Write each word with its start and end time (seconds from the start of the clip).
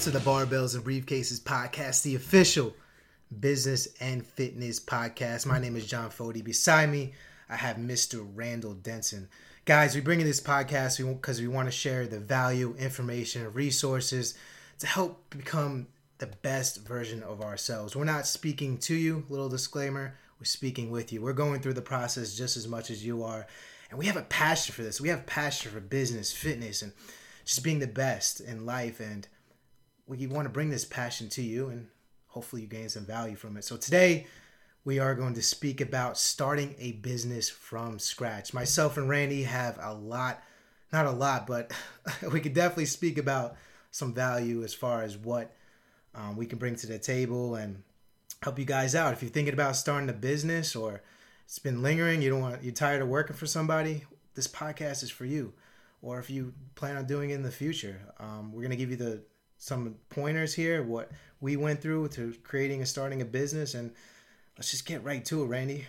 to 0.00 0.10
the 0.10 0.18
Barbells 0.20 0.74
and 0.74 0.82
Briefcases 0.82 1.38
podcast, 1.42 2.04
the 2.04 2.14
official 2.14 2.72
business 3.38 3.86
and 4.00 4.24
fitness 4.24 4.80
podcast. 4.80 5.44
My 5.44 5.58
name 5.58 5.76
is 5.76 5.86
John 5.86 6.08
Fody. 6.08 6.42
Beside 6.42 6.88
me, 6.88 7.12
I 7.50 7.56
have 7.56 7.76
Mr. 7.76 8.26
Randall 8.34 8.72
Denson. 8.72 9.28
Guys, 9.66 9.94
we 9.94 10.00
bring 10.00 10.18
in 10.18 10.26
this 10.26 10.40
podcast 10.40 11.06
because 11.06 11.42
we, 11.42 11.48
want 11.48 11.68
to 11.68 11.70
share 11.70 12.06
the 12.06 12.18
value, 12.18 12.74
information, 12.78 13.42
and 13.42 13.54
resources 13.54 14.38
to 14.78 14.86
help 14.86 15.28
become 15.28 15.86
the 16.16 16.28
best 16.28 16.78
version 16.86 17.22
of 17.22 17.42
ourselves. 17.42 17.94
We're 17.94 18.04
not 18.04 18.26
speaking 18.26 18.78
to 18.78 18.94
you, 18.94 19.26
little 19.28 19.50
disclaimer, 19.50 20.16
we're 20.40 20.46
speaking 20.46 20.90
with 20.90 21.12
you. 21.12 21.20
We're 21.20 21.34
going 21.34 21.60
through 21.60 21.74
the 21.74 21.82
process 21.82 22.34
just 22.34 22.56
as 22.56 22.66
much 22.66 22.90
as 22.90 23.04
you 23.04 23.22
are. 23.22 23.46
And 23.90 23.98
we 23.98 24.06
have 24.06 24.16
a 24.16 24.22
passion 24.22 24.74
for 24.74 24.82
this. 24.82 24.98
We 24.98 25.10
have 25.10 25.26
passion 25.26 25.70
for 25.70 25.80
business, 25.80 26.32
fitness, 26.32 26.80
and 26.80 26.92
just 27.44 27.62
being 27.62 27.80
the 27.80 27.86
best 27.86 28.40
in 28.40 28.64
life. 28.64 28.98
And 28.98 29.28
we 30.18 30.26
want 30.26 30.44
to 30.44 30.50
bring 30.50 30.70
this 30.70 30.84
passion 30.84 31.28
to 31.30 31.42
you 31.42 31.68
and 31.68 31.86
hopefully 32.26 32.62
you 32.62 32.68
gain 32.68 32.88
some 32.88 33.04
value 33.04 33.36
from 33.36 33.56
it. 33.56 33.64
So 33.64 33.76
today 33.76 34.26
we 34.84 34.98
are 34.98 35.14
going 35.14 35.34
to 35.34 35.42
speak 35.42 35.80
about 35.80 36.18
starting 36.18 36.74
a 36.78 36.92
business 36.92 37.48
from 37.48 37.98
scratch. 38.00 38.52
Myself 38.52 38.96
and 38.96 39.08
Randy 39.08 39.44
have 39.44 39.78
a 39.80 39.94
lot, 39.94 40.42
not 40.92 41.06
a 41.06 41.12
lot, 41.12 41.46
but 41.46 41.72
we 42.32 42.40
could 42.40 42.54
definitely 42.54 42.86
speak 42.86 43.18
about 43.18 43.56
some 43.92 44.12
value 44.12 44.64
as 44.64 44.74
far 44.74 45.02
as 45.02 45.16
what 45.16 45.54
um, 46.14 46.36
we 46.36 46.46
can 46.46 46.58
bring 46.58 46.74
to 46.76 46.88
the 46.88 46.98
table 46.98 47.54
and 47.54 47.82
help 48.42 48.58
you 48.58 48.64
guys 48.64 48.96
out. 48.96 49.12
If 49.12 49.22
you're 49.22 49.30
thinking 49.30 49.54
about 49.54 49.76
starting 49.76 50.08
a 50.08 50.14
business 50.14 50.74
or 50.74 51.02
it's 51.44 51.60
been 51.60 51.82
lingering, 51.82 52.20
you 52.20 52.30
don't 52.30 52.40
want 52.40 52.64
you're 52.64 52.72
tired 52.72 53.02
of 53.02 53.08
working 53.08 53.36
for 53.36 53.46
somebody, 53.46 54.04
this 54.34 54.48
podcast 54.48 55.04
is 55.04 55.10
for 55.10 55.24
you. 55.24 55.52
Or 56.02 56.18
if 56.18 56.30
you 56.30 56.54
plan 56.74 56.96
on 56.96 57.04
doing 57.04 57.30
it 57.30 57.34
in 57.34 57.42
the 57.42 57.50
future, 57.50 58.00
um, 58.18 58.52
we're 58.52 58.62
gonna 58.62 58.76
give 58.76 58.90
you 58.90 58.96
the 58.96 59.22
some 59.60 59.94
pointers 60.08 60.54
here, 60.54 60.82
what 60.82 61.10
we 61.40 61.56
went 61.56 61.82
through 61.82 62.08
to 62.08 62.34
creating 62.42 62.78
and 62.78 62.88
starting 62.88 63.20
a 63.20 63.26
business, 63.26 63.74
and 63.74 63.92
let's 64.56 64.70
just 64.70 64.86
get 64.86 65.04
right 65.04 65.22
to 65.26 65.42
it, 65.42 65.46
Randy. 65.46 65.84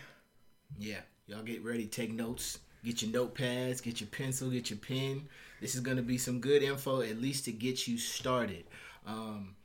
Yeah, 0.78 1.00
y'all 1.26 1.42
get 1.42 1.64
ready, 1.64 1.88
take 1.88 2.12
notes, 2.12 2.60
get 2.84 3.02
your 3.02 3.12
notepads, 3.12 3.82
get 3.82 4.02
your 4.02 4.10
pencil, 4.10 4.50
get 4.50 4.70
your 4.70 4.80
pen. 4.80 5.28
This 5.62 5.74
is 5.74 5.80
gonna 5.80 6.02
be 6.02 6.18
some 6.18 6.42
good 6.42 6.64
info, 6.64 7.02
at 7.02 7.22
least 7.22 7.46
to 7.46 7.54
get 7.54 7.88
you 7.88 7.98
started. 7.98 8.66
Um, 9.08 9.56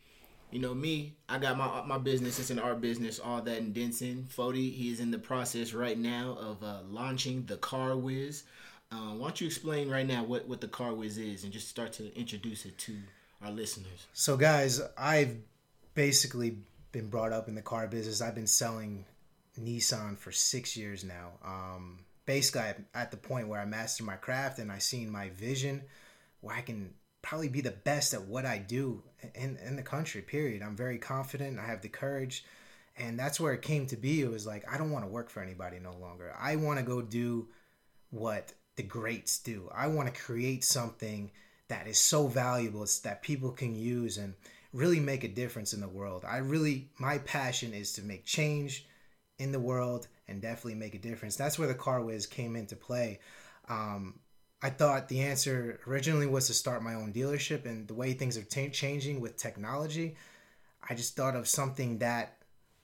you 0.53 0.61
know 0.61 0.73
me, 0.73 1.17
I 1.29 1.39
got 1.39 1.59
my 1.59 1.83
my 1.83 1.99
business. 1.99 2.39
It's 2.39 2.51
an 2.51 2.61
art 2.61 2.81
business, 2.81 3.19
all 3.19 3.43
that 3.43 3.59
in 3.59 3.73
Denson. 3.73 4.29
Fody, 4.33 4.73
he 4.73 4.89
is 4.93 5.01
in 5.01 5.11
the 5.11 5.19
process 5.19 5.75
right 5.75 5.99
now 5.99 6.39
of 6.41 6.63
uh, 6.63 6.83
launching 6.89 7.45
the 7.47 7.57
Car 7.57 7.97
Whiz. 7.97 8.45
Uh, 8.93 9.15
why 9.15 9.27
don't 9.27 9.41
you 9.41 9.49
explain 9.49 9.91
right 9.91 10.07
now 10.07 10.23
what, 10.23 10.47
what 10.47 10.61
the 10.61 10.69
Car 10.69 10.95
Whiz 10.95 11.19
is 11.19 11.43
and 11.43 11.53
just 11.53 11.67
start 11.67 11.93
to 11.95 12.17
introduce 12.17 12.65
it 12.67 12.79
to 12.79 12.97
our 13.43 13.51
listeners? 13.51 14.07
So, 14.13 14.37
guys, 14.37 14.81
I've 14.97 15.37
basically 15.95 16.59
been 16.93 17.09
brought 17.09 17.33
up 17.33 17.49
in 17.49 17.55
the 17.55 17.63
car 17.63 17.87
business. 17.87 18.21
I've 18.21 18.35
been 18.35 18.47
selling 18.47 19.05
Nissan 19.61 20.17
for 20.19 20.33
six 20.33 20.77
years 20.77 21.05
now. 21.05 21.33
Um, 21.45 21.99
basically, 22.27 22.63
I'm 22.63 22.87
at 22.95 23.11
the 23.11 23.17
point 23.17 23.49
where 23.49 23.61
I 23.61 23.65
master 23.65 24.05
my 24.05 24.17
craft 24.17 24.59
and 24.59 24.71
I 24.71 24.79
seen 24.79 25.11
my 25.11 25.31
vision 25.31 25.83
where 26.41 26.57
I 26.57 26.61
can 26.61 26.95
probably 27.23 27.49
be 27.49 27.61
the 27.61 27.73
best 27.73 28.15
at 28.15 28.23
what 28.23 28.47
I 28.47 28.59
do 28.59 29.03
in, 29.35 29.59
in 29.65 29.77
the 29.77 29.83
country, 29.83 30.23
period. 30.23 30.63
I'm 30.63 30.77
very 30.77 30.99
confident. 30.99 31.59
I 31.59 31.67
have 31.67 31.83
the 31.83 31.89
courage. 31.89 32.45
And 32.97 33.19
that's 33.19 33.41
where 33.41 33.53
it 33.53 33.63
came 33.63 33.87
to 33.89 33.97
be. 33.97 34.23
It 34.23 34.31
was 34.31 34.47
like, 34.47 34.65
I 34.73 34.79
don't 34.79 34.91
want 34.91 35.05
to 35.05 35.11
work 35.11 35.29
for 35.29 35.43
anybody 35.43 35.79
no 35.79 35.95
longer. 36.01 36.35
I 36.39 36.57
want 36.57 36.79
to 36.79 36.85
go 36.85 37.03
do 37.03 37.49
what 38.11 38.53
the 38.77 38.83
greats 38.83 39.39
do. 39.39 39.69
I 39.75 39.89
want 39.89 40.13
to 40.13 40.21
create 40.21 40.65
something 40.65 41.31
that 41.69 41.87
is 41.87 41.99
so 41.99 42.27
valuable 42.27 42.83
it's 42.83 43.01
that 43.01 43.23
people 43.23 43.51
can 43.51 43.75
use 43.75 44.19
and 44.19 44.35
really 44.73 45.01
make 45.01 45.25
a 45.25 45.29
difference 45.29 45.73
in 45.73 45.81
the 45.81 45.89
world. 45.89 46.25
I 46.25 46.39
really 46.39 46.89
my 46.99 47.19
passion 47.19 47.73
is 47.73 47.93
to 47.95 48.03
make 48.03 48.25
change 48.25 48.87
in 49.39 49.53
the 49.53 49.61
world 49.61 50.09
and 50.29 50.41
definitely 50.41 50.75
make 50.75 50.95
a 50.95 50.99
difference. 50.99 51.37
That's 51.37 51.59
where 51.59 51.69
the 51.69 51.75
car 51.75 52.03
whiz 52.03 52.27
came 52.27 52.57
into 52.57 52.77
play. 52.77 53.21
Um, 53.69 54.21
I 54.63 54.71
thought 54.71 55.09
the 55.09 55.21
answer 55.21 55.81
originally 55.87 56.27
was 56.27 56.47
to 56.47 56.55
start 56.55 56.83
my 56.83 56.95
own 56.95 57.13
dealership, 57.13 57.67
and 57.67 57.87
the 57.87 57.95
way 57.95 58.15
things 58.15 58.39
are 58.39 58.43
t- 58.43 58.71
changing 58.71 59.21
with 59.21 59.37
technology, 59.37 60.17
I 60.89 60.95
just 60.95 61.15
thought 61.15 61.37
of 61.37 61.47
something 61.47 61.99
that 61.99 62.39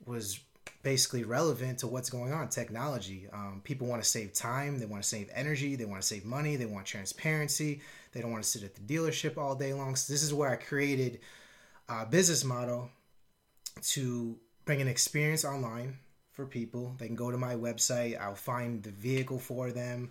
was 0.04 0.40
basically 0.82 1.24
relevant 1.24 1.78
to 1.78 1.86
what's 1.86 2.10
going 2.10 2.32
on 2.32 2.48
technology 2.48 3.28
um, 3.32 3.60
people 3.62 3.86
want 3.86 4.02
to 4.02 4.08
save 4.08 4.32
time 4.32 4.78
they 4.78 4.86
want 4.86 5.02
to 5.02 5.08
save 5.08 5.30
energy 5.32 5.76
they 5.76 5.84
want 5.84 6.00
to 6.00 6.06
save 6.06 6.24
money 6.24 6.56
they 6.56 6.66
want 6.66 6.84
transparency 6.84 7.80
they 8.12 8.20
don't 8.20 8.30
want 8.30 8.42
to 8.42 8.48
sit 8.48 8.62
at 8.62 8.74
the 8.74 8.80
dealership 8.80 9.36
all 9.36 9.54
day 9.54 9.72
long 9.72 9.96
so 9.96 10.12
this 10.12 10.22
is 10.22 10.32
where 10.32 10.50
i 10.50 10.56
created 10.56 11.20
a 11.88 12.06
business 12.06 12.44
model 12.44 12.88
to 13.82 14.36
bring 14.64 14.80
an 14.80 14.88
experience 14.88 15.44
online 15.44 15.96
for 16.32 16.46
people 16.46 16.94
they 16.98 17.06
can 17.06 17.16
go 17.16 17.30
to 17.30 17.38
my 17.38 17.54
website 17.54 18.20
i'll 18.20 18.34
find 18.34 18.82
the 18.82 18.90
vehicle 18.90 19.38
for 19.38 19.70
them 19.70 20.10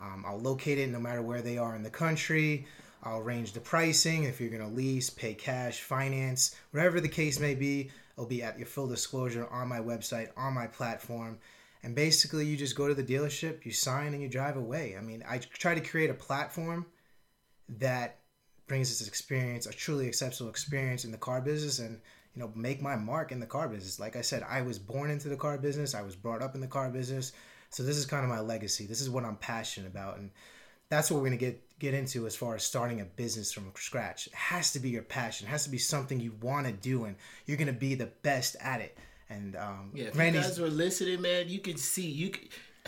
um, 0.00 0.24
i'll 0.26 0.40
locate 0.40 0.78
it 0.78 0.88
no 0.88 1.00
matter 1.00 1.22
where 1.22 1.42
they 1.42 1.58
are 1.58 1.76
in 1.76 1.82
the 1.82 1.90
country 1.90 2.66
i'll 3.04 3.18
arrange 3.18 3.52
the 3.52 3.60
pricing 3.60 4.24
if 4.24 4.40
you're 4.40 4.50
going 4.50 4.62
to 4.62 4.76
lease 4.76 5.10
pay 5.10 5.34
cash 5.34 5.80
finance 5.80 6.56
whatever 6.72 7.00
the 7.00 7.08
case 7.08 7.38
may 7.38 7.54
be 7.54 7.90
It'll 8.16 8.26
be 8.26 8.42
at 8.42 8.58
your 8.58 8.66
full 8.66 8.86
disclosure 8.86 9.48
on 9.50 9.68
my 9.68 9.78
website, 9.78 10.28
on 10.36 10.54
my 10.54 10.66
platform. 10.66 11.38
And 11.82 11.94
basically, 11.94 12.46
you 12.46 12.56
just 12.56 12.76
go 12.76 12.86
to 12.86 12.94
the 12.94 13.02
dealership, 13.02 13.64
you 13.64 13.72
sign, 13.72 14.12
and 14.12 14.22
you 14.22 14.28
drive 14.28 14.56
away. 14.56 14.96
I 14.96 15.00
mean, 15.00 15.24
I 15.28 15.38
try 15.38 15.74
to 15.74 15.80
create 15.80 16.10
a 16.10 16.14
platform 16.14 16.86
that 17.68 18.18
brings 18.66 18.88
this 18.88 19.06
experience, 19.06 19.66
a 19.66 19.72
truly 19.72 20.06
exceptional 20.06 20.48
experience 20.48 21.04
in 21.04 21.10
the 21.10 21.18
car 21.18 21.40
business, 21.40 21.78
and 21.78 22.00
you 22.34 22.40
know, 22.40 22.50
make 22.54 22.80
my 22.80 22.96
mark 22.96 23.30
in 23.30 23.40
the 23.40 23.46
car 23.46 23.68
business. 23.68 24.00
Like 24.00 24.16
I 24.16 24.22
said, 24.22 24.44
I 24.48 24.62
was 24.62 24.78
born 24.78 25.10
into 25.10 25.28
the 25.28 25.36
car 25.36 25.58
business. 25.58 25.94
I 25.94 26.02
was 26.02 26.16
brought 26.16 26.42
up 26.42 26.54
in 26.54 26.60
the 26.60 26.66
car 26.66 26.88
business. 26.88 27.32
So 27.70 27.82
this 27.82 27.96
is 27.96 28.06
kind 28.06 28.24
of 28.24 28.30
my 28.30 28.40
legacy. 28.40 28.86
This 28.86 29.00
is 29.00 29.10
what 29.10 29.24
I'm 29.24 29.36
passionate 29.36 29.88
about, 29.88 30.18
and 30.18 30.30
that's 30.88 31.10
what 31.10 31.18
we're 31.18 31.26
gonna 31.26 31.36
get 31.36 31.78
get 31.78 31.94
into 31.94 32.26
as 32.26 32.36
far 32.36 32.54
as 32.54 32.62
starting 32.62 33.00
a 33.00 33.04
business 33.04 33.52
from 33.52 33.72
scratch. 33.76 34.26
It 34.26 34.34
has 34.34 34.72
to 34.72 34.80
be 34.80 34.90
your 34.90 35.02
passion. 35.02 35.46
It 35.46 35.50
has 35.50 35.64
to 35.64 35.70
be 35.70 35.78
something 35.78 36.20
you 36.20 36.32
want 36.40 36.66
to 36.66 36.72
do, 36.72 37.04
and 37.04 37.16
you're 37.46 37.56
gonna 37.56 37.72
be 37.72 37.94
the 37.94 38.10
best 38.22 38.56
at 38.60 38.80
it. 38.80 38.96
And 39.30 39.56
um, 39.56 39.90
yeah, 39.94 40.04
if 40.04 40.18
Randy's, 40.18 40.42
you 40.42 40.48
guys 40.48 40.60
were 40.60 40.68
listening, 40.68 41.22
man, 41.22 41.48
you 41.48 41.60
can 41.60 41.78
see 41.78 42.06
you. 42.06 42.32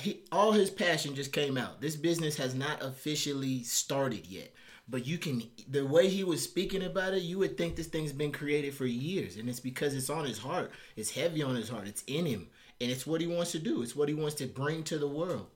He, 0.00 0.22
all 0.30 0.52
his 0.52 0.70
passion 0.70 1.14
just 1.14 1.32
came 1.32 1.56
out. 1.56 1.80
This 1.80 1.96
business 1.96 2.36
has 2.36 2.54
not 2.54 2.82
officially 2.82 3.62
started 3.62 4.26
yet, 4.26 4.52
but 4.88 5.06
you 5.06 5.18
can. 5.18 5.42
The 5.68 5.86
way 5.86 6.08
he 6.08 6.24
was 6.24 6.42
speaking 6.42 6.82
about 6.82 7.14
it, 7.14 7.22
you 7.22 7.38
would 7.38 7.56
think 7.56 7.76
this 7.76 7.86
thing's 7.86 8.12
been 8.12 8.32
created 8.32 8.74
for 8.74 8.86
years, 8.86 9.36
and 9.36 9.48
it's 9.48 9.60
because 9.60 9.94
it's 9.94 10.10
on 10.10 10.24
his 10.24 10.38
heart. 10.38 10.70
It's 10.96 11.10
heavy 11.10 11.42
on 11.42 11.56
his 11.56 11.68
heart. 11.68 11.88
It's 11.88 12.04
in 12.06 12.26
him, 12.26 12.48
and 12.80 12.90
it's 12.90 13.06
what 13.06 13.20
he 13.20 13.26
wants 13.26 13.52
to 13.52 13.58
do. 13.58 13.82
It's 13.82 13.96
what 13.96 14.08
he 14.08 14.14
wants 14.14 14.36
to 14.36 14.46
bring 14.46 14.82
to 14.84 14.98
the 14.98 15.08
world. 15.08 15.46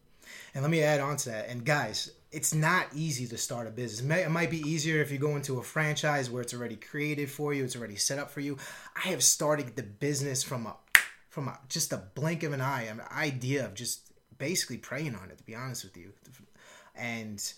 And 0.54 0.62
let 0.62 0.70
me 0.70 0.82
add 0.82 1.00
on 1.00 1.16
to 1.18 1.30
that. 1.30 1.48
And 1.48 1.64
guys, 1.64 2.10
it's 2.30 2.54
not 2.54 2.86
easy 2.94 3.26
to 3.28 3.38
start 3.38 3.66
a 3.66 3.70
business. 3.70 4.18
It 4.18 4.30
might 4.30 4.50
be 4.50 4.60
easier 4.60 5.00
if 5.00 5.10
you 5.10 5.18
go 5.18 5.36
into 5.36 5.58
a 5.58 5.62
franchise 5.62 6.30
where 6.30 6.42
it's 6.42 6.54
already 6.54 6.76
created 6.76 7.30
for 7.30 7.54
you, 7.54 7.64
it's 7.64 7.76
already 7.76 7.96
set 7.96 8.18
up 8.18 8.30
for 8.30 8.40
you. 8.40 8.58
I 8.96 9.08
have 9.08 9.22
started 9.22 9.76
the 9.76 9.82
business 9.82 10.42
from 10.42 10.66
a 10.66 10.76
from 11.30 11.48
a, 11.48 11.58
just 11.68 11.92
a 11.92 12.02
blink 12.14 12.42
of 12.42 12.52
an 12.52 12.60
eye, 12.60 12.84
an 12.84 13.00
idea 13.12 13.64
of 13.64 13.74
just 13.74 14.12
basically 14.38 14.78
praying 14.78 15.14
on 15.14 15.30
it. 15.30 15.38
To 15.38 15.44
be 15.44 15.54
honest 15.54 15.84
with 15.84 15.96
you, 15.96 16.12
and 16.96 17.52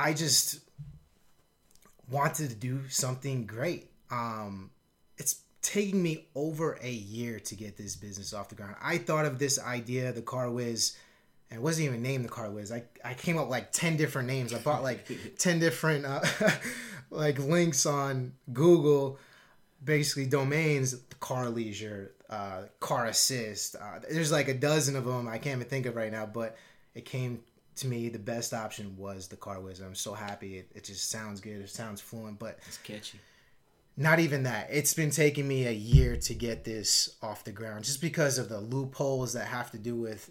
I 0.00 0.14
just 0.14 0.60
wanted 2.10 2.48
to 2.48 2.56
do 2.56 2.88
something 2.88 3.44
great. 3.44 3.90
Um, 4.10 4.70
it's 5.18 5.42
taking 5.60 6.02
me 6.02 6.26
over 6.34 6.78
a 6.82 6.90
year 6.90 7.38
to 7.40 7.54
get 7.54 7.76
this 7.76 7.96
business 7.96 8.32
off 8.32 8.48
the 8.48 8.54
ground. 8.54 8.76
I 8.82 8.96
thought 8.96 9.26
of 9.26 9.38
this 9.38 9.58
idea, 9.58 10.12
the 10.12 10.22
car 10.22 10.50
whiz 10.50 10.96
and 11.50 11.58
it 11.58 11.62
wasn't 11.62 11.88
even 11.88 12.00
named 12.00 12.24
the 12.24 12.30
car 12.30 12.48
whiz. 12.48 12.72
I, 12.72 12.84
I 13.04 13.12
came 13.12 13.36
up 13.36 13.44
with 13.44 13.50
like 13.50 13.72
10 13.72 13.98
different 13.98 14.28
names. 14.28 14.54
I 14.54 14.58
bought 14.58 14.82
like 14.82 15.06
10 15.38 15.58
different 15.58 16.06
uh, 16.06 16.20
like 17.10 17.38
links 17.38 17.84
on 17.84 18.32
Google, 18.54 19.18
basically 19.84 20.26
domains, 20.26 20.94
car 21.18 21.50
leisure, 21.50 22.12
uh, 22.30 22.62
car 22.78 23.06
assist. 23.06 23.76
Uh, 23.76 23.98
there's 24.10 24.32
like 24.32 24.48
a 24.48 24.54
dozen 24.54 24.96
of 24.96 25.04
them 25.04 25.28
I 25.28 25.36
can't 25.36 25.56
even 25.56 25.68
think 25.68 25.84
of 25.84 25.94
right 25.94 26.12
now, 26.12 26.24
but 26.24 26.56
it 26.94 27.04
came 27.04 27.40
to 27.80 27.86
me 27.86 28.08
the 28.08 28.18
best 28.18 28.54
option 28.54 28.96
was 28.96 29.28
the 29.28 29.36
car 29.36 29.60
whiz. 29.60 29.80
I'm 29.80 29.94
so 29.94 30.14
happy. 30.14 30.58
It, 30.58 30.70
it 30.74 30.84
just 30.84 31.10
sounds 31.10 31.40
good. 31.40 31.60
It 31.60 31.70
sounds 31.70 32.00
fluent, 32.00 32.38
but 32.38 32.58
it's 32.66 32.78
catchy. 32.78 33.18
Not 33.96 34.18
even 34.20 34.44
that. 34.44 34.68
It's 34.70 34.94
been 34.94 35.10
taking 35.10 35.46
me 35.46 35.66
a 35.66 35.72
year 35.72 36.16
to 36.16 36.34
get 36.34 36.64
this 36.64 37.16
off 37.22 37.44
the 37.44 37.52
ground 37.52 37.84
just 37.84 38.00
because 38.00 38.38
of 38.38 38.48
the 38.48 38.60
loopholes 38.60 39.34
that 39.34 39.46
have 39.46 39.70
to 39.72 39.78
do 39.78 39.96
with 39.96 40.30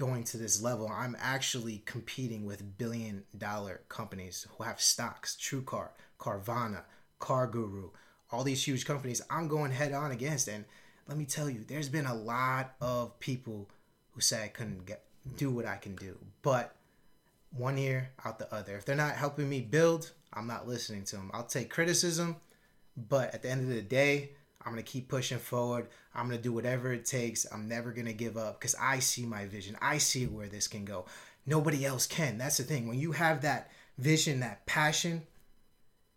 going 0.00 0.24
to 0.24 0.38
this 0.38 0.62
level, 0.62 0.88
I'm 0.88 1.14
actually 1.20 1.82
competing 1.84 2.46
with 2.46 2.78
billion 2.78 3.24
dollar 3.36 3.82
companies 3.90 4.46
who 4.56 4.64
have 4.64 4.80
stocks, 4.80 5.36
TrueCar, 5.38 5.88
Carvana, 6.18 6.84
Car 7.18 7.46
Guru, 7.46 7.90
all 8.30 8.42
these 8.42 8.66
huge 8.66 8.86
companies 8.86 9.20
I'm 9.28 9.46
going 9.46 9.72
head 9.72 9.92
on 9.92 10.10
against. 10.10 10.48
And 10.48 10.64
let 11.06 11.18
me 11.18 11.26
tell 11.26 11.50
you, 11.50 11.64
there's 11.68 11.90
been 11.90 12.06
a 12.06 12.14
lot 12.14 12.72
of 12.80 13.20
people 13.20 13.68
who 14.12 14.22
say 14.22 14.44
I 14.44 14.48
couldn't 14.48 14.86
get 14.86 15.04
do 15.36 15.50
what 15.50 15.66
I 15.66 15.76
can 15.76 15.94
do. 15.96 16.16
But 16.42 16.74
one 17.56 17.78
ear 17.78 18.10
out 18.24 18.38
the 18.38 18.52
other. 18.54 18.76
If 18.76 18.84
they're 18.84 18.96
not 18.96 19.16
helping 19.16 19.48
me 19.48 19.60
build, 19.60 20.10
I'm 20.32 20.46
not 20.46 20.68
listening 20.68 21.04
to 21.06 21.16
them. 21.16 21.30
I'll 21.34 21.44
take 21.44 21.70
criticism, 21.70 22.36
but 22.96 23.34
at 23.34 23.42
the 23.42 23.50
end 23.50 23.62
of 23.62 23.74
the 23.74 23.82
day, 23.82 24.30
I'm 24.64 24.72
going 24.72 24.84
to 24.84 24.90
keep 24.90 25.08
pushing 25.08 25.38
forward. 25.38 25.88
I'm 26.14 26.26
going 26.26 26.38
to 26.38 26.42
do 26.42 26.52
whatever 26.52 26.92
it 26.92 27.06
takes. 27.06 27.46
I'm 27.50 27.68
never 27.68 27.92
going 27.92 28.06
to 28.06 28.12
give 28.12 28.36
up 28.36 28.60
because 28.60 28.74
I 28.80 28.98
see 28.98 29.24
my 29.24 29.46
vision. 29.46 29.76
I 29.80 29.98
see 29.98 30.26
where 30.26 30.48
this 30.48 30.68
can 30.68 30.84
go. 30.84 31.06
Nobody 31.46 31.86
else 31.86 32.06
can. 32.06 32.36
That's 32.38 32.58
the 32.58 32.64
thing. 32.64 32.86
When 32.86 32.98
you 32.98 33.12
have 33.12 33.40
that 33.42 33.70
vision, 33.98 34.40
that 34.40 34.66
passion, 34.66 35.22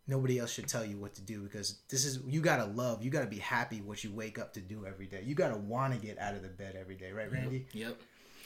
nobody 0.08 0.40
else 0.40 0.52
should 0.52 0.68
tell 0.68 0.86
you 0.86 0.98
what 0.98 1.16
to 1.16 1.22
do 1.22 1.42
because 1.42 1.80
this 1.90 2.04
is 2.04 2.20
you 2.28 2.42
got 2.42 2.58
to 2.58 2.66
love. 2.66 3.02
You 3.02 3.10
got 3.10 3.22
to 3.22 3.28
be 3.28 3.40
happy 3.40 3.82
what 3.82 4.04
you 4.04 4.12
wake 4.12 4.38
up 4.38 4.54
to 4.54 4.60
do 4.60 4.86
every 4.86 5.06
day. 5.06 5.24
You 5.26 5.36
got 5.36 5.50
to 5.50 5.58
want 5.58 5.94
to 5.94 6.06
get 6.06 6.20
out 6.20 6.36
of 6.36 6.42
the 6.42 6.50
bed 6.50 6.76
every 6.80 6.96
day, 6.96 7.12
right, 7.12 7.32
Randy? 7.32 7.68
Yep. 7.72 7.90
yep. 7.90 7.98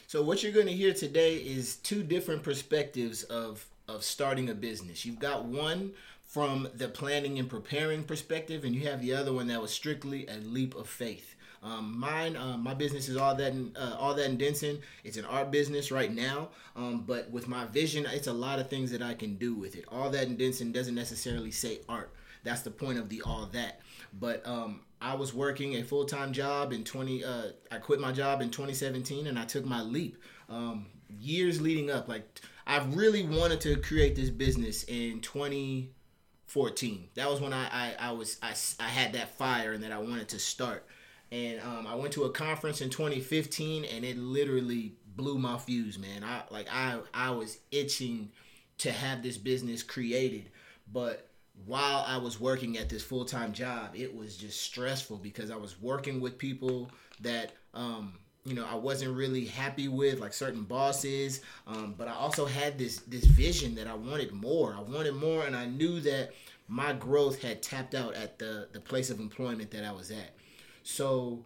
So 0.07 0.21
what 0.21 0.41
you're 0.41 0.53
going 0.53 0.67
to 0.67 0.73
hear 0.73 0.93
today 0.93 1.35
is 1.35 1.75
two 1.75 2.01
different 2.01 2.41
perspectives 2.41 3.23
of 3.23 3.65
of 3.89 4.05
starting 4.05 4.49
a 4.49 4.53
business. 4.53 5.05
You've 5.05 5.19
got 5.19 5.43
one 5.43 5.91
from 6.23 6.69
the 6.75 6.87
planning 6.87 7.39
and 7.39 7.49
preparing 7.49 8.03
perspective, 8.03 8.63
and 8.63 8.73
you 8.73 8.87
have 8.87 9.01
the 9.01 9.13
other 9.13 9.33
one 9.33 9.47
that 9.47 9.61
was 9.61 9.71
strictly 9.71 10.25
a 10.27 10.37
leap 10.37 10.75
of 10.75 10.87
faith. 10.87 11.35
Um, 11.61 11.99
mine, 11.99 12.37
um, 12.37 12.63
my 12.63 12.73
business 12.73 13.09
is 13.09 13.17
all 13.17 13.35
that 13.35 13.51
in 13.51 13.75
uh, 13.75 13.97
all 13.99 14.13
that 14.15 14.29
in 14.29 14.37
Denson. 14.37 14.79
It's 15.03 15.17
an 15.17 15.25
art 15.25 15.51
business 15.51 15.91
right 15.91 16.13
now, 16.13 16.49
um, 16.77 17.03
but 17.05 17.29
with 17.29 17.49
my 17.49 17.65
vision, 17.65 18.05
it's 18.05 18.27
a 18.27 18.33
lot 18.33 18.59
of 18.59 18.69
things 18.69 18.91
that 18.91 19.01
I 19.01 19.13
can 19.13 19.35
do 19.35 19.55
with 19.55 19.75
it. 19.75 19.83
All 19.89 20.09
that 20.11 20.27
in 20.27 20.37
Denson 20.37 20.71
doesn't 20.71 20.95
necessarily 20.95 21.51
say 21.51 21.79
art. 21.89 22.13
That's 22.45 22.61
the 22.61 22.71
point 22.71 22.97
of 22.97 23.09
the 23.09 23.23
all 23.23 23.47
that. 23.47 23.81
But 24.17 24.47
um, 24.47 24.79
I 25.01 25.15
was 25.15 25.33
working 25.33 25.75
a 25.75 25.83
full 25.83 26.05
time 26.05 26.33
job 26.33 26.73
in 26.73 26.83
20. 26.83 27.23
Uh, 27.23 27.43
I 27.71 27.77
quit 27.77 27.99
my 27.99 28.11
job 28.11 28.41
in 28.41 28.49
2017, 28.49 29.27
and 29.27 29.37
I 29.37 29.45
took 29.45 29.65
my 29.65 29.81
leap. 29.81 30.17
Um, 30.49 30.87
years 31.19 31.61
leading 31.61 31.89
up, 31.91 32.07
like 32.07 32.41
I 32.65 32.83
really 32.83 33.23
wanted 33.23 33.61
to 33.61 33.75
create 33.77 34.15
this 34.15 34.29
business 34.29 34.83
in 34.85 35.21
2014. 35.21 37.09
That 37.15 37.29
was 37.29 37.39
when 37.41 37.53
I 37.53 37.67
I, 37.67 37.95
I 37.99 38.11
was 38.11 38.37
I, 38.41 38.53
I 38.79 38.87
had 38.87 39.13
that 39.13 39.37
fire 39.37 39.73
and 39.73 39.83
that 39.83 39.91
I 39.91 39.99
wanted 39.99 40.29
to 40.29 40.39
start. 40.39 40.85
And 41.31 41.59
um, 41.61 41.85
I 41.85 41.95
went 41.95 42.13
to 42.13 42.23
a 42.23 42.31
conference 42.31 42.79
in 42.81 42.89
2015, 42.89 43.83
and 43.85 44.05
it 44.05 44.17
literally 44.17 44.93
blew 45.15 45.37
my 45.37 45.57
fuse, 45.57 45.99
man. 45.99 46.23
I 46.23 46.43
like 46.49 46.67
I 46.71 46.99
I 47.13 47.31
was 47.31 47.59
itching 47.71 48.31
to 48.79 48.91
have 48.91 49.23
this 49.23 49.37
business 49.37 49.83
created, 49.83 50.49
but 50.91 51.27
while 51.65 52.03
I 52.07 52.17
was 52.17 52.39
working 52.39 52.77
at 52.77 52.89
this 52.89 53.03
full 53.03 53.25
time 53.25 53.53
job, 53.53 53.91
it 53.95 54.15
was 54.15 54.37
just 54.37 54.61
stressful 54.61 55.17
because 55.17 55.51
I 55.51 55.55
was 55.55 55.79
working 55.81 56.21
with 56.21 56.37
people 56.37 56.89
that 57.21 57.53
um, 57.73 58.13
you 58.45 58.53
know 58.53 58.65
I 58.69 58.75
wasn't 58.75 59.15
really 59.15 59.45
happy 59.45 59.87
with, 59.87 60.19
like 60.19 60.33
certain 60.33 60.63
bosses. 60.63 61.41
Um, 61.65 61.95
but 61.97 62.07
I 62.07 62.13
also 62.13 62.45
had 62.45 62.77
this 62.77 62.99
this 63.07 63.25
vision 63.25 63.75
that 63.75 63.87
I 63.87 63.95
wanted 63.95 64.31
more. 64.31 64.75
I 64.77 64.81
wanted 64.81 65.15
more, 65.15 65.45
and 65.45 65.55
I 65.55 65.65
knew 65.65 65.99
that 66.01 66.31
my 66.67 66.93
growth 66.93 67.41
had 67.41 67.61
tapped 67.61 67.95
out 67.95 68.13
at 68.13 68.39
the 68.39 68.67
the 68.71 68.79
place 68.79 69.09
of 69.09 69.19
employment 69.19 69.71
that 69.71 69.83
I 69.83 69.91
was 69.91 70.11
at. 70.11 70.35
So 70.83 71.45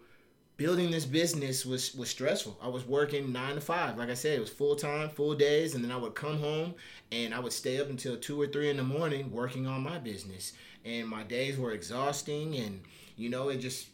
building 0.57 0.91
this 0.91 1.05
business 1.05 1.65
was 1.65 1.95
was 1.95 2.09
stressful. 2.09 2.57
I 2.61 2.67
was 2.67 2.85
working 2.85 3.31
nine 3.31 3.55
to 3.55 3.61
five, 3.61 3.97
like 3.97 4.09
I 4.09 4.13
said, 4.13 4.37
it 4.37 4.41
was 4.41 4.49
full 4.49 4.75
time, 4.75 5.09
full 5.09 5.33
days, 5.33 5.75
and 5.75 5.83
then 5.83 5.91
I 5.91 5.97
would 5.97 6.15
come 6.15 6.39
home 6.39 6.75
and 7.11 7.33
I 7.33 7.39
would 7.39 7.53
stay 7.53 7.79
up 7.79 7.89
until 7.89 8.17
two 8.17 8.39
or 8.39 8.47
three 8.47 8.69
in 8.69 8.77
the 8.77 8.83
morning 8.83 9.31
working 9.31 9.65
on 9.67 9.81
my 9.81 9.97
business. 9.97 10.53
And 10.85 11.07
my 11.07 11.23
days 11.23 11.57
were 11.57 11.71
exhausting, 11.71 12.55
and 12.55 12.81
you 13.15 13.29
know, 13.29 13.49
it 13.49 13.57
just 13.57 13.87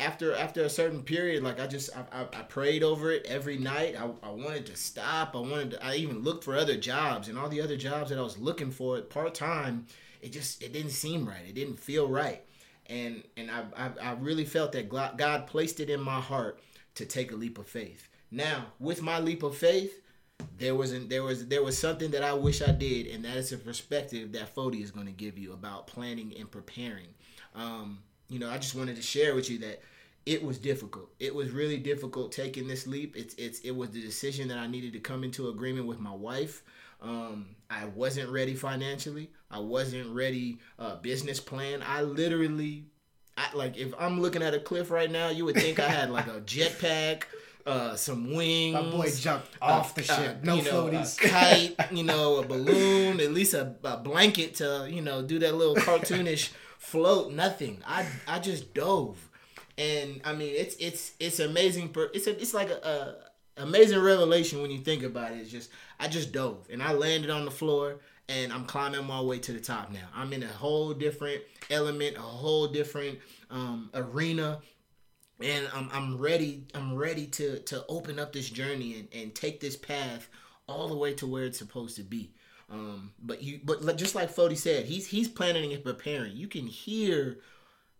after 0.00 0.34
after 0.34 0.62
a 0.62 0.70
certain 0.70 1.02
period, 1.02 1.42
like 1.42 1.60
I 1.60 1.66
just 1.66 1.90
I, 1.96 2.04
I, 2.12 2.22
I 2.22 2.42
prayed 2.42 2.82
over 2.82 3.10
it 3.10 3.26
every 3.26 3.58
night. 3.58 3.96
I, 3.98 4.08
I 4.22 4.30
wanted 4.30 4.66
to 4.66 4.76
stop. 4.76 5.34
I 5.34 5.40
wanted 5.40 5.72
to, 5.72 5.84
I 5.84 5.94
even 5.96 6.22
looked 6.22 6.44
for 6.44 6.56
other 6.56 6.76
jobs, 6.76 7.28
and 7.28 7.38
all 7.38 7.48
the 7.48 7.60
other 7.60 7.76
jobs 7.76 8.10
that 8.10 8.18
I 8.18 8.22
was 8.22 8.38
looking 8.38 8.70
for 8.70 9.00
part 9.00 9.34
time, 9.34 9.86
it 10.22 10.32
just 10.32 10.62
it 10.62 10.72
didn't 10.72 10.90
seem 10.90 11.28
right. 11.28 11.42
It 11.48 11.54
didn't 11.54 11.78
feel 11.80 12.08
right 12.08 12.42
and 12.88 13.22
and 13.36 13.50
I, 13.50 13.64
I, 13.76 13.90
I 14.10 14.12
really 14.14 14.44
felt 14.44 14.72
that 14.72 14.88
God 14.88 15.46
placed 15.46 15.80
it 15.80 15.90
in 15.90 16.00
my 16.00 16.20
heart 16.20 16.60
to 16.94 17.04
take 17.06 17.32
a 17.32 17.36
leap 17.36 17.58
of 17.58 17.66
faith. 17.66 18.08
Now, 18.30 18.66
with 18.78 19.02
my 19.02 19.18
leap 19.18 19.42
of 19.42 19.56
faith, 19.56 20.02
there 20.58 20.74
was 20.74 20.92
an, 20.92 21.08
there 21.08 21.22
was 21.22 21.46
there 21.46 21.62
was 21.62 21.78
something 21.78 22.10
that 22.10 22.22
I 22.22 22.32
wish 22.32 22.62
I 22.62 22.72
did, 22.72 23.06
and 23.08 23.24
that 23.24 23.36
is 23.36 23.52
a 23.52 23.58
perspective 23.58 24.32
that 24.32 24.54
Fody 24.54 24.82
is 24.82 24.90
going 24.90 25.06
to 25.06 25.12
give 25.12 25.38
you 25.38 25.52
about 25.52 25.86
planning 25.86 26.34
and 26.38 26.50
preparing. 26.50 27.08
Um, 27.54 28.00
you 28.28 28.38
know, 28.38 28.50
I 28.50 28.58
just 28.58 28.74
wanted 28.74 28.96
to 28.96 29.02
share 29.02 29.34
with 29.34 29.48
you 29.50 29.58
that 29.58 29.82
it 30.26 30.42
was 30.42 30.58
difficult. 30.58 31.08
It 31.18 31.34
was 31.34 31.50
really 31.50 31.78
difficult 31.78 32.32
taking 32.32 32.68
this 32.68 32.86
leap. 32.86 33.16
It's 33.16 33.34
it's 33.34 33.60
it 33.60 33.70
was 33.70 33.90
the 33.90 34.02
decision 34.02 34.48
that 34.48 34.58
I 34.58 34.66
needed 34.66 34.92
to 34.92 35.00
come 35.00 35.24
into 35.24 35.48
agreement 35.48 35.86
with 35.86 36.00
my 36.00 36.12
wife. 36.12 36.62
Um, 37.00 37.56
I 37.70 37.86
wasn't 37.86 38.30
ready 38.30 38.54
financially. 38.54 39.30
I 39.50 39.60
wasn't 39.60 40.14
ready 40.14 40.58
uh, 40.78 40.96
business 40.96 41.40
plan. 41.40 41.82
I 41.86 42.02
literally, 42.02 42.86
I, 43.36 43.54
like 43.54 43.76
if 43.76 43.92
I'm 43.98 44.20
looking 44.20 44.42
at 44.42 44.54
a 44.54 44.60
cliff 44.60 44.90
right 44.90 45.10
now, 45.10 45.28
you 45.28 45.44
would 45.44 45.56
think 45.56 45.78
I 45.78 45.88
had 45.88 46.10
like 46.10 46.26
a 46.26 46.40
jetpack. 46.46 47.24
Uh, 47.66 47.94
some 47.96 48.34
wings. 48.34 48.72
My 48.72 48.82
boy 48.82 49.10
jumped 49.10 49.48
off 49.60 49.94
the 49.94 50.02
ship. 50.02 50.42
No 50.42 50.54
you 50.54 50.62
know, 50.62 50.84
floaties. 50.84 51.18
Kite. 51.18 51.76
You 51.92 52.02
know, 52.02 52.36
a 52.36 52.46
balloon. 52.46 53.20
At 53.20 53.32
least 53.32 53.52
a, 53.52 53.74
a 53.84 53.98
blanket 53.98 54.54
to 54.56 54.88
you 54.90 55.02
know 55.02 55.20
do 55.20 55.38
that 55.40 55.54
little 55.54 55.76
cartoonish 55.76 56.48
float. 56.78 57.32
Nothing. 57.32 57.82
I 57.86 58.06
I 58.26 58.38
just 58.38 58.72
dove, 58.72 59.28
and 59.76 60.22
I 60.24 60.32
mean 60.32 60.54
it's 60.56 60.76
it's 60.76 61.12
it's 61.20 61.40
amazing. 61.40 61.90
Per, 61.90 62.10
it's 62.14 62.26
a, 62.26 62.40
it's 62.40 62.54
like 62.54 62.70
a 62.70 63.16
amazing 63.58 64.00
revelation 64.00 64.62
when 64.62 64.70
you 64.70 64.78
think 64.78 65.02
about 65.02 65.32
it. 65.32 65.38
It's 65.38 65.50
just 65.50 65.70
I 66.00 66.08
just 66.08 66.32
dove 66.32 66.66
and 66.70 66.82
I 66.82 66.92
landed 66.92 67.30
on 67.30 67.44
the 67.44 67.50
floor 67.50 68.00
and 68.28 68.52
I'm 68.52 68.64
climbing 68.64 69.04
my 69.04 69.20
way 69.20 69.38
to 69.38 69.52
the 69.52 69.60
top 69.60 69.90
now. 69.90 70.06
I'm 70.14 70.32
in 70.32 70.42
a 70.42 70.48
whole 70.48 70.92
different 70.92 71.42
element, 71.70 72.16
a 72.16 72.20
whole 72.20 72.68
different 72.68 73.18
um, 73.50 73.90
arena, 73.94 74.60
and 75.40 75.68
I'm, 75.74 75.88
I'm 75.92 76.18
ready. 76.18 76.64
I'm 76.74 76.94
ready 76.94 77.26
to 77.26 77.58
to 77.60 77.84
open 77.88 78.18
up 78.18 78.32
this 78.32 78.50
journey 78.50 78.98
and, 78.98 79.08
and 79.22 79.34
take 79.34 79.60
this 79.60 79.76
path 79.76 80.28
all 80.68 80.88
the 80.88 80.96
way 80.96 81.14
to 81.14 81.26
where 81.26 81.44
it's 81.44 81.58
supposed 81.58 81.96
to 81.96 82.02
be. 82.02 82.30
Um, 82.70 83.12
but 83.22 83.42
you, 83.42 83.60
but 83.64 83.96
just 83.96 84.14
like 84.14 84.34
Fody 84.34 84.56
said, 84.56 84.84
he's 84.84 85.06
he's 85.06 85.28
planning 85.28 85.72
and 85.72 85.82
preparing. 85.82 86.36
You 86.36 86.48
can 86.48 86.66
hear 86.66 87.38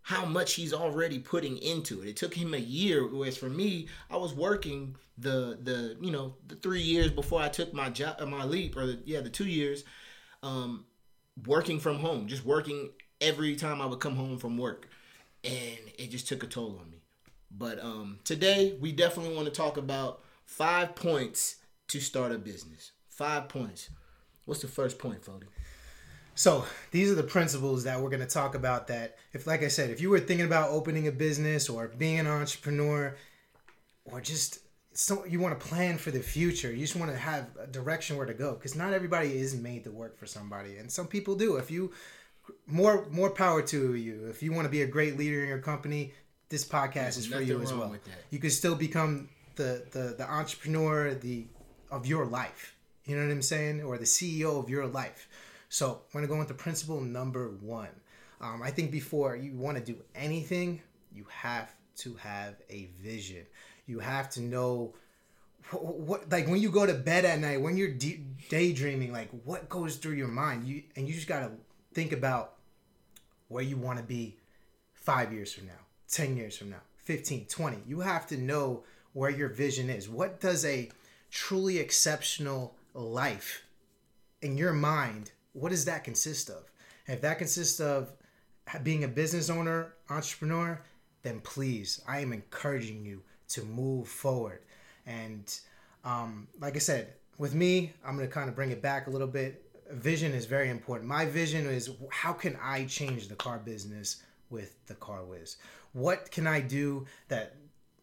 how 0.09 0.25
much 0.25 0.55
he's 0.55 0.73
already 0.73 1.19
putting 1.19 1.59
into 1.59 2.01
it. 2.01 2.07
It 2.07 2.15
took 2.15 2.33
him 2.33 2.55
a 2.55 2.57
year, 2.57 3.05
whereas 3.05 3.37
for 3.37 3.47
me, 3.47 3.89
I 4.09 4.17
was 4.17 4.33
working 4.33 4.95
the 5.19 5.59
the 5.61 5.97
you 6.01 6.09
know 6.09 6.33
the 6.47 6.55
three 6.55 6.81
years 6.81 7.11
before 7.11 7.39
I 7.39 7.47
took 7.47 7.75
my 7.75 7.91
job, 7.91 8.19
my 8.27 8.43
leap, 8.43 8.75
or 8.75 8.87
the, 8.87 8.99
yeah, 9.05 9.21
the 9.21 9.29
two 9.29 9.45
years 9.45 9.83
um, 10.41 10.85
working 11.45 11.79
from 11.79 11.99
home, 11.99 12.25
just 12.25 12.43
working 12.43 12.89
every 13.21 13.55
time 13.55 13.81
I 13.81 13.85
would 13.85 13.99
come 13.99 14.15
home 14.15 14.39
from 14.39 14.57
work, 14.57 14.89
and 15.43 15.77
it 15.99 16.09
just 16.09 16.27
took 16.27 16.41
a 16.41 16.47
toll 16.47 16.79
on 16.81 16.89
me. 16.89 17.03
But 17.51 17.79
um, 17.79 18.17
today 18.23 18.77
we 18.81 18.91
definitely 18.91 19.35
want 19.35 19.45
to 19.45 19.53
talk 19.53 19.77
about 19.77 20.23
five 20.43 20.95
points 20.95 21.57
to 21.89 21.99
start 21.99 22.31
a 22.31 22.39
business. 22.39 22.93
Five 23.09 23.47
points. 23.47 23.91
What's 24.45 24.61
the 24.61 24.67
first 24.67 24.97
point, 24.97 25.21
Fody? 25.21 25.49
So 26.39 26.63
these 26.91 27.11
are 27.11 27.15
the 27.15 27.23
principles 27.23 27.83
that 27.83 27.99
we're 27.99 28.09
going 28.09 28.21
to 28.21 28.25
talk 28.25 28.55
about. 28.55 28.87
That 28.87 29.17
if, 29.33 29.45
like 29.45 29.61
I 29.61 29.67
said, 29.67 29.89
if 29.89 29.99
you 29.99 30.09
were 30.09 30.21
thinking 30.21 30.45
about 30.45 30.69
opening 30.69 31.05
a 31.09 31.11
business 31.11 31.67
or 31.67 31.89
being 31.89 32.17
an 32.17 32.27
entrepreneur, 32.27 33.13
or 34.05 34.21
just 34.21 34.59
so 34.93 35.25
you 35.25 35.41
want 35.41 35.59
to 35.59 35.67
plan 35.67 35.97
for 35.97 36.11
the 36.11 36.21
future. 36.21 36.71
You 36.71 36.79
just 36.79 36.95
want 36.95 37.11
to 37.11 37.17
have 37.17 37.47
a 37.59 37.67
direction 37.67 38.15
where 38.15 38.25
to 38.25 38.33
go 38.33 38.53
because 38.53 38.73
not 38.73 38.93
everybody 38.93 39.37
is 39.37 39.53
made 39.53 39.83
to 39.83 39.91
work 39.91 40.17
for 40.17 40.27
somebody, 40.27 40.77
and 40.77 40.89
some 40.89 41.07
people 41.07 41.35
do. 41.35 41.57
If 41.57 41.69
you 41.69 41.91
more 42.67 43.05
more 43.11 43.31
power 43.31 43.61
to 43.61 43.95
you. 43.95 44.27
If 44.29 44.41
you 44.41 44.53
want 44.53 44.63
to 44.63 44.69
be 44.69 44.83
a 44.83 44.87
great 44.87 45.17
leader 45.17 45.41
in 45.41 45.49
your 45.49 45.59
company, 45.59 46.13
this 46.47 46.63
podcast 46.63 46.93
There's 46.93 47.17
is 47.17 47.27
for 47.27 47.41
you 47.41 47.61
as 47.61 47.73
well. 47.73 47.93
You 48.29 48.39
can 48.39 48.49
still 48.49 48.75
become 48.75 49.27
the, 49.57 49.83
the 49.91 50.15
the 50.17 50.31
entrepreneur 50.31 51.13
the 51.15 51.47
of 51.91 52.05
your 52.05 52.25
life. 52.25 52.77
You 53.03 53.17
know 53.17 53.25
what 53.25 53.31
I'm 53.31 53.41
saying, 53.41 53.83
or 53.83 53.97
the 53.97 54.05
CEO 54.05 54.57
of 54.57 54.69
your 54.69 54.85
life. 54.85 55.27
So 55.69 56.01
I'm 56.13 56.19
gonna 56.19 56.27
go 56.27 56.41
into 56.41 56.53
principle 56.53 56.99
number 56.99 57.49
one. 57.61 57.89
Um, 58.41 58.61
I 58.61 58.71
think 58.71 58.91
before 58.91 59.35
you 59.35 59.53
want 59.53 59.77
to 59.77 59.83
do 59.83 59.97
anything, 60.15 60.81
you 61.13 61.25
have 61.29 61.73
to 61.97 62.15
have 62.15 62.55
a 62.69 62.89
vision. 63.01 63.45
You 63.85 63.99
have 63.99 64.29
to 64.31 64.41
know 64.41 64.93
what, 65.71 65.99
what, 65.99 66.31
like 66.31 66.47
when 66.47 66.61
you 66.61 66.69
go 66.69 66.85
to 66.85 66.93
bed 66.93 67.25
at 67.25 67.39
night 67.39 67.61
when 67.61 67.77
you're 67.77 67.91
de- 67.91 68.23
daydreaming 68.49 69.11
like 69.11 69.29
what 69.43 69.69
goes 69.69 69.97
through 69.97 70.13
your 70.13 70.27
mind? 70.27 70.65
You 70.67 70.83
and 70.95 71.07
you 71.07 71.13
just 71.13 71.27
got 71.27 71.41
to 71.41 71.51
think 71.93 72.11
about 72.11 72.55
where 73.47 73.63
you 73.63 73.77
want 73.77 73.97
to 73.97 74.03
be 74.03 74.37
5 74.93 75.33
years 75.33 75.51
from 75.51 75.65
now 75.67 75.81
10 76.09 76.37
years 76.37 76.55
from 76.55 76.69
now 76.69 76.81
15 76.97 77.45
20 77.45 77.77
you 77.87 77.99
have 78.01 78.27
to 78.27 78.37
know 78.37 78.83
where 79.13 79.29
your 79.29 79.49
vision 79.49 79.89
is. 79.89 80.07
What 80.07 80.39
does 80.39 80.63
a 80.65 80.89
truly 81.31 81.77
exceptional 81.79 82.75
life 82.93 83.65
in 84.41 84.57
your 84.57 84.73
mind 84.73 85.31
what 85.53 85.69
does 85.69 85.85
that 85.85 86.03
consist 86.03 86.49
of 86.49 86.63
if 87.07 87.21
that 87.21 87.37
consists 87.37 87.79
of 87.79 88.11
being 88.83 89.03
a 89.03 89.07
business 89.07 89.49
owner 89.49 89.93
entrepreneur 90.09 90.81
then 91.23 91.39
please 91.41 92.01
i 92.07 92.19
am 92.19 92.33
encouraging 92.33 93.03
you 93.03 93.21
to 93.49 93.63
move 93.63 94.07
forward. 94.07 94.59
And 95.05 95.53
um, 96.05 96.47
like 96.59 96.75
I 96.75 96.79
said, 96.79 97.13
with 97.37 97.53
me, 97.53 97.93
I'm 98.05 98.15
going 98.15 98.27
to 98.27 98.33
kind 98.33 98.49
of 98.49 98.55
bring 98.55 98.71
it 98.71 98.81
back 98.81 99.07
a 99.07 99.09
little 99.09 99.27
bit. 99.27 99.65
Vision 99.91 100.33
is 100.33 100.45
very 100.45 100.69
important. 100.69 101.09
My 101.09 101.25
vision 101.25 101.65
is 101.65 101.89
how 102.11 102.31
can 102.31 102.57
I 102.61 102.85
change 102.85 103.27
the 103.27 103.35
car 103.35 103.57
business 103.57 104.23
with 104.49 104.75
the 104.85 104.93
Car 104.95 105.23
Whiz? 105.23 105.57
What 105.93 106.29
can 106.31 106.45
I 106.45 106.61
do 106.61 107.07
that 107.27 107.55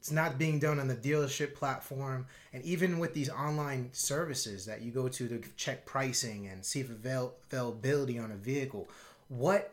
it's 0.06 0.12
not 0.12 0.38
being 0.38 0.60
done 0.60 0.78
on 0.78 0.86
the 0.86 0.94
dealership 0.94 1.56
platform. 1.56 2.28
And 2.52 2.62
even 2.62 3.00
with 3.00 3.12
these 3.12 3.28
online 3.28 3.88
services 3.92 4.64
that 4.66 4.80
you 4.80 4.92
go 4.92 5.08
to 5.08 5.26
to 5.26 5.42
check 5.56 5.84
pricing 5.84 6.46
and 6.46 6.64
see 6.64 6.78
if 6.78 6.90
avail- 6.90 7.34
availability 7.50 8.16
on 8.16 8.30
a 8.30 8.36
vehicle 8.36 8.88
what 9.26 9.72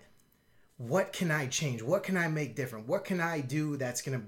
what 0.77 1.13
can 1.13 1.29
i 1.29 1.45
change? 1.45 1.83
What 1.83 2.01
can 2.01 2.17
i 2.17 2.27
make 2.27 2.55
different? 2.55 2.87
What 2.87 3.05
can 3.05 3.21
i 3.21 3.41
do 3.41 3.77
that's 3.77 4.01
going 4.01 4.19
to 4.19 4.25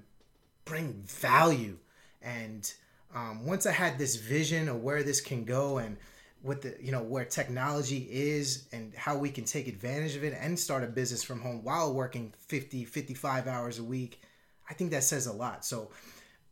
bring 0.63 0.93
value? 1.07 1.77
And 2.21 2.71
um, 3.15 3.43
once 3.43 3.65
i 3.65 3.71
had 3.71 3.97
this 3.97 4.15
vision 4.15 4.69
of 4.69 4.83
where 4.83 5.01
this 5.01 5.21
can 5.21 5.43
go 5.43 5.79
and 5.79 5.97
with 6.43 6.61
the 6.61 6.75
you 6.79 6.91
know 6.91 7.01
where 7.01 7.25
technology 7.25 8.07
is 8.11 8.67
and 8.71 8.93
how 8.93 9.17
we 9.17 9.31
can 9.31 9.43
take 9.43 9.67
advantage 9.67 10.15
of 10.15 10.23
it 10.23 10.37
and 10.39 10.59
start 10.59 10.83
a 10.83 10.87
business 10.87 11.23
from 11.23 11.41
home 11.41 11.63
while 11.63 11.91
working 11.91 12.31
50 12.37 12.85
55 12.85 13.47
hours 13.47 13.79
a 13.79 13.83
week 13.83 14.21
I 14.69 14.73
think 14.73 14.91
that 14.91 15.03
says 15.03 15.27
a 15.27 15.33
lot. 15.33 15.65
So 15.65 15.91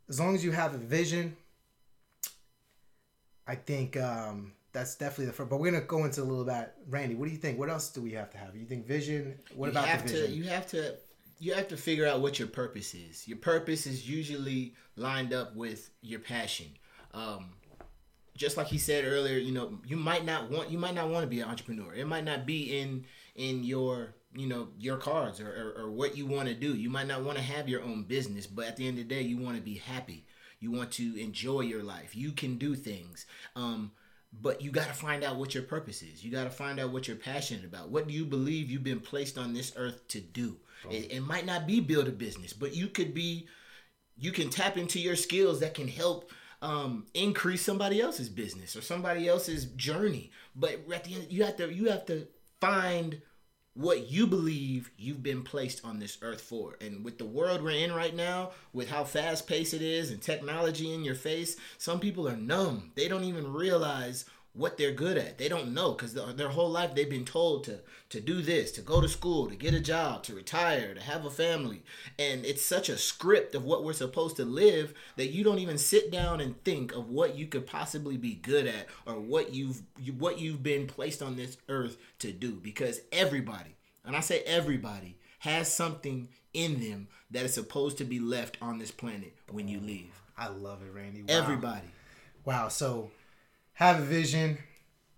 as 0.10 0.20
long 0.20 0.36
as 0.36 0.44
you 0.44 0.52
have 0.52 0.74
a 0.74 0.78
vision, 0.78 1.36
I 3.48 3.56
think 3.56 3.98
um, 3.98 4.54
that's 4.72 4.96
definitely 4.96 5.26
the 5.28 5.34
first. 5.34 5.50
But 5.50 5.60
we're 5.60 5.72
gonna 5.72 5.86
go 5.86 6.06
into 6.06 6.22
a 6.22 6.24
little 6.24 6.46
bit. 6.46 6.74
Randy, 6.90 7.16
what 7.16 7.26
do 7.26 7.32
you 7.32 7.38
think? 7.38 7.60
What 7.60 7.70
else 7.70 7.90
do 7.90 8.02
we 8.02 8.12
have 8.12 8.30
to 8.32 8.38
have? 8.38 8.56
You 8.56 8.66
think 8.66 8.88
vision? 8.88 9.36
What 9.56 9.68
you 9.68 9.72
about 9.72 9.88
have 9.88 10.04
the 10.04 10.14
vision? 10.14 10.28
To, 10.28 10.36
you 10.36 10.44
have 10.46 10.68
to 10.68 10.96
you 11.40 11.54
have 11.54 11.68
to 11.70 11.78
figure 11.78 12.08
out 12.08 12.22
what 12.22 12.40
your 12.40 12.48
purpose 12.48 12.94
is. 12.94 13.28
Your 13.28 13.38
purpose 13.38 13.86
is 13.86 14.10
usually 14.10 14.76
lined 14.96 15.34
up 15.34 15.56
with 15.56 15.90
your 16.02 16.20
passion. 16.20 16.68
Um, 17.14 17.50
just 18.36 18.58
like 18.58 18.68
he 18.68 18.78
said 18.78 19.06
earlier, 19.06 19.38
you 19.38 19.52
know, 19.52 19.78
you 19.86 19.98
might 19.98 20.26
not 20.26 20.50
want 20.50 20.70
you 20.70 20.78
might 20.78 20.96
not 20.96 21.10
want 21.10 21.24
to 21.24 21.28
be 21.28 21.42
an 21.42 21.50
entrepreneur. 21.50 21.94
It 21.94 22.08
might 22.08 22.24
not 22.24 22.46
be 22.46 22.80
in 22.80 23.06
in 23.36 23.64
your 23.64 24.16
you 24.36 24.48
know 24.48 24.70
your 24.80 24.98
cards 24.98 25.40
or, 25.40 25.48
or, 25.48 25.84
or 25.84 25.92
what 25.92 26.18
you 26.18 26.26
want 26.26 26.48
to 26.48 26.54
do. 26.54 26.76
You 26.76 26.90
might 26.90 27.08
not 27.08 27.24
want 27.24 27.38
to 27.38 27.44
have 27.44 27.70
your 27.70 27.82
own 27.84 28.04
business 28.04 28.48
but 28.48 28.66
at 28.66 28.78
the 28.78 28.88
end 28.88 29.00
of 29.00 29.08
the 29.08 29.16
day 29.16 29.22
you 29.22 29.38
want 29.38 29.56
to 29.58 29.62
be 29.62 29.76
happy. 29.76 30.26
You 30.60 30.72
want 30.72 30.92
to 30.94 31.20
enjoy 31.20 31.62
your 31.62 31.84
life. 31.84 32.16
You 32.16 32.32
can 32.32 32.58
do 32.58 32.76
things 32.76 33.26
um, 33.56 33.92
but 34.42 34.62
you 34.62 34.72
got 34.72 34.88
to 34.88 34.94
find 34.94 35.24
out 35.24 35.36
what 35.36 35.54
your 35.54 35.64
purpose 35.64 36.02
is. 36.02 36.24
You 36.24 36.32
got 36.32 36.46
to 36.46 36.50
find 36.50 36.80
out 36.80 36.92
what 36.92 37.08
you're 37.08 37.18
passionate 37.18 37.66
about. 37.66 37.90
What 37.90 38.08
do 38.08 38.14
you 38.14 38.26
believe 38.26 38.72
you've 38.72 38.84
been 38.84 39.00
placed 39.00 39.38
on 39.38 39.54
this 39.54 39.74
earth 39.76 40.08
to 40.10 40.20
do? 40.20 40.58
It, 40.90 41.12
it 41.12 41.22
might 41.22 41.46
not 41.46 41.68
be 41.68 41.80
build 41.80 42.08
a 42.08 42.12
business 42.12 42.54
but 42.54 42.76
you 42.76 42.88
could 42.88 43.14
be 43.14 43.48
you 44.18 44.32
can 44.32 44.50
tap 44.50 44.78
into 44.78 45.00
your 45.00 45.16
skills 45.16 45.60
that 45.62 45.74
can 45.74 45.88
help 45.88 46.32
um, 46.62 47.06
increase 47.14 47.62
somebody 47.62 48.00
else's 48.00 48.30
business 48.30 48.76
or 48.76 48.82
somebody 48.82 49.28
else's 49.28 49.66
journey. 49.66 50.32
But 50.56 50.80
at 50.94 51.04
the 51.04 51.16
end 51.16 51.28
you 51.30 51.44
have 51.44 51.58
to 51.58 51.72
you 51.72 51.90
have 51.90 52.06
to 52.08 52.28
find 52.62 53.22
what 53.76 54.12
you 54.12 54.28
believe 54.28 54.92
you've 54.98 55.24
been 55.24 55.44
placed 55.44 55.84
on 55.84 56.00
this 56.00 56.18
earth 56.22 56.42
for. 56.42 56.76
And 56.80 57.04
with 57.04 57.18
the 57.18 57.26
world 57.26 57.64
we're 57.64 57.72
in 57.72 57.92
right 57.92 58.16
now, 58.16 58.52
with 58.72 58.90
how 58.90 59.04
fast 59.04 59.48
paced 59.48 59.74
it 59.74 59.82
is 59.82 60.12
and 60.12 60.22
technology 60.22 60.94
in 60.94 61.04
your 61.04 61.16
face, 61.16 61.58
some 61.78 62.00
people 62.00 62.28
are 62.28 62.38
numb. 62.38 62.92
They 62.96 63.08
don't 63.08 63.24
even 63.24 63.52
realize 63.52 64.26
what 64.54 64.78
they're 64.78 64.92
good 64.92 65.18
at. 65.18 65.38
They 65.38 65.50
don't 65.50 65.74
know 65.74 65.94
because 65.94 66.14
their 66.14 66.50
whole 66.50 66.70
life 66.70 66.94
they've 66.94 67.10
been 67.10 67.26
told 67.26 67.64
to 67.66 67.80
to 68.10 68.22
do 68.22 68.44
this, 68.44 68.72
to 68.74 68.82
go 68.82 69.02
to 69.02 69.10
school, 69.10 69.50
to 69.50 69.56
get 69.56 69.74
a 69.74 69.80
job, 69.80 70.22
to 70.24 70.36
retire, 70.36 70.94
to 70.94 71.02
have 71.02 71.26
a 71.26 71.32
family, 71.32 71.82
and 72.20 72.46
it's 72.46 72.64
such 72.64 72.88
a 72.88 72.98
script 72.98 73.56
of 73.56 73.66
what 73.66 73.84
we're 73.84 73.94
supposed 73.94 74.36
to 74.36 74.46
live 74.46 74.94
that 75.16 75.32
you 75.32 75.44
don't 75.44 75.58
even 75.58 75.80
sit 75.80 76.12
down 76.12 76.40
and 76.40 76.64
think 76.64 76.94
of 76.94 77.10
what 77.10 77.36
you 77.36 77.48
could 77.48 77.66
possibly 77.66 78.16
be 78.16 78.36
good 78.36 78.68
at 78.68 78.88
or 79.08 79.20
what 79.20 79.54
you've 79.54 79.82
you, 80.00 80.14
what 80.14 80.40
you've 80.40 80.62
been 80.62 80.86
placed 80.86 81.24
on 81.24 81.36
this 81.36 81.58
earth 81.70 81.98
to 82.20 82.32
do. 82.32 82.52
Because 82.52 83.02
everybody, 83.12 83.76
and 84.06 84.16
I 84.16 84.20
say 84.20 84.42
everybody, 84.42 85.18
has 85.40 85.74
something 85.74 86.30
in 86.54 86.80
them 86.80 87.08
that 87.32 87.46
is 87.46 87.54
supposed 87.56 87.98
to 87.98 88.06
be 88.06 88.20
left 88.20 88.58
on 88.62 88.78
this 88.78 88.92
planet 88.92 89.34
when 89.50 89.68
you 89.68 89.80
leave. 89.80 90.22
I 90.38 90.50
love 90.50 90.84
it, 90.84 90.94
Randy. 90.94 91.24
Wow. 91.24 91.28
Everybody. 91.30 91.88
Wow. 92.46 92.68
So 92.68 93.10
have 93.84 94.00
a 94.00 94.06
vision. 94.06 94.58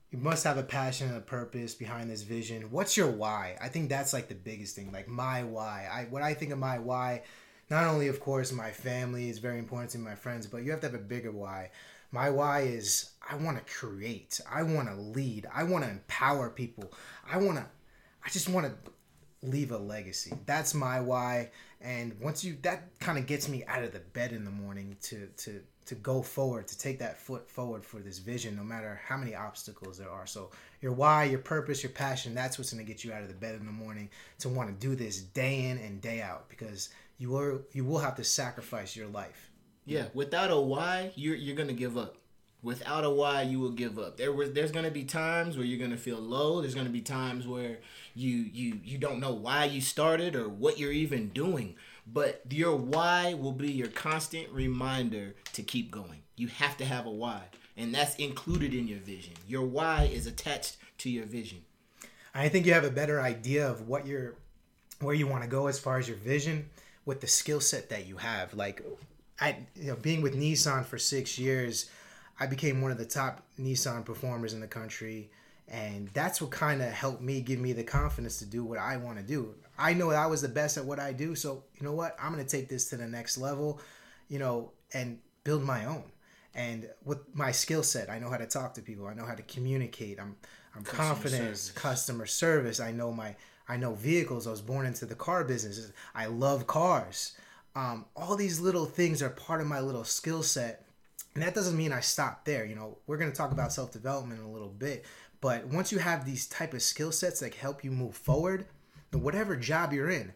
You 0.09 0.17
must 0.17 0.43
have 0.43 0.57
a 0.57 0.63
passion 0.63 1.09
and 1.09 1.17
a 1.17 1.21
purpose 1.21 1.75
behind 1.75 2.09
this 2.09 2.23
vision. 2.23 2.71
What's 2.71 2.97
your 2.97 3.11
why? 3.11 3.57
I 3.61 3.67
think 3.67 3.89
that's 3.89 4.11
like 4.11 4.27
the 4.27 4.35
biggest 4.35 4.75
thing. 4.75 4.91
Like 4.91 5.07
my 5.07 5.43
why. 5.43 5.87
I 5.91 6.05
what 6.09 6.23
I 6.23 6.33
think 6.33 6.51
of 6.51 6.57
my 6.57 6.79
why, 6.79 7.21
not 7.69 7.85
only 7.85 8.07
of 8.07 8.19
course 8.19 8.51
my 8.51 8.71
family 8.71 9.29
is 9.29 9.37
very 9.37 9.59
important 9.59 9.91
to 9.91 9.99
my 9.99 10.15
friends, 10.15 10.47
but 10.47 10.63
you 10.63 10.71
have 10.71 10.79
to 10.81 10.87
have 10.87 10.95
a 10.95 10.99
bigger 10.99 11.31
why. 11.31 11.69
My 12.11 12.29
why 12.31 12.61
is 12.61 13.11
I 13.29 13.35
want 13.35 13.57
to 13.57 13.73
create. 13.73 14.39
I 14.49 14.63
want 14.63 14.87
to 14.87 14.95
lead. 14.95 15.45
I 15.53 15.63
want 15.63 15.83
to 15.83 15.89
empower 15.91 16.49
people. 16.49 16.91
I 17.31 17.37
want 17.37 17.57
to 17.57 17.65
I 18.25 18.29
just 18.29 18.49
want 18.49 18.65
to 18.65 18.91
leave 19.47 19.71
a 19.71 19.77
legacy. 19.77 20.33
That's 20.47 20.73
my 20.73 21.01
why. 21.01 21.51
And 21.81 22.19
once 22.19 22.43
you 22.43 22.57
that 22.63 22.99
kind 22.99 23.19
of 23.19 23.27
gets 23.27 23.47
me 23.47 23.63
out 23.65 23.83
of 23.83 23.91
the 23.91 23.99
bed 23.99 24.31
in 24.31 24.43
the 24.43 24.51
morning 24.51 24.97
to 25.03 25.27
to 25.37 25.61
to 25.85 25.95
go 25.95 26.21
forward, 26.21 26.67
to 26.67 26.77
take 26.77 26.99
that 26.99 27.17
foot 27.17 27.49
forward 27.49 27.85
for 27.85 27.99
this 27.99 28.17
vision, 28.17 28.55
no 28.55 28.63
matter 28.63 28.99
how 29.05 29.17
many 29.17 29.35
obstacles 29.35 29.97
there 29.97 30.09
are. 30.09 30.25
So 30.25 30.49
your 30.81 30.93
why, 30.93 31.25
your 31.25 31.39
purpose, 31.39 31.83
your 31.83 31.91
passion, 31.91 32.33
that's 32.33 32.57
what's 32.57 32.73
going 32.73 32.83
to 32.83 32.91
get 32.91 33.03
you 33.03 33.13
out 33.13 33.21
of 33.21 33.27
the 33.27 33.35
bed 33.35 33.55
in 33.55 33.65
the 33.65 33.71
morning 33.71 34.09
to 34.39 34.49
want 34.49 34.69
to 34.69 34.87
do 34.87 34.95
this 34.95 35.21
day 35.21 35.65
in 35.65 35.77
and 35.77 36.01
day 36.01 36.21
out 36.21 36.49
because 36.49 36.89
you 37.17 37.29
will 37.29 37.61
you 37.71 37.85
will 37.85 37.99
have 37.99 38.15
to 38.15 38.23
sacrifice 38.23 38.95
your 38.95 39.07
life. 39.07 39.51
Yeah, 39.85 40.05
without 40.13 40.49
a 40.49 40.59
why, 40.59 41.11
you're 41.15 41.35
you're 41.35 41.55
going 41.55 41.69
to 41.69 41.73
give 41.73 41.97
up. 41.97 42.17
Without 42.63 43.03
a 43.03 43.09
why, 43.11 43.43
you 43.43 43.59
will 43.59 43.69
give 43.71 43.99
up. 43.99 44.17
There 44.17 44.33
was 44.33 44.53
there's 44.53 44.71
going 44.71 44.85
to 44.85 44.91
be 44.91 45.03
times 45.03 45.55
where 45.55 45.67
you're 45.67 45.77
going 45.77 45.91
to 45.91 45.97
feel 45.97 46.17
low. 46.17 46.61
There's 46.61 46.73
going 46.73 46.87
to 46.87 46.91
be 46.91 47.01
times 47.01 47.47
where 47.47 47.77
you 48.15 48.31
you 48.31 48.79
you 48.83 48.97
don't 48.97 49.19
know 49.19 49.33
why 49.33 49.65
you 49.65 49.81
started 49.81 50.35
or 50.35 50.49
what 50.49 50.79
you're 50.79 50.91
even 50.91 51.29
doing 51.29 51.75
but 52.05 52.41
your 52.49 52.75
why 52.75 53.33
will 53.33 53.51
be 53.51 53.71
your 53.71 53.87
constant 53.87 54.49
reminder 54.49 55.35
to 55.53 55.63
keep 55.63 55.91
going. 55.91 56.21
You 56.35 56.47
have 56.47 56.77
to 56.77 56.85
have 56.85 57.05
a 57.05 57.11
why, 57.11 57.43
and 57.77 57.93
that's 57.93 58.15
included 58.15 58.73
in 58.73 58.87
your 58.87 58.99
vision. 58.99 59.33
Your 59.47 59.63
why 59.63 60.09
is 60.11 60.27
attached 60.27 60.77
to 60.99 61.09
your 61.09 61.25
vision. 61.25 61.59
I 62.33 62.49
think 62.49 62.65
you 62.65 62.73
have 62.73 62.83
a 62.83 62.89
better 62.89 63.21
idea 63.21 63.69
of 63.69 63.87
what 63.87 64.05
you're 64.05 64.35
where 64.99 65.15
you 65.15 65.27
want 65.27 65.43
to 65.43 65.49
go 65.49 65.67
as 65.67 65.79
far 65.79 65.97
as 65.97 66.07
your 66.07 66.17
vision 66.17 66.69
with 67.05 67.21
the 67.21 67.27
skill 67.27 67.59
set 67.59 67.89
that 67.89 68.07
you 68.07 68.17
have. 68.17 68.53
Like 68.53 68.85
I 69.39 69.57
you 69.75 69.87
know 69.87 69.95
being 69.95 70.21
with 70.21 70.35
Nissan 70.35 70.85
for 70.85 70.97
6 70.97 71.39
years, 71.39 71.89
I 72.39 72.47
became 72.47 72.81
one 72.81 72.91
of 72.91 72.97
the 72.97 73.05
top 73.05 73.41
Nissan 73.59 74.05
performers 74.05 74.53
in 74.53 74.59
the 74.59 74.67
country 74.67 75.29
and 75.67 76.09
that's 76.09 76.41
what 76.41 76.51
kind 76.51 76.81
of 76.81 76.91
helped 76.91 77.21
me 77.21 77.41
give 77.41 77.59
me 77.59 77.73
the 77.73 77.83
confidence 77.83 78.37
to 78.39 78.45
do 78.45 78.63
what 78.63 78.77
I 78.77 78.97
want 78.97 79.17
to 79.17 79.23
do. 79.23 79.55
I 79.77 79.93
know 79.93 80.11
I 80.11 80.27
was 80.27 80.41
the 80.41 80.49
best 80.49 80.77
at 80.77 80.85
what 80.85 80.99
I 80.99 81.11
do, 81.11 81.35
so 81.35 81.63
you 81.75 81.83
know 81.85 81.93
what? 81.93 82.15
I'm 82.21 82.33
going 82.33 82.43
to 82.43 82.49
take 82.49 82.69
this 82.69 82.89
to 82.89 82.97
the 82.97 83.07
next 83.07 83.37
level, 83.37 83.81
you 84.29 84.39
know, 84.39 84.71
and 84.93 85.19
build 85.43 85.63
my 85.63 85.85
own. 85.85 86.03
And 86.53 86.89
with 87.03 87.19
my 87.33 87.51
skill 87.51 87.83
set, 87.83 88.09
I 88.09 88.19
know 88.19 88.29
how 88.29 88.37
to 88.37 88.45
talk 88.45 88.73
to 88.75 88.81
people. 88.81 89.07
I 89.07 89.13
know 89.13 89.25
how 89.25 89.35
to 89.35 89.43
communicate. 89.43 90.19
I'm 90.19 90.37
I'm 90.75 90.83
customer 90.83 91.07
confident. 91.07 91.43
Service. 91.43 91.71
Customer 91.71 92.25
service. 92.25 92.79
I 92.79 92.91
know 92.91 93.11
my 93.11 93.35
I 93.67 93.77
know 93.77 93.93
vehicles. 93.93 94.47
I 94.47 94.51
was 94.51 94.61
born 94.61 94.85
into 94.85 95.05
the 95.05 95.15
car 95.15 95.43
business. 95.43 95.91
I 96.13 96.27
love 96.27 96.67
cars. 96.67 97.35
Um, 97.75 98.05
all 98.15 98.35
these 98.37 98.61
little 98.61 98.85
things 98.85 99.21
are 99.21 99.29
part 99.29 99.59
of 99.59 99.67
my 99.67 99.81
little 99.81 100.05
skill 100.05 100.43
set, 100.43 100.85
and 101.33 101.43
that 101.43 101.53
doesn't 101.53 101.75
mean 101.75 101.91
I 101.91 101.99
stop 101.99 102.45
there. 102.45 102.65
You 102.65 102.75
know, 102.75 102.99
we're 103.05 103.17
going 103.17 103.31
to 103.31 103.35
talk 103.37 103.51
about 103.51 103.73
self 103.73 103.91
development 103.91 104.39
in 104.39 104.45
a 104.45 104.51
little 104.51 104.69
bit, 104.69 105.05
but 105.41 105.67
once 105.67 105.91
you 105.91 105.99
have 105.99 106.25
these 106.25 106.47
type 106.47 106.73
of 106.73 106.81
skill 106.81 107.11
sets 107.11 107.41
that 107.41 107.53
help 107.53 107.83
you 107.83 107.91
move 107.91 108.15
forward, 108.15 108.65
whatever 109.11 109.55
job 109.55 109.93
you're 109.93 110.09
in, 110.09 110.33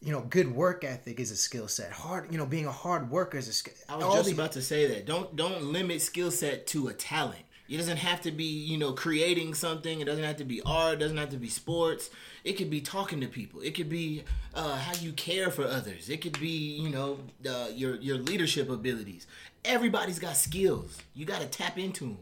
you 0.00 0.12
know, 0.12 0.20
good 0.22 0.54
work 0.54 0.84
ethic 0.84 1.20
is 1.20 1.30
a 1.30 1.36
skill 1.36 1.68
set. 1.68 1.92
Hard, 1.92 2.32
you 2.32 2.38
know, 2.38 2.46
being 2.46 2.66
a 2.66 2.72
hard 2.72 3.10
worker 3.10 3.38
is 3.38 3.48
a 3.48 3.52
skill. 3.52 3.74
I 3.88 3.96
was 3.96 4.14
just 4.14 4.32
about 4.32 4.52
to 4.52 4.62
say 4.62 4.86
that. 4.86 5.06
Don't 5.06 5.36
don't 5.36 5.64
limit 5.64 6.00
skill 6.00 6.30
set 6.30 6.66
to 6.68 6.88
a 6.88 6.94
talent. 6.94 7.44
It 7.68 7.76
doesn't 7.76 7.98
have 7.98 8.22
to 8.22 8.32
be, 8.32 8.44
you 8.44 8.78
know, 8.78 8.92
creating 8.92 9.54
something. 9.54 10.00
It 10.00 10.04
doesn't 10.04 10.24
have 10.24 10.38
to 10.38 10.44
be 10.44 10.60
art. 10.66 10.94
It 10.94 10.98
doesn't 10.98 11.18
have 11.18 11.30
to 11.30 11.36
be 11.36 11.48
sports. 11.48 12.10
It 12.42 12.54
could 12.54 12.68
be 12.68 12.80
talking 12.80 13.20
to 13.20 13.28
people. 13.28 13.60
It 13.60 13.76
could 13.76 13.88
be 13.88 14.24
uh, 14.54 14.76
how 14.76 14.94
you 15.00 15.12
care 15.12 15.50
for 15.50 15.64
others. 15.64 16.08
It 16.08 16.20
could 16.20 16.40
be, 16.40 16.76
you 16.76 16.88
know, 16.88 17.18
uh, 17.48 17.68
your 17.72 17.94
your 17.96 18.16
leadership 18.16 18.70
abilities. 18.70 19.26
Everybody's 19.64 20.18
got 20.18 20.36
skills. 20.36 20.98
You 21.14 21.26
got 21.26 21.42
to 21.42 21.46
tap 21.46 21.78
into 21.78 22.06
them 22.06 22.18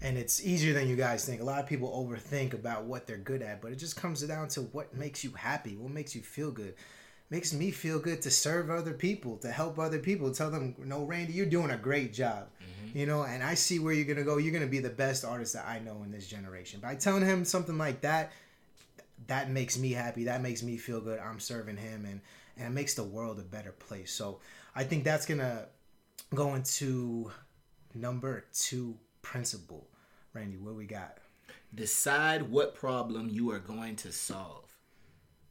and 0.00 0.16
it's 0.16 0.44
easier 0.44 0.72
than 0.72 0.88
you 0.88 0.96
guys 0.96 1.24
think. 1.24 1.40
A 1.40 1.44
lot 1.44 1.60
of 1.60 1.66
people 1.66 1.90
overthink 1.90 2.52
about 2.54 2.84
what 2.84 3.06
they're 3.06 3.16
good 3.16 3.42
at, 3.42 3.60
but 3.60 3.72
it 3.72 3.76
just 3.76 3.96
comes 3.96 4.22
down 4.22 4.48
to 4.48 4.62
what 4.62 4.94
makes 4.94 5.24
you 5.24 5.32
happy, 5.32 5.76
what 5.76 5.90
makes 5.90 6.14
you 6.14 6.22
feel 6.22 6.50
good. 6.50 6.74
Makes 7.30 7.52
me 7.52 7.70
feel 7.70 7.98
good 7.98 8.22
to 8.22 8.30
serve 8.30 8.70
other 8.70 8.94
people, 8.94 9.36
to 9.38 9.50
help 9.50 9.78
other 9.78 9.98
people, 9.98 10.32
tell 10.32 10.50
them, 10.50 10.74
"No, 10.78 11.04
Randy, 11.04 11.34
you're 11.34 11.46
doing 11.46 11.70
a 11.70 11.76
great 11.76 12.12
job." 12.12 12.48
Mm-hmm. 12.62 12.98
You 12.98 13.06
know, 13.06 13.24
and 13.24 13.42
I 13.42 13.54
see 13.54 13.78
where 13.78 13.92
you're 13.92 14.06
gonna 14.06 14.24
go. 14.24 14.38
You're 14.38 14.52
gonna 14.52 14.66
be 14.66 14.78
the 14.78 14.88
best 14.88 15.24
artist 15.24 15.52
that 15.52 15.66
I 15.66 15.78
know 15.80 16.02
in 16.04 16.10
this 16.10 16.26
generation. 16.26 16.80
By 16.80 16.94
telling 16.94 17.24
him 17.24 17.44
something 17.44 17.76
like 17.76 18.00
that, 18.00 18.32
that 19.26 19.50
makes 19.50 19.76
me 19.76 19.92
happy. 19.92 20.24
That 20.24 20.40
makes 20.40 20.62
me 20.62 20.78
feel 20.78 21.00
good. 21.00 21.18
I'm 21.18 21.40
serving 21.40 21.76
him, 21.76 22.06
and 22.06 22.20
and 22.56 22.68
it 22.68 22.70
makes 22.70 22.94
the 22.94 23.04
world 23.04 23.38
a 23.38 23.42
better 23.42 23.72
place. 23.72 24.10
So 24.10 24.40
I 24.74 24.84
think 24.84 25.04
that's 25.04 25.26
gonna 25.26 25.66
go 26.34 26.54
into 26.54 27.30
number 27.94 28.46
two 28.54 28.96
principle. 29.22 29.87
Randy, 30.38 30.56
what 30.56 30.76
we 30.76 30.86
got? 30.86 31.18
Decide 31.74 32.42
what 32.42 32.76
problem 32.76 33.28
you 33.28 33.50
are 33.50 33.58
going 33.58 33.96
to 33.96 34.12
solve. 34.12 34.78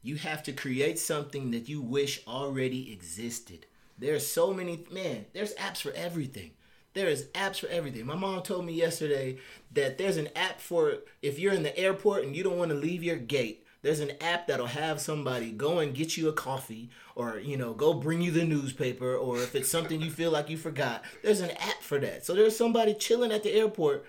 You 0.00 0.16
have 0.16 0.42
to 0.44 0.52
create 0.52 0.98
something 0.98 1.50
that 1.50 1.68
you 1.68 1.82
wish 1.82 2.26
already 2.26 2.90
existed. 2.90 3.66
There's 3.98 4.26
so 4.26 4.54
many 4.54 4.86
man, 4.90 5.26
there's 5.34 5.54
apps 5.56 5.82
for 5.82 5.92
everything. 5.92 6.52
There 6.94 7.08
is 7.08 7.26
apps 7.34 7.58
for 7.60 7.66
everything. 7.66 8.06
My 8.06 8.14
mom 8.14 8.42
told 8.42 8.64
me 8.64 8.72
yesterday 8.72 9.36
that 9.72 9.98
there's 9.98 10.16
an 10.16 10.30
app 10.34 10.58
for 10.58 10.94
if 11.20 11.38
you're 11.38 11.52
in 11.52 11.64
the 11.64 11.78
airport 11.78 12.24
and 12.24 12.34
you 12.34 12.42
don't 12.42 12.56
want 12.56 12.70
to 12.70 12.74
leave 12.74 13.04
your 13.04 13.16
gate. 13.16 13.66
There's 13.82 14.00
an 14.00 14.12
app 14.22 14.46
that'll 14.46 14.68
have 14.68 15.02
somebody 15.02 15.52
go 15.52 15.80
and 15.80 15.94
get 15.94 16.16
you 16.16 16.30
a 16.30 16.32
coffee 16.32 16.88
or, 17.14 17.40
you 17.40 17.58
know, 17.58 17.74
go 17.74 17.92
bring 17.92 18.22
you 18.22 18.30
the 18.30 18.44
newspaper 18.44 19.14
or 19.14 19.36
if 19.36 19.54
it's 19.54 19.68
something 19.68 20.00
you 20.00 20.10
feel 20.10 20.30
like 20.30 20.48
you 20.48 20.56
forgot. 20.56 21.04
There's 21.22 21.42
an 21.42 21.50
app 21.50 21.82
for 21.82 21.98
that. 21.98 22.24
So 22.24 22.34
there's 22.34 22.56
somebody 22.56 22.94
chilling 22.94 23.32
at 23.32 23.42
the 23.42 23.52
airport 23.52 24.06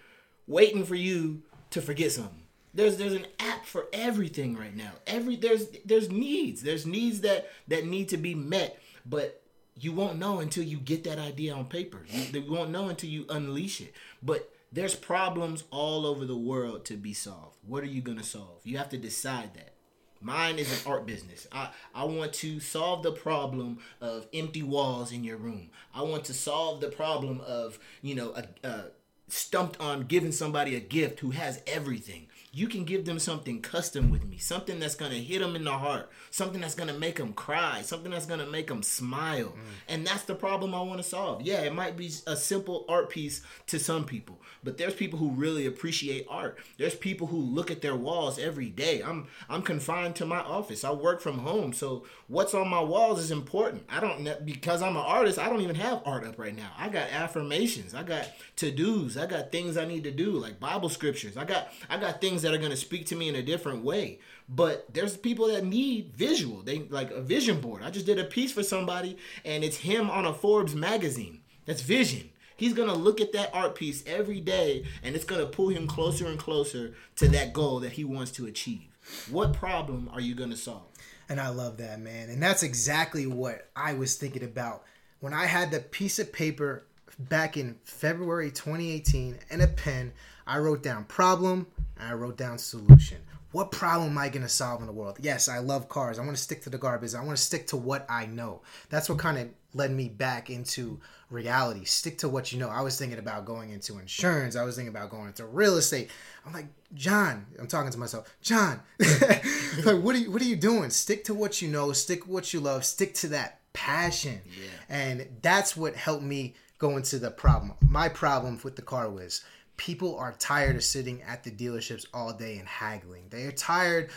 waiting 0.49 0.83
for 0.83 0.95
you 0.95 1.43
to 1.69 1.81
forget 1.81 2.11
something. 2.11 2.43
There's 2.73 2.97
there's 2.97 3.13
an 3.13 3.27
app 3.39 3.65
for 3.65 3.87
everything 3.93 4.57
right 4.57 4.75
now. 4.75 4.91
Every 5.07 5.37
there's 5.37 5.67
there's 5.85 6.09
needs. 6.09 6.61
There's 6.61 6.85
needs 6.85 7.21
that 7.21 7.49
that 7.69 7.85
need 7.85 8.09
to 8.09 8.17
be 8.17 8.35
met, 8.35 8.79
but 9.05 9.41
you 9.79 9.93
won't 9.93 10.19
know 10.19 10.39
until 10.39 10.63
you 10.63 10.77
get 10.77 11.05
that 11.05 11.19
idea 11.19 11.53
on 11.53 11.65
paper. 11.65 12.05
You, 12.09 12.41
you 12.41 12.51
won't 12.51 12.71
know 12.71 12.89
until 12.89 13.09
you 13.09 13.25
unleash 13.29 13.79
it. 13.79 13.93
But 14.21 14.51
there's 14.71 14.93
problems 14.93 15.63
all 15.71 16.05
over 16.05 16.25
the 16.25 16.37
world 16.37 16.85
to 16.85 16.97
be 16.97 17.13
solved. 17.13 17.57
What 17.65 17.83
are 17.83 17.87
you 17.87 18.01
gonna 18.01 18.23
solve? 18.23 18.61
You 18.63 18.77
have 18.77 18.89
to 18.89 18.97
decide 18.97 19.53
that. 19.55 19.73
Mine 20.21 20.59
is 20.59 20.69
an 20.71 20.91
art 20.91 21.05
business. 21.05 21.47
I, 21.49 21.69
I 21.95 22.03
want 22.03 22.33
to 22.33 22.59
solve 22.59 23.03
the 23.03 23.13
problem 23.13 23.79
of 24.01 24.27
empty 24.33 24.63
walls 24.63 25.13
in 25.13 25.23
your 25.23 25.37
room. 25.37 25.69
I 25.95 26.01
want 26.01 26.25
to 26.25 26.33
solve 26.33 26.81
the 26.81 26.89
problem 26.89 27.39
of, 27.39 27.79
you 28.01 28.15
know, 28.15 28.33
a, 28.35 28.67
a 28.67 28.83
stumped 29.29 29.79
on 29.79 30.01
giving 30.01 30.31
somebody 30.31 30.75
a 30.75 30.79
gift 30.79 31.19
who 31.19 31.31
has 31.31 31.61
everything 31.67 32.27
you 32.51 32.67
can 32.67 32.83
give 32.83 33.05
them 33.05 33.19
something 33.19 33.61
custom 33.61 34.09
with 34.09 34.25
me, 34.25 34.37
something 34.37 34.79
that's 34.79 34.95
gonna 34.95 35.15
hit 35.15 35.39
them 35.39 35.55
in 35.55 35.63
the 35.63 35.71
heart, 35.71 36.09
something 36.31 36.59
that's 36.59 36.73
gonna 36.73 36.93
make 36.93 37.17
them 37.17 37.33
cry, 37.33 37.81
something 37.83 38.11
that's 38.11 38.25
gonna 38.25 38.47
make 38.47 38.67
them 38.67 38.81
smile. 38.81 39.49
Mm. 39.49 39.57
And 39.87 40.07
that's 40.07 40.23
the 40.23 40.33
problem 40.33 40.73
I 40.73 40.81
wanna 40.81 41.03
solve. 41.03 41.43
Yeah, 41.43 41.61
it 41.61 41.75
might 41.75 41.95
be 41.95 42.11
a 42.25 42.35
simple 42.35 42.85
art 42.89 43.09
piece 43.09 43.43
to 43.67 43.77
some 43.77 44.03
people, 44.03 44.41
but 44.63 44.77
there's 44.77 44.95
people 44.95 45.19
who 45.19 45.29
really 45.29 45.67
appreciate 45.67 46.25
art. 46.27 46.57
There's 46.77 46.95
people 46.95 47.27
who 47.27 47.37
look 47.37 47.69
at 47.69 47.81
their 47.81 47.95
walls 47.95 48.39
every 48.39 48.69
day. 48.69 49.01
I'm 49.03 49.27
I'm 49.47 49.61
confined 49.61 50.15
to 50.15 50.25
my 50.25 50.39
office. 50.39 50.83
I 50.83 50.91
work 50.91 51.21
from 51.21 51.39
home, 51.39 51.71
so 51.71 52.05
what's 52.27 52.55
on 52.55 52.67
my 52.67 52.81
walls 52.81 53.19
is 53.19 53.29
important. 53.29 53.83
I 53.89 53.99
don't 53.99 54.45
because 54.45 54.81
I'm 54.81 54.97
an 54.97 55.03
artist. 55.05 55.37
I 55.37 55.49
don't 55.49 55.61
even 55.61 55.75
have 55.75 56.01
art 56.03 56.25
up 56.25 56.39
right 56.39 56.55
now. 56.55 56.71
I 56.77 56.89
got 56.89 57.11
affirmations. 57.11 57.93
I 57.93 58.01
got 58.01 58.27
to 58.55 58.71
dos. 58.71 59.17
I 59.19 59.25
got 59.25 59.51
things 59.51 59.77
I 59.77 59.85
need 59.85 60.03
to 60.05 60.11
do 60.11 60.31
like 60.31 60.59
Bible 60.59 60.89
scriptures. 60.89 61.37
I 61.37 61.45
got 61.45 61.69
I 61.89 61.97
got 61.97 62.21
things 62.21 62.41
that 62.41 62.53
are 62.53 62.57
to 62.71 62.77
speak 62.77 63.05
to 63.07 63.15
me 63.15 63.29
in 63.29 63.35
a 63.35 63.43
different 63.43 63.83
way. 63.83 64.19
But 64.47 64.93
there's 64.93 65.15
people 65.17 65.47
that 65.47 65.63
need 65.63 66.13
visual. 66.15 66.61
They 66.61 66.79
like 66.89 67.11
a 67.11 67.21
vision 67.21 67.61
board. 67.61 67.83
I 67.83 67.91
just 67.91 68.05
did 68.05 68.19
a 68.19 68.23
piece 68.23 68.51
for 68.51 68.63
somebody 68.63 69.17
and 69.45 69.63
it's 69.63 69.77
him 69.77 70.09
on 70.09 70.25
a 70.25 70.33
Forbes 70.33 70.75
magazine. 70.75 71.41
That's 71.65 71.81
vision. 71.81 72.29
He's 72.55 72.73
to 72.89 72.95
look 72.95 73.21
at 73.21 73.31
that 73.33 73.51
art 73.53 73.75
piece 73.75 74.03
every 74.05 74.41
day 74.41 74.85
and 75.03 75.15
it's 75.15 75.25
to 75.39 75.47
pull 75.47 75.69
him 75.69 75.87
closer 75.87 76.27
and 76.27 76.37
closer 76.37 76.93
to 77.17 77.27
that 77.29 77.53
goal 77.53 77.79
that 77.81 77.93
he 77.93 78.03
wants 78.03 78.31
to 78.31 78.47
achieve. 78.47 78.87
What 79.29 79.53
problem 79.53 80.09
are 80.11 80.19
you 80.19 80.35
to 80.49 80.57
solve? 80.57 80.87
And 81.29 81.39
I 81.39 81.49
love 81.49 81.77
that, 81.77 81.99
man. 81.99 82.29
And 82.29 82.41
that's 82.41 82.63
exactly 82.63 83.27
what 83.27 83.69
I 83.75 83.93
was 83.93 84.15
thinking 84.15 84.43
about 84.43 84.83
when 85.19 85.33
I 85.33 85.45
had 85.45 85.71
the 85.71 85.79
piece 85.79 86.19
of 86.19 86.33
paper 86.33 86.85
back 87.19 87.57
in 87.57 87.75
February 87.83 88.51
2018 88.51 89.37
and 89.49 89.61
a 89.61 89.67
pen. 89.67 90.13
I 90.47 90.57
wrote 90.57 90.81
down 90.81 91.03
problem, 91.03 91.67
and 91.97 92.09
I 92.09 92.13
wrote 92.13 92.37
down 92.37 92.57
solution. 92.57 93.19
What 93.51 93.71
problem 93.71 94.11
am 94.11 94.17
I 94.17 94.29
going 94.29 94.43
to 94.43 94.49
solve 94.49 94.79
in 94.81 94.87
the 94.87 94.93
world? 94.93 95.17
Yes, 95.19 95.49
I 95.49 95.57
love 95.57 95.89
cars. 95.89 96.19
I 96.19 96.23
want 96.23 96.37
to 96.37 96.41
stick 96.41 96.61
to 96.63 96.69
the 96.69 96.77
garbage. 96.77 97.15
I 97.15 97.23
want 97.23 97.35
to 97.35 97.43
stick 97.43 97.67
to 97.67 97.77
what 97.77 98.05
I 98.07 98.27
know. 98.27 98.61
That's 98.89 99.09
what 99.09 99.17
kind 99.17 99.37
of 99.39 99.49
led 99.73 99.91
me 99.91 100.07
back 100.07 100.51
into 100.51 100.99
reality. 101.31 101.83
Stick 101.85 102.19
to 102.19 102.29
what 102.29 102.51
you 102.51 102.59
know. 102.59 102.69
I 102.69 102.81
was 102.81 102.97
thinking 102.97 103.17
about 103.17 103.45
going 103.45 103.71
into 103.71 103.97
insurance. 103.97 104.55
I 104.55 104.63
was 104.63 104.75
thinking 104.75 104.93
about 104.95 105.09
going 105.09 105.27
into 105.27 105.45
real 105.45 105.77
estate. 105.77 106.11
I'm 106.45 106.53
like, 106.53 106.67
John, 106.93 107.47
I'm 107.59 107.67
talking 107.67 107.91
to 107.91 107.97
myself. 107.97 108.35
John, 108.41 108.81
like, 108.99 110.01
what 110.01 110.15
are 110.15 110.19
you, 110.19 110.31
what 110.31 110.43
are 110.43 110.45
you 110.45 110.55
doing? 110.55 110.91
Stick 110.91 111.23
to 111.25 111.33
what 111.33 111.59
you 111.59 111.69
know. 111.69 111.91
Stick 111.91 112.27
what 112.27 112.53
you 112.53 112.59
love. 112.59 112.85
Stick 112.85 113.15
to 113.15 113.29
that 113.29 113.61
passion. 113.73 114.41
Yeah. 114.45 114.69
And 114.89 115.27
that's 115.41 115.75
what 115.75 115.95
helped 115.95 116.23
me 116.23 116.53
go 116.79 116.97
into 116.97 117.19
the 117.19 117.29
problem. 117.29 117.75
My 117.81 118.09
problem 118.09 118.59
with 118.63 118.75
the 118.75 118.81
car 118.81 119.09
was 119.09 119.43
people 119.77 120.17
are 120.17 120.33
tired 120.39 120.75
of 120.75 120.83
sitting 120.83 121.21
at 121.21 121.43
the 121.43 121.51
dealerships 121.51 122.05
all 122.13 122.33
day 122.33 122.57
and 122.57 122.67
haggling. 122.67 123.25
They 123.29 123.43
are 123.45 123.51
tired 123.51 124.09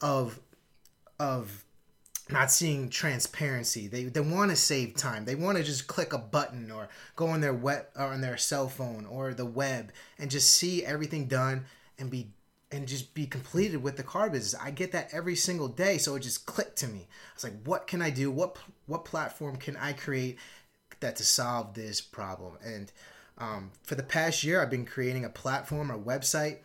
of 0.00 0.38
of 1.18 1.64
not 2.30 2.50
seeing 2.50 2.88
transparency. 2.88 3.88
They 3.88 4.04
they 4.04 4.20
want 4.20 4.50
to 4.50 4.56
save 4.56 4.94
time. 4.94 5.24
They 5.24 5.34
want 5.34 5.58
to 5.58 5.64
just 5.64 5.86
click 5.86 6.12
a 6.12 6.18
button 6.18 6.70
or 6.70 6.88
go 7.16 7.28
on 7.28 7.40
their 7.40 7.54
web 7.54 7.86
or 7.96 8.06
on 8.06 8.20
their 8.20 8.36
cell 8.36 8.68
phone 8.68 9.06
or 9.06 9.34
the 9.34 9.46
web 9.46 9.92
and 10.18 10.30
just 10.30 10.52
see 10.52 10.84
everything 10.84 11.26
done 11.26 11.64
and 11.98 12.10
be 12.10 12.28
and 12.70 12.88
just 12.88 13.12
be 13.12 13.26
completed 13.26 13.82
with 13.82 13.96
the 13.96 14.02
car 14.02 14.30
business. 14.30 14.60
I 14.60 14.70
get 14.70 14.92
that 14.92 15.10
every 15.12 15.36
single 15.36 15.68
day, 15.68 15.98
so 15.98 16.14
it 16.16 16.20
just 16.20 16.46
clicked 16.46 16.78
to 16.78 16.88
me. 16.88 17.00
I 17.00 17.34
was 17.34 17.44
like, 17.44 17.62
what 17.64 17.86
can 17.86 18.00
I 18.00 18.10
do? 18.10 18.30
What 18.30 18.56
what 18.86 19.04
platform 19.04 19.56
can 19.56 19.76
I 19.76 19.92
create 19.92 20.38
that 21.02 21.16
to 21.16 21.24
solve 21.24 21.74
this 21.74 22.00
problem? 22.00 22.58
And 22.64 22.90
um, 23.38 23.70
for 23.82 23.94
the 23.94 24.02
past 24.02 24.42
year, 24.42 24.62
I've 24.62 24.70
been 24.70 24.86
creating 24.86 25.24
a 25.24 25.30
platform 25.30 25.92
or 25.92 25.98
website 25.98 26.58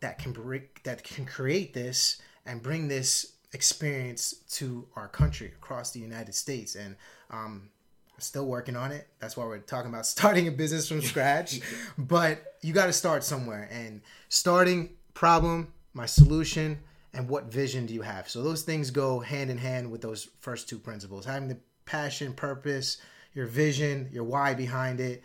that 0.00 0.18
can 0.18 0.32
break, 0.32 0.82
that 0.84 1.02
can 1.02 1.24
create 1.24 1.74
this 1.74 2.20
and 2.44 2.62
bring 2.62 2.88
this 2.88 3.32
experience 3.52 4.34
to 4.52 4.86
our 4.94 5.08
country 5.08 5.48
across 5.48 5.90
the 5.90 6.00
United 6.00 6.34
States. 6.34 6.74
And 6.74 6.96
um, 7.30 7.70
still 8.18 8.46
working 8.46 8.76
on 8.76 8.92
it. 8.92 9.08
That's 9.18 9.36
why 9.36 9.44
we're 9.44 9.58
talking 9.58 9.90
about 9.90 10.06
starting 10.16 10.48
a 10.48 10.50
business 10.50 10.88
from 10.88 11.02
scratch. 11.02 11.60
but 11.98 12.56
you 12.62 12.72
got 12.72 12.86
to 12.86 12.92
start 12.92 13.24
somewhere. 13.24 13.68
And 13.70 14.02
starting 14.28 14.90
problem, 15.14 15.72
my 15.92 16.06
solution, 16.06 16.78
and 17.12 17.28
what 17.28 17.46
vision 17.46 17.86
do 17.86 17.94
you 17.94 18.02
have? 18.02 18.28
So 18.28 18.42
those 18.42 18.62
things 18.62 18.90
go 18.90 19.20
hand 19.20 19.50
in 19.50 19.58
hand 19.58 19.90
with 19.90 20.02
those 20.02 20.28
first 20.40 20.68
two 20.68 20.78
principles: 20.78 21.24
having 21.24 21.48
the 21.48 21.58
passion, 21.86 22.34
purpose, 22.34 22.98
your 23.36 23.46
vision, 23.46 24.08
your 24.10 24.24
why 24.24 24.54
behind 24.54 24.98
it 24.98 25.22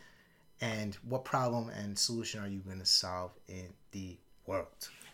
and 0.59 0.95
what 1.07 1.23
problem 1.25 1.69
and 1.69 1.97
solution 1.97 2.43
are 2.43 2.47
you 2.47 2.59
going 2.59 2.77
to 2.79 2.85
solve 2.85 3.31
in 3.47 3.67
the 3.91 4.17
world? 4.45 4.67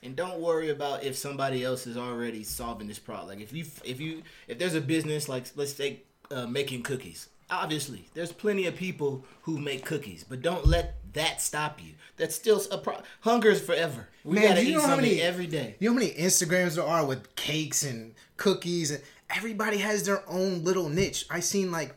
And 0.04 0.16
don't 0.16 0.40
worry 0.40 0.70
about 0.70 1.04
if 1.04 1.16
somebody 1.16 1.64
else 1.64 1.88
is 1.88 1.96
already 1.96 2.44
solving 2.44 2.88
this 2.88 3.00
problem. 3.00 3.30
Like 3.30 3.42
if 3.42 3.54
you 3.54 3.66
if 3.86 4.02
you 4.02 4.24
if 4.48 4.58
there's 4.60 4.76
a 4.76 4.82
business 4.82 5.30
like 5.30 5.46
let's 5.56 5.74
say 5.74 6.02
uh, 6.32 6.48
making 6.48 6.84
cookies. 6.84 7.30
Obviously 7.50 8.10
there's 8.14 8.32
plenty 8.34 8.66
of 8.66 8.76
people 8.76 9.24
who 9.44 9.58
make 9.58 9.86
cookies 9.86 10.26
but 10.28 10.42
don't 10.42 10.66
let 10.68 10.96
that 11.14 11.42
stop 11.42 11.82
you. 11.84 11.94
That's 12.18 12.36
still 12.36 12.62
a 12.72 12.78
pro 12.78 12.98
hunger 13.22 13.50
is 13.52 13.62
forever. 13.62 14.10
We 14.24 14.36
Man, 14.36 14.50
gotta 14.50 14.64
you 14.66 14.78
eat 14.78 14.82
something 14.82 15.02
many, 15.02 15.22
every 15.22 15.48
day. 15.48 15.76
you 15.80 15.90
know 15.90 15.94
how 15.94 16.00
many 16.00 16.12
instagrams 16.14 16.76
there 16.76 16.84
are 16.84 17.06
with 17.06 17.36
cakes 17.36 17.84
and 17.84 18.14
cookies 18.38 18.92
and 18.92 19.02
everybody 19.36 19.78
has 19.78 20.04
their 20.04 20.24
own 20.30 20.64
little 20.64 20.90
niche. 20.90 21.26
I 21.30 21.40
seen 21.40 21.72
like 21.72 21.96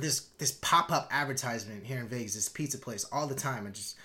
this 0.00 0.20
this 0.38 0.52
pop 0.52 0.92
up 0.92 1.08
advertisement 1.10 1.84
here 1.84 1.98
in 1.98 2.08
Vegas, 2.08 2.34
this 2.34 2.48
pizza 2.48 2.78
place 2.78 3.04
all 3.12 3.26
the 3.26 3.34
time, 3.34 3.66
and 3.66 3.74
just 3.74 3.96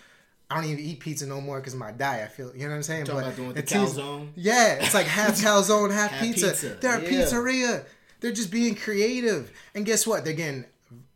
I 0.49 0.55
don't 0.55 0.65
even 0.65 0.83
eat 0.83 0.99
pizza 0.99 1.25
no 1.25 1.41
more 1.41 1.59
because 1.59 1.75
my 1.75 1.91
diet. 1.91 2.25
I 2.25 2.27
feel 2.27 2.51
you 2.55 2.63
know 2.63 2.69
what 2.69 2.75
I'm 2.75 2.83
saying. 2.83 3.05
Talking 3.05 3.21
but 3.21 3.39
about 3.39 3.55
the 3.55 3.63
calzone. 3.63 4.29
Yeah, 4.35 4.75
it's 4.75 4.93
like 4.93 5.07
half 5.07 5.35
calzone, 5.41 5.91
half, 5.91 6.11
half 6.11 6.23
pizza. 6.23 6.49
pizza. 6.49 6.77
They're 6.79 7.01
yeah. 7.01 7.07
a 7.07 7.25
pizzeria. 7.25 7.85
They're 8.19 8.31
just 8.31 8.51
being 8.51 8.75
creative, 8.75 9.51
and 9.73 9.85
guess 9.85 10.05
what? 10.05 10.23
They're 10.23 10.33
getting 10.33 10.65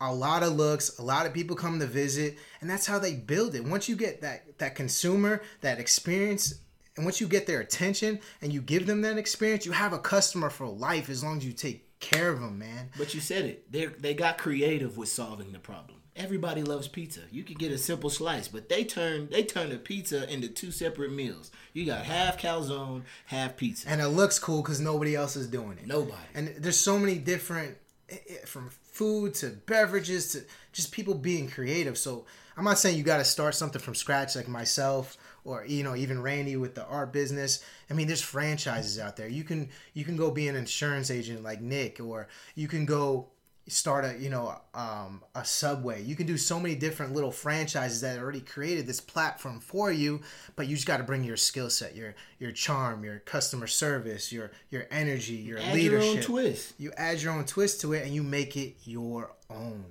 a 0.02 0.14
lot 0.14 0.44
of 0.44 0.54
looks. 0.54 0.98
A 1.00 1.04
lot 1.04 1.26
of 1.26 1.34
people 1.34 1.56
come 1.56 1.80
to 1.80 1.86
visit, 1.86 2.38
and 2.62 2.70
that's 2.70 2.86
how 2.86 3.00
they 3.00 3.14
build 3.14 3.56
it. 3.56 3.64
Once 3.64 3.88
you 3.88 3.96
get 3.96 4.22
that 4.22 4.58
that 4.58 4.76
consumer, 4.76 5.42
that 5.62 5.80
experience. 5.80 6.56
And 6.98 7.06
once 7.06 7.22
you 7.22 7.30
get 7.30 7.48
their 7.48 7.62
attention 7.62 8.20
and 8.42 8.52
you 8.52 8.62
give 8.62 8.86
them 8.86 9.04
that 9.04 9.18
experience, 9.18 9.66
you 9.66 9.72
have 9.72 9.94
a 9.94 10.00
customer 10.00 10.50
for 10.50 10.68
life 10.68 11.08
as 11.08 11.24
long 11.24 11.38
as 11.38 11.46
you 11.46 11.54
take 11.54 11.89
care 12.00 12.30
of 12.30 12.40
them, 12.40 12.58
man. 12.60 12.90
But 12.98 13.14
you 13.14 13.20
said 13.20 13.46
it. 13.46 13.72
They 13.72 13.86
they 13.88 14.14
got 14.14 14.38
creative 14.38 14.98
with 14.98 15.10
solving 15.10 15.52
the 15.52 15.60
problem. 15.60 15.98
Everybody 16.16 16.64
loves 16.64 16.88
pizza. 16.88 17.22
You 17.32 17.44
could 17.44 17.60
get 17.60 17.72
a 17.72 17.78
simple 17.78 18.10
slice, 18.10 18.48
but 18.48 18.68
they 18.68 18.84
turn 18.84 19.30
they 19.32 19.44
turn 19.44 19.70
the 19.70 19.78
pizza 19.78 20.32
into 20.32 20.50
two 20.50 20.72
separate 20.72 21.14
meals. 21.14 21.52
You 21.74 21.86
got 21.86 22.06
half 22.06 22.38
calzone, 22.38 23.04
half 23.26 23.56
pizza, 23.56 23.90
and 23.90 24.02
it 24.02 24.10
looks 24.10 24.40
cool 24.40 24.62
because 24.62 24.80
nobody 24.80 25.16
else 25.16 25.36
is 25.36 25.48
doing 25.48 25.78
it. 25.78 25.88
Nobody. 25.88 26.18
And 26.34 26.50
there's 26.58 26.80
so 26.80 27.00
many 27.00 27.18
different, 27.18 27.78
eh, 28.10 28.18
eh, 28.28 28.46
from 28.46 28.70
food 28.70 29.34
to 29.36 29.50
beverages 29.50 30.34
to 30.34 30.44
just 30.74 30.92
people 30.92 31.14
being 31.14 31.50
creative. 31.50 31.98
So 31.98 32.26
I'm 32.58 32.66
not 32.66 32.80
saying 32.80 32.98
you 32.98 33.04
got 33.04 33.18
to 33.18 33.26
start 33.26 33.56
something 33.56 33.82
from 33.82 33.96
scratch 33.96 34.36
like 34.36 34.50
myself 34.50 35.18
or 35.50 35.66
you 35.66 35.84
know 35.84 35.96
even 35.96 36.22
Randy 36.22 36.56
with 36.56 36.76
the 36.76 36.86
art 36.86 37.12
business. 37.12 37.64
I 37.90 37.94
mean, 37.94 38.08
there's 38.08 38.22
franchises 38.22 39.00
out 39.00 39.16
there. 39.18 39.28
You 39.28 39.44
can 39.44 39.70
you 39.94 40.06
can 40.06 40.16
go 40.16 40.32
be 40.32 40.48
an 40.48 40.56
insurance 40.56 41.10
agent 41.12 41.44
like 41.44 41.62
Nick, 41.62 42.00
or 42.00 42.28
you 42.56 42.68
can 42.68 42.86
go 42.86 43.30
start 43.68 44.04
a 44.04 44.18
you 44.18 44.30
know 44.32 44.60
um, 44.74 45.22
a 45.36 45.46
subway 45.46 46.02
you 46.02 46.16
can 46.16 46.26
do 46.26 46.38
so 46.38 46.60
many 46.60 46.74
different 46.74 47.14
little 47.14 47.30
franchises 47.32 48.02
that 48.02 48.18
already 48.18 48.40
created 48.42 48.88
this 48.88 49.00
platform 49.00 49.60
for 49.60 49.92
you 49.92 50.20
but 50.56 50.68
you 50.68 50.76
just 50.76 50.88
got 50.88 50.98
to 50.98 51.04
bring 51.04 51.24
your 51.24 51.38
skill 51.38 51.70
set 51.70 51.96
your 51.96 52.16
your 52.40 52.52
charm 52.52 53.04
your 53.04 53.20
customer 53.20 53.68
service 53.68 54.32
your 54.32 54.50
your 54.72 54.88
energy 54.90 55.36
your 55.36 55.60
Add 55.60 55.76
leadership 55.76 56.08
your 56.08 56.18
own 56.18 56.24
twist. 56.24 56.74
you 56.80 56.92
add 56.98 57.22
your 57.22 57.32
own 57.32 57.46
twist 57.46 57.82
to 57.82 57.94
it 57.94 58.04
and 58.06 58.16
you 58.16 58.24
make 58.24 58.58
it 58.58 58.76
your 58.86 59.36
own 59.52 59.86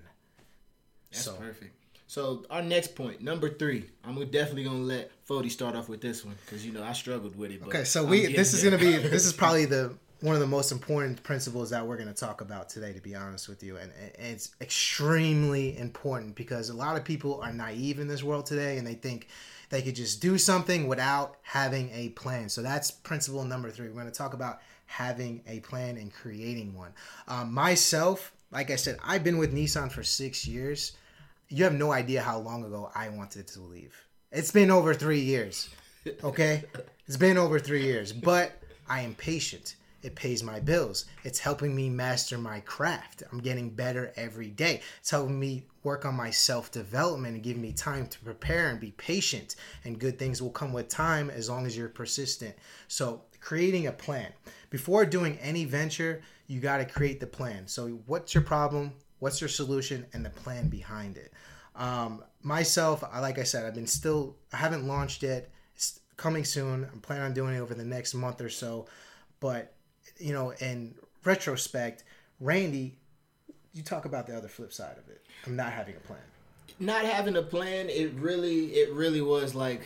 That's 1.12 1.25
so 1.25 1.35
perfect. 1.35 1.77
So 2.09 2.47
our 2.49 2.62
next 2.62 2.97
point, 2.97 3.21
number 3.21 3.51
three, 3.51 3.85
I'm 4.03 4.14
definitely 4.31 4.64
gonna 4.64 4.79
let 4.79 5.11
Fody 5.27 5.51
start 5.51 5.77
off 5.77 5.90
with 5.90 6.01
this 6.01 6.25
one 6.25 6.37
because 6.44 6.64
you 6.64 6.73
know 6.73 6.83
I 6.83 6.94
struggled 6.94 7.37
with 7.37 7.51
it. 7.51 7.61
But 7.61 7.68
okay 7.68 7.85
so 7.85 8.03
we 8.03 8.35
this 8.35 8.55
is 8.55 8.62
there. 8.62 8.71
to 8.71 8.79
be 8.79 8.97
this 9.09 9.27
is 9.27 9.35
probably 9.35 9.66
the 9.66 9.94
one 10.21 10.35
of 10.35 10.40
the 10.40 10.47
most 10.47 10.73
important 10.73 11.23
principles 11.23 11.68
that 11.68 11.87
we're 11.87 11.99
to 11.99 12.14
talk 12.14 12.40
about 12.40 12.71
today 12.71 12.94
to 12.94 13.01
be 13.01 13.14
honest 13.14 13.47
with 13.47 13.62
you. 13.62 13.77
And, 13.77 13.92
and 14.01 14.33
it's 14.33 14.51
extremely 14.62 15.79
important 15.79 16.35
because 16.35 16.71
a 16.71 16.75
lot 16.75 16.97
of 16.97 17.05
people 17.05 17.42
are 17.42 17.53
naive 17.53 18.01
in 18.01 18.09
this 18.09 18.25
world 18.25 18.47
today 18.47 18.79
and 18.79 18.87
they 18.87 18.94
think 18.94 19.29
they 19.68 19.83
could 19.83 19.94
just 19.94 20.23
do 20.23 20.38
something 20.38 20.88
without 20.88 21.37
having 21.42 21.90
a 21.92 22.09
plan. 22.11 22.49
So 22.49 22.62
that's 22.62 22.90
principle 22.90 23.44
number 23.44 23.71
three. 23.71 23.90
We're 23.90 24.05
to 24.05 24.11
talk 24.11 24.33
about 24.33 24.61
having 24.87 25.42
a 25.47 25.61
plan 25.61 25.99
and 25.99 26.11
creating 26.11 26.75
one. 26.75 26.94
Um, 27.29 27.53
myself 27.53 28.33
like 28.51 28.71
i 28.71 28.77
said 28.77 28.97
i've 29.05 29.23
been 29.23 29.37
with 29.37 29.55
nissan 29.55 29.92
for 29.92 30.03
six 30.03 30.47
years 30.47 30.92
you 31.48 31.64
have 31.64 31.74
no 31.74 31.92
idea 31.92 32.20
how 32.20 32.38
long 32.38 32.64
ago 32.64 32.90
i 32.94 33.08
wanted 33.08 33.46
to 33.48 33.61
leave. 33.61 33.94
It's 34.30 34.50
been 34.50 34.70
over 34.70 34.94
three 34.94 35.20
years 35.20 35.70
okay? 36.24 36.64
It's 37.06 37.16
been 37.16 37.38
over 37.38 37.58
three 37.58 37.84
years 37.84 38.12
but 38.12 38.52
i 38.88 39.00
am 39.00 39.14
patient. 39.14 39.76
It 40.02 40.14
pays 40.14 40.44
my 40.44 40.61
bills. 40.61 41.06
It's 41.24 41.40
helping 41.40 41.74
me 41.74 41.88
master 41.90 42.38
my 42.38 42.61
craft. 42.61 43.24
I'm 43.32 43.40
getting 43.40 43.70
better 43.70 44.12
every 44.14 44.48
day. 44.48 44.80
It's 45.00 45.11
helping 45.11 45.40
me 45.40 45.64
work 45.82 46.04
on 46.04 46.14
my 46.14 46.30
self-development 46.30 47.34
and 47.34 47.42
giving 47.42 47.62
me 47.62 47.72
time 47.72 48.06
to 48.06 48.20
prepare 48.20 48.68
and 48.68 48.78
be 48.78 48.92
patient. 48.92 49.56
And 49.84 49.98
good 49.98 50.16
things 50.16 50.40
will 50.40 50.50
come 50.50 50.72
with 50.72 50.88
time 50.88 51.30
as 51.30 51.48
long 51.48 51.66
as 51.66 51.76
you're 51.76 51.88
persistent. 51.88 52.54
So 52.87 53.22
creating 53.40 53.88
a 53.88 53.92
plan. 53.92 54.32
Before 54.70 55.04
doing 55.04 55.37
any 55.38 55.64
venture 55.64 56.22
you 56.46 56.61
got 56.61 56.78
to 56.78 56.84
create 56.84 57.20
the 57.20 57.26
plan. 57.26 57.66
So 57.66 57.88
what's 58.06 58.34
your 58.34 58.42
problem 58.42 58.92
what's 59.18 59.40
your 59.40 59.48
solution 59.48 60.07
and 60.12 60.24
the 60.24 60.31
plan 60.31 60.68
behind 60.68 61.16
it 61.16 61.33
um, 61.76 62.22
myself 62.42 63.04
I- 63.12 63.20
like 63.20 63.38
i 63.38 63.42
said 63.44 63.64
i've 63.66 63.74
been 63.74 63.87
still 63.87 64.37
i 64.52 64.57
haven't 64.57 64.87
launched 64.87 65.22
it. 65.22 65.50
it's 65.74 66.00
coming 66.16 66.44
soon 66.44 66.88
i'm 66.92 67.00
planning 67.00 67.24
on 67.24 67.33
doing 67.35 67.54
it 67.54 67.61
over 67.61 67.74
the 67.74 67.85
next 67.85 68.14
month 68.14 68.40
or 68.40 68.48
so 68.50 68.87
but 69.40 69.74
you 70.18 70.33
know 70.33 70.50
in 70.61 70.94
retrospect 71.24 72.04
randy 72.40 72.96
you 73.74 73.83
talk 73.83 74.04
about 74.04 74.26
the 74.26 74.37
other 74.37 74.48
flip 74.48 74.72
side 74.72 74.96
of 74.98 75.09
it 75.09 75.24
i'm 75.46 75.57
not 75.57 75.72
having 75.72 75.94
a 75.94 76.00
plan 76.00 76.20
not 76.81 77.04
having 77.04 77.37
a 77.37 77.42
plan. 77.42 77.88
It 77.88 78.12
really, 78.14 78.66
it 78.66 78.92
really 78.92 79.20
was 79.20 79.52
like 79.52 79.83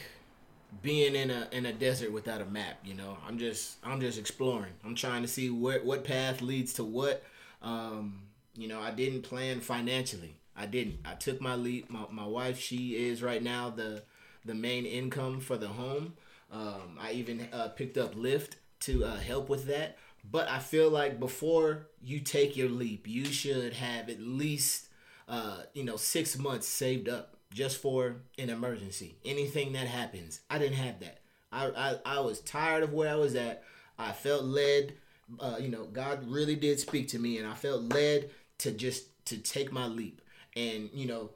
being 0.83 1.15
in 1.15 1.31
a 1.31 1.49
in 1.53 1.65
a 1.65 1.73
desert 1.73 2.13
without 2.13 2.43
a 2.43 2.45
map. 2.45 2.81
You 2.85 2.93
know, 2.93 3.17
I'm 3.27 3.39
just 3.39 3.77
I'm 3.83 3.99
just 4.01 4.19
exploring. 4.19 4.73
I'm 4.85 4.95
trying 4.95 5.23
to 5.23 5.29
see 5.29 5.49
what 5.49 5.85
what 5.87 6.05
path 6.05 6.43
leads 6.43 6.75
to 6.75 6.85
what. 6.85 7.23
Um, 7.63 8.21
you 8.57 8.69
know, 8.69 8.81
I 8.81 8.91
didn't 8.91 9.23
plan 9.23 9.61
financially. 9.61 10.37
I 10.57 10.67
didn't. 10.67 10.99
I 11.05 11.15
took 11.15 11.41
my 11.41 11.55
leap. 11.55 11.91
My, 11.91 12.05
my 12.11 12.27
wife, 12.27 12.59
she 12.59 13.07
is 13.09 13.23
right 13.23 13.43
now 13.43 13.71
the 13.71 14.03
the 14.45 14.55
main 14.55 14.85
income 14.85 15.41
for 15.41 15.57
the 15.57 15.69
home. 15.69 16.15
Um, 16.51 16.99
I 17.01 17.13
even 17.13 17.49
uh, 17.53 17.69
picked 17.69 17.97
up 17.97 18.15
Lyft 18.15 18.55
to 18.81 19.05
uh, 19.05 19.17
help 19.17 19.49
with 19.49 19.67
that. 19.67 19.97
But 20.29 20.49
I 20.49 20.59
feel 20.59 20.91
like 20.91 21.19
before 21.19 21.89
you 22.01 22.21
take 22.21 22.57
your 22.57 22.69
leap, 22.69 23.09
you 23.09 23.25
should 23.25 23.73
have 23.75 24.09
at 24.09 24.21
least 24.21 24.89
uh, 25.29 25.63
you 25.73 25.85
know 25.85 25.97
six 25.97 26.39
months 26.39 26.67
saved 26.67 27.09
up 27.09 27.37
just 27.53 27.79
for 27.81 28.17
an 28.39 28.51
emergency. 28.51 29.17
Anything 29.25 29.73
that 29.73 29.87
happens, 29.87 30.41
I 30.51 30.59
didn't 30.59 30.77
have 30.77 31.01
that. 31.01 31.19
I 31.51 31.67
I, 31.67 32.19
I 32.19 32.21
was 32.21 32.41
tired 32.41 32.83
of 32.83 32.93
where 32.93 33.11
I 33.11 33.17
was 33.17 33.35
at. 33.35 33.65
I 33.99 34.13
felt 34.13 34.45
led. 34.45 34.95
Uh, 35.41 35.57
you 35.59 35.69
know, 35.69 35.85
God 35.85 36.29
really 36.29 36.57
did 36.57 36.79
speak 36.79 37.09
to 37.09 37.19
me, 37.19 37.39
and 37.39 37.47
I 37.47 37.55
felt 37.55 37.83
led 37.95 38.31
to 38.63 38.71
just 38.73 39.25
to 39.27 39.39
take 39.39 39.73
my 39.73 39.87
leap. 39.87 40.21
And 40.57 40.91
you 40.93 41.07
know, 41.07 41.31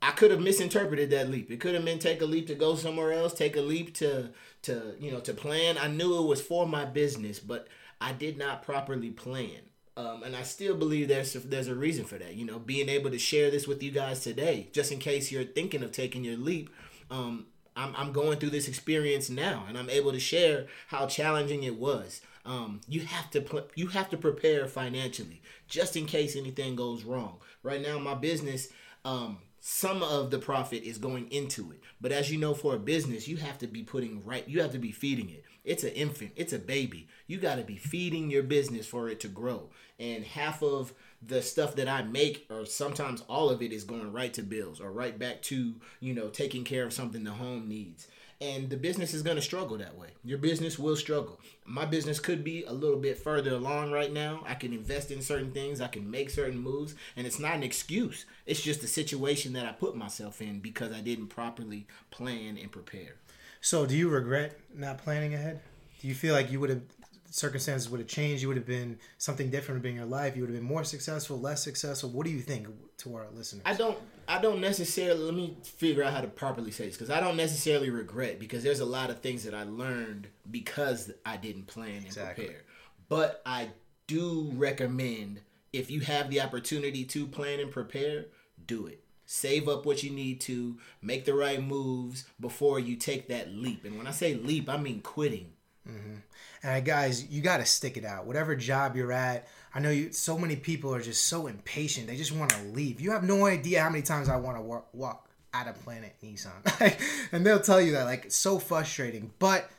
I 0.00 0.12
could 0.12 0.30
have 0.30 0.40
misinterpreted 0.40 1.10
that 1.10 1.30
leap. 1.30 1.50
It 1.50 1.60
could 1.60 1.74
have 1.74 1.84
been 1.84 1.98
take 1.98 2.20
a 2.20 2.26
leap 2.26 2.46
to 2.48 2.54
go 2.54 2.74
somewhere 2.74 3.12
else, 3.12 3.32
take 3.32 3.56
a 3.56 3.60
leap 3.60 3.94
to 3.96 4.30
to 4.62 4.94
you 5.00 5.10
know 5.10 5.20
to 5.20 5.34
plan. 5.34 5.78
I 5.78 5.88
knew 5.88 6.18
it 6.18 6.26
was 6.26 6.40
for 6.40 6.66
my 6.66 6.84
business, 6.84 7.38
but 7.38 7.68
I 8.00 8.12
did 8.12 8.38
not 8.38 8.62
properly 8.62 9.10
plan. 9.10 9.62
Um, 9.96 10.22
and 10.22 10.36
I 10.36 10.42
still 10.42 10.76
believe 10.76 11.08
there's 11.08 11.32
there's 11.32 11.68
a 11.68 11.74
reason 11.74 12.04
for 12.04 12.18
that. 12.18 12.34
You 12.34 12.44
know, 12.44 12.58
being 12.58 12.88
able 12.88 13.10
to 13.10 13.18
share 13.18 13.50
this 13.50 13.66
with 13.66 13.82
you 13.82 13.90
guys 13.90 14.20
today, 14.20 14.68
just 14.72 14.92
in 14.92 14.98
case 14.98 15.32
you're 15.32 15.44
thinking 15.44 15.82
of 15.82 15.92
taking 15.92 16.24
your 16.24 16.36
leap. 16.36 16.70
Um, 17.10 17.46
I'm, 17.74 17.94
I'm 17.96 18.12
going 18.12 18.38
through 18.38 18.50
this 18.50 18.66
experience 18.66 19.30
now, 19.30 19.64
and 19.68 19.78
I'm 19.78 19.88
able 19.88 20.10
to 20.10 20.18
share 20.18 20.66
how 20.88 21.06
challenging 21.06 21.62
it 21.62 21.76
was. 21.76 22.20
Um, 22.48 22.80
you 22.88 23.02
have 23.02 23.30
to 23.32 23.42
put, 23.42 23.70
you 23.74 23.88
have 23.88 24.08
to 24.08 24.16
prepare 24.16 24.66
financially 24.66 25.42
just 25.68 25.96
in 25.96 26.06
case 26.06 26.34
anything 26.34 26.76
goes 26.76 27.04
wrong. 27.04 27.36
Right 27.62 27.82
now, 27.82 27.98
my 27.98 28.14
business, 28.14 28.68
um, 29.04 29.36
some 29.60 30.02
of 30.02 30.30
the 30.30 30.38
profit 30.38 30.82
is 30.82 30.96
going 30.96 31.30
into 31.30 31.70
it, 31.72 31.82
but 32.00 32.10
as 32.10 32.30
you 32.32 32.38
know, 32.38 32.54
for 32.54 32.74
a 32.74 32.78
business, 32.78 33.28
you 33.28 33.36
have 33.36 33.58
to 33.58 33.66
be 33.66 33.82
putting 33.82 34.24
right. 34.24 34.48
You 34.48 34.62
have 34.62 34.72
to 34.72 34.78
be 34.78 34.92
feeding 34.92 35.28
it. 35.28 35.44
It's 35.62 35.84
an 35.84 35.90
infant. 35.90 36.32
It's 36.36 36.54
a 36.54 36.58
baby. 36.58 37.08
You 37.26 37.36
got 37.36 37.56
to 37.56 37.64
be 37.64 37.76
feeding 37.76 38.30
your 38.30 38.44
business 38.44 38.86
for 38.86 39.10
it 39.10 39.20
to 39.20 39.28
grow. 39.28 39.68
And 39.98 40.24
half 40.24 40.62
of 40.62 40.94
the 41.20 41.42
stuff 41.42 41.74
that 41.74 41.88
I 41.88 42.02
make, 42.02 42.46
or 42.48 42.64
sometimes 42.64 43.22
all 43.28 43.50
of 43.50 43.60
it, 43.60 43.72
is 43.72 43.84
going 43.84 44.10
right 44.10 44.32
to 44.32 44.42
bills 44.42 44.80
or 44.80 44.90
right 44.90 45.18
back 45.18 45.42
to 45.42 45.74
you 46.00 46.14
know 46.14 46.28
taking 46.28 46.64
care 46.64 46.86
of 46.86 46.94
something 46.94 47.24
the 47.24 47.32
home 47.32 47.68
needs 47.68 48.08
and 48.40 48.70
the 48.70 48.76
business 48.76 49.14
is 49.14 49.22
going 49.22 49.36
to 49.36 49.42
struggle 49.42 49.78
that 49.78 49.96
way. 49.96 50.08
Your 50.24 50.38
business 50.38 50.78
will 50.78 50.96
struggle. 50.96 51.40
My 51.64 51.84
business 51.84 52.20
could 52.20 52.44
be 52.44 52.64
a 52.64 52.72
little 52.72 52.98
bit 52.98 53.18
further 53.18 53.54
along 53.54 53.90
right 53.90 54.12
now. 54.12 54.44
I 54.46 54.54
can 54.54 54.72
invest 54.72 55.10
in 55.10 55.22
certain 55.22 55.50
things, 55.50 55.80
I 55.80 55.88
can 55.88 56.08
make 56.08 56.30
certain 56.30 56.58
moves, 56.58 56.94
and 57.16 57.26
it's 57.26 57.40
not 57.40 57.54
an 57.54 57.62
excuse. 57.62 58.26
It's 58.46 58.62
just 58.62 58.82
a 58.84 58.86
situation 58.86 59.52
that 59.54 59.66
I 59.66 59.72
put 59.72 59.96
myself 59.96 60.40
in 60.40 60.60
because 60.60 60.92
I 60.92 61.00
didn't 61.00 61.28
properly 61.28 61.86
plan 62.10 62.56
and 62.56 62.70
prepare. 62.70 63.16
So, 63.60 63.86
do 63.86 63.96
you 63.96 64.08
regret 64.08 64.58
not 64.72 64.98
planning 64.98 65.34
ahead? 65.34 65.60
Do 66.00 66.06
you 66.06 66.14
feel 66.14 66.32
like 66.32 66.52
you 66.52 66.60
would 66.60 66.70
have 66.70 66.82
circumstances 67.30 67.90
would 67.90 67.98
have 67.98 68.08
changed? 68.08 68.40
You 68.40 68.48
would 68.48 68.56
have 68.56 68.66
been 68.66 69.00
something 69.18 69.50
different 69.50 69.84
in 69.84 69.96
your 69.96 70.04
life. 70.04 70.36
You 70.36 70.42
would 70.42 70.50
have 70.50 70.58
been 70.58 70.68
more 70.68 70.84
successful, 70.84 71.40
less 71.40 71.64
successful. 71.64 72.10
What 72.10 72.24
do 72.24 72.30
you 72.30 72.40
think 72.40 72.68
to 72.98 73.16
our 73.16 73.26
listeners? 73.34 73.62
I 73.66 73.74
don't 73.74 73.98
I 74.28 74.40
don't 74.40 74.60
necessarily 74.60 75.20
let 75.24 75.34
me 75.34 75.56
figure 75.62 76.02
out 76.04 76.12
how 76.12 76.20
to 76.20 76.28
properly 76.28 76.70
say 76.70 76.86
this 76.86 76.96
because 76.96 77.10
I 77.10 77.18
don't 77.20 77.36
necessarily 77.36 77.88
regret 77.90 78.38
because 78.38 78.62
there's 78.62 78.80
a 78.80 78.84
lot 78.84 79.08
of 79.10 79.20
things 79.20 79.44
that 79.44 79.54
I 79.54 79.62
learned 79.62 80.28
because 80.50 81.10
I 81.24 81.38
didn't 81.38 81.66
plan 81.66 81.96
and 81.96 82.06
Exactly. 82.06 82.44
prepare. 82.44 82.62
But 83.08 83.40
I 83.46 83.70
do 84.06 84.50
recommend 84.54 85.40
if 85.72 85.90
you 85.90 86.00
have 86.00 86.28
the 86.30 86.40
opportunity 86.42 87.04
to 87.04 87.26
plan 87.26 87.58
and 87.60 87.70
prepare, 87.70 88.26
do 88.66 88.86
it. 88.86 89.02
Save 89.24 89.68
up 89.68 89.84
what 89.86 90.02
you 90.02 90.10
need 90.10 90.40
to, 90.42 90.78
make 91.02 91.24
the 91.24 91.34
right 91.34 91.62
moves 91.62 92.24
before 92.40 92.78
you 92.80 92.96
take 92.96 93.28
that 93.28 93.52
leap. 93.52 93.84
And 93.84 93.96
when 93.98 94.06
I 94.06 94.10
say 94.10 94.34
leap, 94.34 94.68
I 94.68 94.76
mean 94.78 95.00
quitting. 95.00 95.52
Mm-hmm. 95.88 96.14
And 96.62 96.84
guys, 96.84 97.26
you 97.28 97.40
got 97.42 97.58
to 97.58 97.64
stick 97.66 97.96
it 97.96 98.04
out. 98.04 98.26
Whatever 98.26 98.56
job 98.56 98.96
you're 98.96 99.12
at, 99.12 99.46
I 99.74 99.80
know 99.80 99.90
you. 99.90 100.12
So 100.12 100.38
many 100.38 100.56
people 100.56 100.94
are 100.94 101.00
just 101.00 101.26
so 101.26 101.46
impatient. 101.46 102.06
They 102.06 102.16
just 102.16 102.32
want 102.32 102.50
to 102.50 102.62
leave. 102.62 103.00
You 103.00 103.10
have 103.12 103.24
no 103.24 103.46
idea 103.46 103.82
how 103.82 103.90
many 103.90 104.02
times 104.02 104.28
I 104.28 104.36
want 104.36 104.56
to 104.56 104.62
walk, 104.62 104.88
walk 104.92 105.28
out 105.54 105.68
of 105.68 105.82
Planet 105.82 106.14
Nissan, 106.22 106.98
and 107.32 107.46
they'll 107.46 107.60
tell 107.60 107.80
you 107.80 107.92
that 107.92 108.04
like 108.04 108.26
it's 108.26 108.36
so 108.36 108.58
frustrating. 108.58 109.30
But 109.38 109.70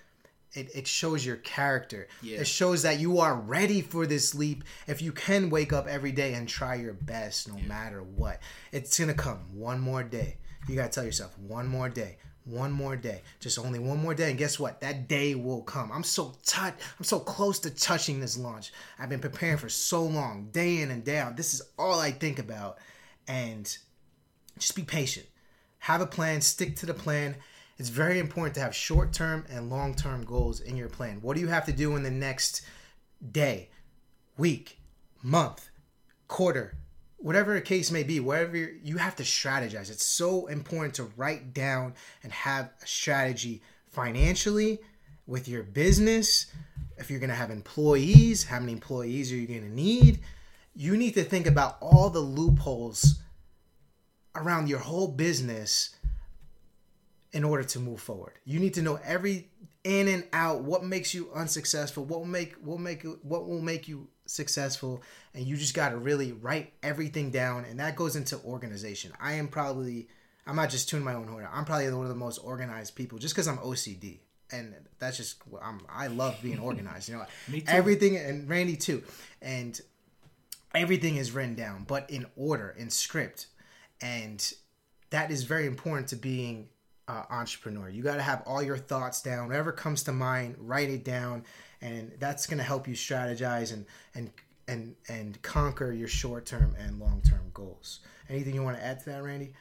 it, 0.54 0.70
it 0.74 0.88
shows 0.88 1.26
your 1.26 1.38
character. 1.38 2.08
Yeah. 2.22 2.40
It 2.40 2.48
shows 2.48 2.84
that 2.84 3.00
you 3.00 3.20
are 3.20 3.36
ready 3.36 3.82
for 3.82 4.06
this 4.08 4.34
leap. 4.34 4.64
If 4.88 5.02
you 5.02 5.12
can 5.12 5.50
wake 5.50 5.74
up 5.74 5.88
every 5.88 6.12
day 6.12 6.34
and 6.34 6.48
try 6.48 6.76
your 6.76 6.94
best, 6.94 7.48
no 7.48 7.58
matter 7.68 8.02
what, 8.02 8.40
it's 8.72 8.98
gonna 9.00 9.14
come 9.14 9.40
one 9.54 9.80
more 9.80 10.04
day. 10.04 10.38
You 10.68 10.76
gotta 10.76 10.90
tell 10.90 11.06
yourself 11.06 11.38
one 11.40 11.68
more 11.68 11.90
day, 11.90 12.18
one 12.50 12.72
more 12.72 12.96
day, 12.96 13.22
just 13.40 13.60
only 13.60 13.80
one 13.80 14.00
more 14.00 14.14
day. 14.14 14.30
And 14.30 14.38
guess 14.38 14.60
what? 14.60 14.82
That 14.82 15.08
day 15.08 15.36
will 15.36 15.62
come. 15.62 15.92
I'm 15.92 16.04
so 16.04 16.36
tight 16.46 16.74
I'm 16.98 17.06
so 17.06 17.20
close 17.20 17.60
to 17.60 17.70
touching 17.70 18.20
this 18.20 18.38
launch. 18.38 18.72
I've 18.98 19.10
been 19.10 19.20
preparing 19.20 19.58
for 19.58 19.70
so 19.70 20.04
long, 20.04 20.50
day 20.52 20.82
in 20.82 20.92
and 20.92 21.04
day 21.04 21.18
out. 21.18 21.38
This 21.38 21.54
is 21.54 21.62
all 21.78 22.00
I 22.00 22.12
think 22.12 22.40
about, 22.40 22.78
and 23.28 23.78
just 24.58 24.76
be 24.76 24.84
patient. 24.84 25.28
Have 25.80 26.02
a 26.02 26.08
plan, 26.08 26.42
stick 26.42 26.76
to 26.78 26.86
the 26.86 26.94
plan. 26.94 27.36
It's 27.78 27.90
very 27.90 28.20
important 28.20 28.56
to 28.56 28.62
have 28.62 28.76
short 28.76 29.14
term 29.14 29.46
and 29.50 29.70
long 29.70 29.96
term 29.96 30.26
goals 30.26 30.60
in 30.60 30.76
your 30.76 30.90
plan. 30.90 31.20
What 31.22 31.36
do 31.36 31.42
you 31.42 31.48
have 31.48 31.66
to 31.66 31.72
do 31.72 31.96
in 31.96 32.04
the 32.04 32.12
next 32.12 32.62
day, 33.32 33.70
week, 34.38 34.80
month, 35.24 35.70
quarter, 36.28 36.78
whatever 37.20 37.54
the 37.54 37.62
case 37.62 37.92
may 37.92 38.04
be, 38.04 38.20
whatever 38.20 38.58
you're, 38.58 39.00
have 39.00 39.16
to 39.18 39.24
strategize. 39.24 39.90
It's 39.90 40.06
so 40.06 40.48
important 40.48 40.96
to 40.96 41.04
write 41.16 41.54
down 41.54 41.94
and 42.24 42.32
have 42.32 42.72
a 42.82 42.88
strategy 42.88 43.62
financially 43.90 44.80
with 45.28 45.48
your 45.48 45.64
business. 45.64 46.48
If 46.98 47.10
you're 47.10 47.20
going 47.20 47.30
to 47.30 47.36
have 47.36 47.52
employees, 47.52 48.44
how 48.44 48.60
many 48.60 48.74
employees 48.74 49.32
are 49.32 49.36
you 49.36 49.48
going 49.48 49.62
to 49.62 49.74
need? 49.74 50.20
you 50.80 50.96
need 50.96 51.14
to 51.14 51.24
think 51.26 51.46
about 51.46 51.78
all 51.82 52.10
the 52.10 52.22
loopholes 52.22 53.20
around 54.34 54.70
your 54.70 54.80
whole 54.80 55.10
business 55.10 55.96
in 57.34 57.44
order 57.44 57.66
to 57.66 57.80
move 57.80 58.00
forward. 58.00 58.34
You 58.46 58.62
need 58.62 58.76
to 58.76 58.82
know 58.82 58.98
every 59.04 59.50
in 59.84 60.08
and 60.08 60.24
out 60.32 60.62
what 60.62 60.86
makes 60.86 61.14
you 61.14 61.30
unsuccessful, 61.36 62.06
what 62.06 62.20
will 62.20 62.28
make 62.28 62.54
what 62.62 62.80
make 62.80 63.04
what 63.24 63.46
will 63.46 63.62
make 63.62 63.90
you 63.90 64.08
successful, 64.30 65.02
and 65.34 65.46
you 65.46 65.58
just 65.58 65.74
got 65.74 65.90
to 65.90 65.98
really 65.98 66.32
write 66.32 66.74
everything 66.84 67.32
down 67.32 67.66
and 67.66 67.80
that 67.80 67.96
goes 67.96 68.16
into 68.16 68.38
organization. 68.40 69.12
I 69.20 69.34
am 69.34 69.48
probably 69.48 70.08
I'm 70.46 70.56
not 70.56 70.70
just 70.70 70.90
tuning 70.90 71.06
my 71.06 71.14
own 71.14 71.28
horn. 71.28 71.48
I'm 71.52 71.66
probably 71.66 71.92
one 71.92 72.06
of 72.06 72.10
the 72.10 72.16
most 72.16 72.38
organized 72.40 72.96
people 72.96 73.20
just 73.20 73.36
cuz 73.36 73.48
I'm 73.48 73.58
OCD. 73.58 74.20
And 74.52 74.74
that's 74.98 75.18
just 75.18 75.42
I'm 75.62 75.82
I 75.90 76.08
love 76.08 76.38
being 76.42 76.60
organized, 76.70 77.10
you 77.10 77.16
know. 77.16 77.26
Everything 77.68 78.18
and 78.18 78.48
Randy 78.50 78.76
too. 78.76 79.04
And 79.42 79.80
everything 80.74 81.18
is 81.18 81.32
written 81.32 81.56
down, 81.56 81.84
but 81.88 82.10
in 82.10 82.26
order, 82.36 82.76
in 82.78 82.90
script. 82.90 83.48
And 84.02 84.54
that 85.10 85.32
is 85.32 85.44
very 85.44 85.66
important 85.66 86.08
to 86.10 86.16
being 86.16 86.70
uh, 87.08 87.24
entrepreneur. 87.32 87.90
You 87.90 88.04
got 88.04 88.16
to 88.16 88.22
have 88.22 88.44
all 88.46 88.62
your 88.62 88.78
thoughts 88.78 89.22
down. 89.22 89.48
Whatever 89.48 89.72
comes 89.72 90.04
to 90.04 90.12
mind, 90.12 90.56
write 90.60 90.90
it 90.90 91.04
down, 91.04 91.44
and 91.82 92.12
that's 92.20 92.46
going 92.48 92.58
to 92.58 92.64
help 92.64 92.88
you 92.88 92.96
strategize 92.96 93.74
and 93.74 93.86
and 94.16 94.32
and 94.68 94.96
and 95.08 95.42
conquer 95.42 95.92
your 95.92 96.08
short 96.08 96.46
term 96.46 96.76
and 96.80 97.00
long 97.00 97.22
term 97.28 97.52
goals. 97.54 98.00
Anything 98.30 98.56
you 98.56 98.64
want 98.64 98.78
to 98.78 98.84
add 98.84 99.00
to 99.00 99.06
that, 99.08 99.24
Randy? 99.24 99.54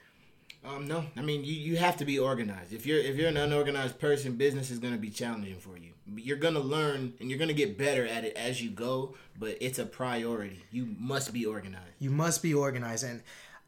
Um, 0.65 0.89
no, 0.89 1.05
I 1.17 1.23
mean 1.23 1.45
you, 1.45 1.53
you 1.53 1.77
have 1.77 1.97
to 1.99 2.05
be 2.05 2.19
organized. 2.19 2.73
If 2.73 2.85
you're 2.85 2.99
if 2.99 3.17
you're 3.17 3.29
an 3.29 3.37
unorganized 3.37 3.99
person, 3.99 4.35
business 4.35 4.71
is 4.71 4.79
going 4.79 4.93
to 4.93 4.99
be 4.99 5.11
challenging 5.11 5.57
for 5.57 5.77
you. 5.79 5.93
You're 6.17 6.37
going 6.37 6.55
to 6.55 6.61
learn 6.61 7.15
and 7.21 7.31
you're 7.31 7.39
going 7.39 7.49
to 7.49 7.55
get 7.55 7.79
better 7.79 8.07
at 8.07 8.25
it 8.25 8.37
as 8.37 8.63
you 8.63 8.71
go, 8.71 9.15
but 9.39 9.57
it's 9.61 9.79
a 9.79 9.87
priority. 9.87 10.65
You 10.71 10.87
must 10.99 11.33
be 11.33 11.47
organized. 11.47 11.85
You 11.99 12.11
must 12.11 12.43
be 12.43 12.55
organized, 12.55 13.05
and 13.05 13.23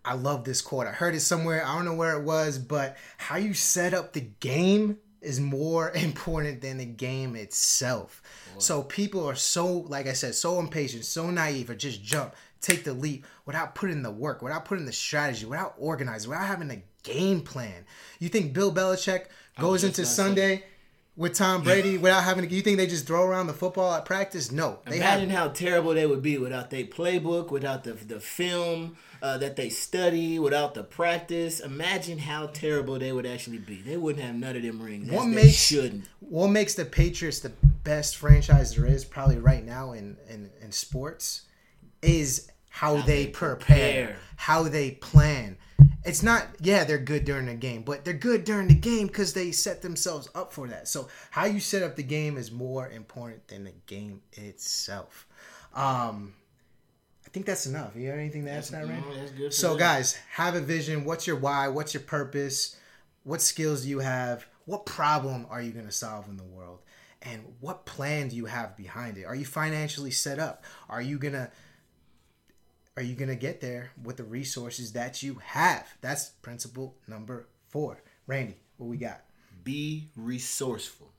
I 0.04 0.14
love 0.14 0.44
this 0.44 0.62
quote. 0.62 0.86
I 0.86 0.92
heard 0.92 1.14
it 1.14 1.20
somewhere. 1.20 1.64
I 1.64 1.76
don't 1.76 1.84
know 1.84 1.94
where 1.94 2.18
it 2.18 2.24
was, 2.24 2.58
but 2.58 2.96
how 3.18 3.36
you 3.36 3.54
set 3.54 3.94
up 3.94 4.12
the 4.12 4.22
game 4.40 4.98
is 5.20 5.40
more 5.40 5.90
important 5.94 6.60
than 6.60 6.78
the 6.78 6.84
game 6.86 7.36
itself. 7.36 8.22
Boy. 8.54 8.60
So 8.60 8.82
people 8.82 9.26
are 9.26 9.34
so, 9.34 9.66
like 9.66 10.06
I 10.06 10.12
said, 10.12 10.34
so 10.34 10.58
impatient, 10.58 11.04
so 11.04 11.30
naive, 11.30 11.70
or 11.70 11.74
just 11.74 12.02
jump, 12.02 12.34
take 12.60 12.84
the 12.84 12.92
leap 12.92 13.26
without 13.46 13.74
putting 13.74 14.02
the 14.02 14.10
work, 14.10 14.42
without 14.42 14.64
putting 14.64 14.86
the 14.86 14.92
strategy, 14.92 15.46
without 15.46 15.74
organizing, 15.78 16.30
without 16.30 16.46
having 16.46 16.70
a 16.70 16.82
game 17.02 17.40
plan. 17.40 17.84
You 18.18 18.28
think 18.28 18.52
Bill 18.52 18.72
Belichick 18.72 19.26
goes 19.58 19.84
into 19.84 20.04
Sunday? 20.06 20.64
With 21.20 21.34
Tom 21.34 21.62
Brady 21.62 21.98
without 21.98 22.24
having 22.24 22.48
to. 22.48 22.54
You 22.54 22.62
think 22.62 22.78
they 22.78 22.86
just 22.86 23.06
throw 23.06 23.22
around 23.22 23.46
the 23.46 23.52
football 23.52 23.92
at 23.92 24.06
practice? 24.06 24.50
No. 24.50 24.78
They 24.86 24.96
Imagine 24.96 25.28
have, 25.28 25.38
how 25.38 25.48
terrible 25.48 25.92
they 25.92 26.06
would 26.06 26.22
be 26.22 26.38
without 26.38 26.70
their 26.70 26.84
playbook, 26.84 27.50
without 27.50 27.84
the 27.84 27.92
the 27.92 28.20
film 28.20 28.96
uh, 29.20 29.36
that 29.36 29.54
they 29.54 29.68
study, 29.68 30.38
without 30.38 30.72
the 30.72 30.82
practice. 30.82 31.60
Imagine 31.60 32.18
how 32.18 32.46
terrible 32.46 32.98
they 32.98 33.12
would 33.12 33.26
actually 33.26 33.58
be. 33.58 33.82
They 33.82 33.98
wouldn't 33.98 34.24
have 34.24 34.34
none 34.34 34.56
of 34.56 34.62
them 34.62 34.80
rings. 34.80 35.10
What 35.10 35.26
makes 35.26 35.56
shouldn't. 35.56 36.08
What 36.20 36.48
makes 36.48 36.74
the 36.74 36.86
Patriots 36.86 37.40
the 37.40 37.52
best 37.84 38.16
franchise 38.16 38.74
there 38.74 38.86
is 38.86 39.04
probably 39.04 39.38
right 39.38 39.64
now 39.64 39.92
in 39.92 40.16
in, 40.26 40.50
in 40.62 40.72
sports 40.72 41.42
is 42.00 42.50
how, 42.70 42.96
how 42.96 43.02
they, 43.02 43.24
they 43.24 43.30
prepare, 43.30 43.56
prepare, 43.56 44.16
how 44.36 44.62
they 44.62 44.92
plan 44.92 45.58
it's 46.04 46.22
not 46.22 46.46
yeah 46.60 46.84
they're 46.84 46.98
good 46.98 47.24
during 47.24 47.46
the 47.46 47.54
game 47.54 47.82
but 47.82 48.04
they're 48.04 48.14
good 48.14 48.44
during 48.44 48.68
the 48.68 48.74
game 48.74 49.06
because 49.06 49.34
they 49.34 49.52
set 49.52 49.82
themselves 49.82 50.28
up 50.34 50.52
for 50.52 50.66
that. 50.68 50.88
So 50.88 51.08
how 51.30 51.44
you 51.44 51.60
set 51.60 51.82
up 51.82 51.96
the 51.96 52.02
game 52.02 52.36
is 52.36 52.50
more 52.50 52.88
important 52.88 53.48
than 53.48 53.64
the 53.64 53.74
game 53.86 54.22
itself. 54.32 55.26
Um 55.74 56.34
i 57.26 57.28
think 57.30 57.46
that's 57.46 57.66
enough. 57.66 57.94
You 57.94 58.08
have 58.08 58.18
anything 58.18 58.44
to 58.46 58.50
add 58.50 58.64
to 58.64 58.72
that 58.72 58.88
Rand? 58.88 59.04
No, 59.38 59.50
so 59.50 59.76
guys 59.76 60.18
have 60.32 60.54
a 60.54 60.60
vision. 60.60 61.04
What's 61.04 61.26
your 61.26 61.36
why? 61.36 61.68
What's 61.68 61.94
your 61.94 62.02
purpose? 62.02 62.76
What 63.24 63.42
skills 63.42 63.82
do 63.82 63.88
you 63.88 63.98
have? 64.00 64.46
What 64.64 64.86
problem 64.86 65.46
are 65.50 65.60
you 65.60 65.72
going 65.72 65.86
to 65.86 65.92
solve 65.92 66.28
in 66.28 66.36
the 66.36 66.44
world? 66.44 66.78
And 67.22 67.42
what 67.60 67.84
plan 67.84 68.28
do 68.28 68.36
you 68.36 68.46
have 68.46 68.76
behind 68.76 69.18
it? 69.18 69.24
Are 69.24 69.34
you 69.34 69.44
financially 69.44 70.10
set 70.10 70.38
up? 70.38 70.64
Are 70.88 71.02
you 71.02 71.18
going 71.18 71.34
to 71.34 71.50
are 73.00 73.02
you 73.02 73.14
going 73.14 73.30
to 73.30 73.34
get 73.34 73.62
there 73.62 73.92
with 74.04 74.18
the 74.18 74.24
resources 74.24 74.92
that 74.92 75.22
you 75.22 75.40
have? 75.42 75.88
That's 76.02 76.28
principle 76.42 76.96
number 77.08 77.48
four. 77.70 78.02
Randy, 78.26 78.56
what 78.76 78.90
we 78.90 78.98
got? 78.98 79.22
Be 79.64 80.10
resourceful. 80.14 81.10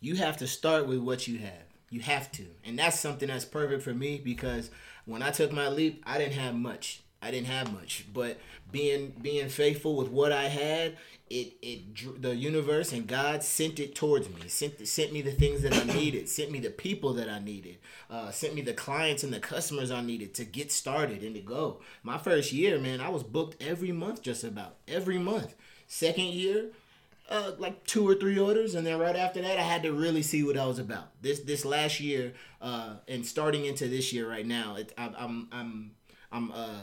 You 0.00 0.16
have 0.16 0.36
to 0.38 0.48
start 0.48 0.88
with 0.88 0.98
what 0.98 1.28
you 1.28 1.38
have. 1.38 1.62
You 1.90 2.00
have 2.00 2.32
to. 2.32 2.46
And 2.64 2.76
that's 2.76 2.98
something 2.98 3.28
that's 3.28 3.44
perfect 3.44 3.84
for 3.84 3.94
me 3.94 4.18
because 4.18 4.68
when 5.04 5.22
I 5.22 5.30
took 5.30 5.52
my 5.52 5.68
leap, 5.68 6.02
I 6.04 6.18
didn't 6.18 6.32
have 6.40 6.56
much. 6.56 7.02
I 7.26 7.30
didn't 7.32 7.48
have 7.48 7.72
much, 7.72 8.06
but 8.14 8.38
being 8.70 9.12
being 9.20 9.48
faithful 9.48 9.96
with 9.96 10.08
what 10.08 10.30
I 10.30 10.44
had, 10.44 10.96
it 11.28 11.54
it 11.60 12.22
the 12.22 12.36
universe 12.36 12.92
and 12.92 13.06
God 13.06 13.42
sent 13.42 13.80
it 13.80 13.94
towards 13.96 14.28
me. 14.28 14.48
Sent 14.48 14.86
sent 14.86 15.12
me 15.12 15.22
the 15.22 15.32
things 15.32 15.62
that 15.62 15.74
I 15.74 15.82
needed. 15.98 16.28
Sent 16.28 16.52
me 16.52 16.60
the 16.60 16.70
people 16.70 17.14
that 17.14 17.28
I 17.28 17.40
needed. 17.40 17.78
Uh, 18.08 18.30
sent 18.30 18.54
me 18.54 18.62
the 18.62 18.72
clients 18.72 19.24
and 19.24 19.32
the 19.32 19.40
customers 19.40 19.90
I 19.90 20.02
needed 20.02 20.34
to 20.34 20.44
get 20.44 20.70
started 20.70 21.22
and 21.22 21.34
to 21.34 21.40
go. 21.40 21.80
My 22.04 22.16
first 22.16 22.52
year, 22.52 22.78
man, 22.78 23.00
I 23.00 23.08
was 23.08 23.24
booked 23.24 23.60
every 23.60 23.92
month, 23.92 24.22
just 24.22 24.44
about 24.44 24.76
every 24.86 25.18
month. 25.18 25.54
Second 25.88 26.26
year, 26.26 26.66
uh, 27.28 27.52
like 27.58 27.84
two 27.86 28.08
or 28.08 28.14
three 28.14 28.38
orders, 28.38 28.76
and 28.76 28.86
then 28.86 28.98
right 28.98 29.16
after 29.16 29.42
that, 29.42 29.58
I 29.58 29.62
had 29.62 29.82
to 29.82 29.92
really 29.92 30.22
see 30.22 30.44
what 30.44 30.56
I 30.56 30.66
was 30.66 30.78
about. 30.78 31.10
This 31.22 31.40
this 31.40 31.64
last 31.64 31.98
year, 31.98 32.34
uh, 32.62 32.96
and 33.08 33.26
starting 33.26 33.64
into 33.64 33.88
this 33.88 34.12
year 34.12 34.28
right 34.28 34.46
now, 34.46 34.76
it, 34.76 34.92
I, 34.96 35.12
I'm 35.18 35.48
I'm 35.50 35.90
I'm 36.30 36.52
uh 36.52 36.80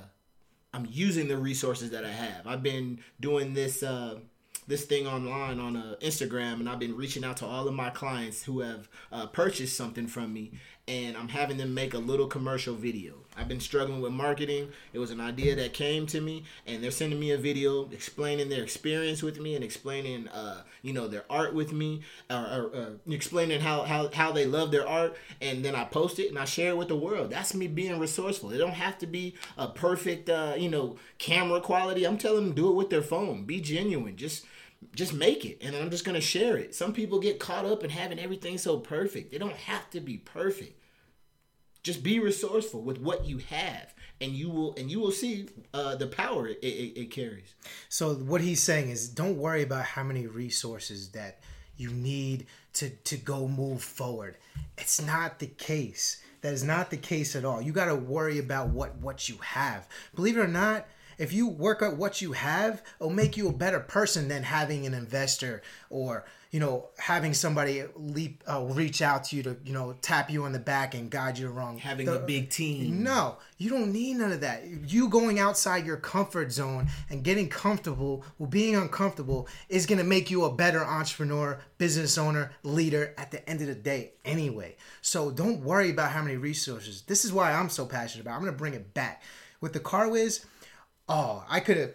I'm 0.74 0.88
using 0.90 1.28
the 1.28 1.38
resources 1.38 1.92
that 1.92 2.04
I 2.04 2.12
have. 2.12 2.48
I've 2.48 2.64
been 2.64 3.00
doing 3.20 3.54
this 3.54 3.84
uh, 3.84 4.20
this 4.68 4.86
thing 4.86 5.06
online 5.06 5.60
on 5.60 5.76
uh, 5.76 5.96
Instagram, 6.02 6.54
and 6.54 6.70
I've 6.70 6.80
been 6.80 6.96
reaching 6.96 7.24
out 7.24 7.38
to 7.38 7.46
all 7.46 7.68
of 7.68 7.74
my 7.74 7.90
clients 7.90 8.44
who 8.44 8.62
have 8.62 8.88
uh, 9.12 9.28
purchased 9.28 9.78
something 9.78 10.08
from 10.08 10.34
me, 10.34 10.54
and 10.88 11.18
I'm 11.18 11.30
having 11.30 11.58
them 11.58 11.74
make 11.74 11.94
a 11.94 12.00
little 12.00 12.28
commercial 12.28 12.76
video. 12.76 13.23
I've 13.36 13.48
been 13.48 13.60
struggling 13.60 14.02
with 14.02 14.12
marketing. 14.12 14.70
It 14.94 15.00
was 15.00 15.12
an 15.12 15.20
idea 15.20 15.56
that 15.56 15.74
came 15.74 16.06
to 16.08 16.22
me, 16.22 16.44
and 16.68 16.84
they're 16.84 16.92
sending 16.92 17.20
me 17.20 17.32
a 17.32 17.38
video 17.38 17.90
explaining 17.92 18.50
their 18.50 18.64
experience 18.64 19.24
with 19.24 19.40
me 19.40 19.56
and 19.56 19.64
explaining, 19.64 20.28
uh, 20.28 20.64
you 20.82 20.94
know, 20.94 21.08
their 21.08 21.26
art 21.30 21.54
with 21.54 21.74
me, 21.74 22.02
or, 22.30 22.38
or 22.38 22.76
uh, 22.76 22.90
explaining 23.10 23.62
how, 23.62 23.84
how 23.84 24.10
how 24.14 24.32
they 24.32 24.46
love 24.46 24.72
their 24.72 24.88
art. 24.88 25.18
And 25.42 25.64
then 25.66 25.76
I 25.76 25.84
post 25.86 26.20
it 26.20 26.30
and 26.30 26.38
I 26.38 26.46
share 26.46 26.70
it 26.70 26.78
with 26.78 26.90
the 26.90 26.96
world. 26.96 27.32
That's 27.32 27.54
me 27.54 27.68
being 27.68 28.00
resourceful. 28.00 28.52
It 28.52 28.58
don't 28.58 28.72
have 28.72 28.98
to 29.00 29.08
be 29.08 29.36
a 29.58 29.68
perfect, 29.68 30.30
uh, 30.30 30.54
you 30.58 30.70
know, 30.70 30.98
camera 31.18 31.62
quality. 31.62 32.06
I'm 32.06 32.18
telling 32.18 32.46
them 32.46 32.54
do 32.54 32.70
it 32.70 32.76
with 32.76 32.90
their 32.90 33.02
phone. 33.02 33.46
Be 33.46 33.60
genuine. 33.60 34.16
Just 34.16 34.46
just 34.96 35.14
make 35.14 35.46
it 35.46 35.60
and 35.62 35.76
I'm 35.76 35.90
just 35.90 36.04
going 36.04 36.16
to 36.16 36.22
share 36.22 36.58
it. 36.58 36.76
Some 36.76 36.92
people 36.92 37.20
get 37.20 37.40
caught 37.40 37.66
up 37.66 37.84
in 37.84 37.90
having 37.90 38.20
everything 38.20 38.58
so 38.58 38.78
perfect. 38.78 39.32
they 39.32 39.38
don't 39.38 39.54
have 39.54 39.90
to 39.92 40.02
be 40.02 40.18
perfect. 40.18 40.78
Just 41.84 42.02
be 42.02 42.20
resourceful 42.20 42.82
with 42.82 43.00
what 43.00 43.26
you 43.26 43.40
have, 43.50 43.94
and 44.22 44.32
you 44.32 44.50
will 44.50 44.74
and 44.76 44.90
you 44.90 45.00
will 45.00 45.12
see 45.12 45.50
uh, 45.74 45.96
the 45.96 46.08
power 46.08 46.48
it, 46.48 46.58
it, 46.62 47.00
it 47.00 47.12
carries. 47.12 47.54
So 47.90 48.14
what 48.14 48.42
he's 48.42 48.64
saying 48.64 48.90
is, 48.90 49.10
don't 49.10 49.38
worry 49.38 49.64
about 49.64 49.84
how 49.84 50.04
many 50.04 50.26
resources 50.26 51.10
that 51.10 51.42
you 51.76 51.92
need 51.92 52.48
to 52.74 52.90
to 52.90 53.18
go 53.18 53.48
move 53.48 53.84
forward. 53.84 54.38
It's 54.78 55.02
not 55.02 55.40
the 55.40 55.48
case. 55.48 56.22
That 56.42 56.54
is 56.54 56.64
not 56.64 56.90
the 56.90 56.98
case 56.98 57.36
at 57.36 57.46
all. 57.46 57.62
You 57.62 57.72
got 57.72 57.86
to 57.86 57.96
worry 57.96 58.40
about 58.40 58.70
what 58.70 58.96
what 58.98 59.28
you 59.28 59.38
have. 59.38 59.88
Believe 60.16 60.38
it 60.38 60.42
or 60.42 60.48
not, 60.48 60.88
if 61.18 61.34
you 61.34 61.48
work 61.48 61.82
at 61.82 61.98
what 61.98 62.22
you 62.22 62.32
have, 62.34 62.82
it'll 63.00 63.12
make 63.12 63.38
you 63.38 63.48
a 63.48 63.54
better 63.54 63.80
person 63.80 64.28
than 64.28 64.44
having 64.44 64.86
an 64.86 64.94
investor 64.94 65.62
or 65.90 66.26
you 66.54 66.60
know 66.60 66.90
having 67.00 67.34
somebody 67.34 67.84
leap 67.96 68.44
uh, 68.48 68.62
reach 68.70 69.02
out 69.02 69.24
to 69.26 69.36
you 69.36 69.42
to 69.42 69.58
you 69.66 69.74
know 69.74 69.96
tap 70.04 70.30
you 70.30 70.44
on 70.44 70.52
the 70.52 70.60
back 70.60 70.94
and 70.94 71.10
guide 71.10 71.38
you 71.38 71.50
wrong. 71.50 71.80
Having 71.80 72.06
the, 72.06 72.22
a 72.22 72.26
big 72.26 72.52
team. 72.52 73.02
No, 73.04 73.38
you 73.58 73.72
don't 73.72 73.92
need 73.92 74.18
none 74.18 74.32
of 74.32 74.42
that. 74.42 74.64
You 74.66 75.10
going 75.10 75.40
outside 75.40 75.84
your 75.84 75.98
comfort 75.98 76.52
zone 76.52 76.88
and 77.10 77.24
getting 77.24 77.50
comfortable 77.50 78.24
with 78.38 78.52
being 78.52 78.76
uncomfortable 78.76 79.48
is 79.68 79.88
gonna 79.88 80.04
make 80.04 80.30
you 80.30 80.46
a 80.46 80.54
better 80.54 80.86
entrepreneur, 80.86 81.60
business 81.80 82.20
owner, 82.20 82.52
leader 82.62 83.16
at 83.18 83.32
the 83.32 83.50
end 83.50 83.62
of 83.62 83.68
the 83.68 83.76
day 83.76 84.14
anyway. 84.24 84.76
So 85.02 85.32
don't 85.32 85.64
worry 85.64 85.90
about 85.90 86.12
how 86.12 86.22
many 86.22 86.38
resources. 86.38 87.02
This 87.02 87.26
is 87.26 87.34
why 87.34 87.52
I'm 87.52 87.70
so 87.70 87.88
passionate 87.88 88.22
about. 88.22 88.36
I'm 88.36 88.42
gonna 88.42 88.54
bring 88.54 88.76
it 88.76 88.94
back 88.94 89.24
with 89.60 89.74
the 89.74 89.80
car 89.80 90.08
whiz 90.08 90.46
oh, 91.10 91.44
I 91.50 91.60
could 91.60 91.78
have. 91.78 91.94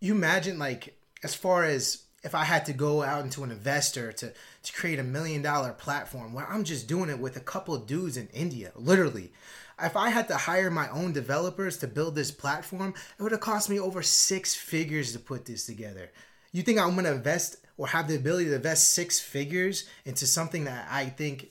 You 0.00 0.12
imagine, 0.14 0.58
like, 0.58 0.98
as 1.22 1.34
far 1.34 1.64
as 1.64 2.05
if 2.26 2.34
I 2.34 2.42
had 2.42 2.66
to 2.66 2.72
go 2.72 3.04
out 3.04 3.24
into 3.24 3.44
an 3.44 3.52
investor 3.52 4.12
to 4.12 4.32
to 4.64 4.72
create 4.72 4.98
a 4.98 5.04
million 5.04 5.42
dollar 5.42 5.72
platform, 5.72 6.34
where 6.34 6.46
I'm 6.50 6.64
just 6.64 6.88
doing 6.88 7.08
it 7.08 7.20
with 7.20 7.36
a 7.36 7.40
couple 7.40 7.78
dudes 7.78 8.16
in 8.16 8.26
India, 8.34 8.72
literally. 8.74 9.32
If 9.80 9.96
I 9.96 10.08
had 10.08 10.26
to 10.28 10.36
hire 10.36 10.70
my 10.70 10.88
own 10.88 11.12
developers 11.12 11.76
to 11.78 11.86
build 11.86 12.16
this 12.16 12.32
platform, 12.32 12.94
it 13.16 13.22
would 13.22 13.32
have 13.32 13.40
cost 13.40 13.70
me 13.70 13.78
over 13.78 14.02
six 14.02 14.54
figures 14.56 15.12
to 15.12 15.20
put 15.20 15.44
this 15.44 15.66
together. 15.66 16.10
You 16.50 16.62
think 16.62 16.80
I'm 16.80 16.96
gonna 16.96 17.12
invest 17.12 17.58
or 17.76 17.86
have 17.86 18.08
the 18.08 18.16
ability 18.16 18.46
to 18.46 18.56
invest 18.56 18.92
six 18.92 19.20
figures 19.20 19.88
into 20.04 20.26
something 20.26 20.64
that 20.64 20.88
I 20.90 21.06
think, 21.06 21.50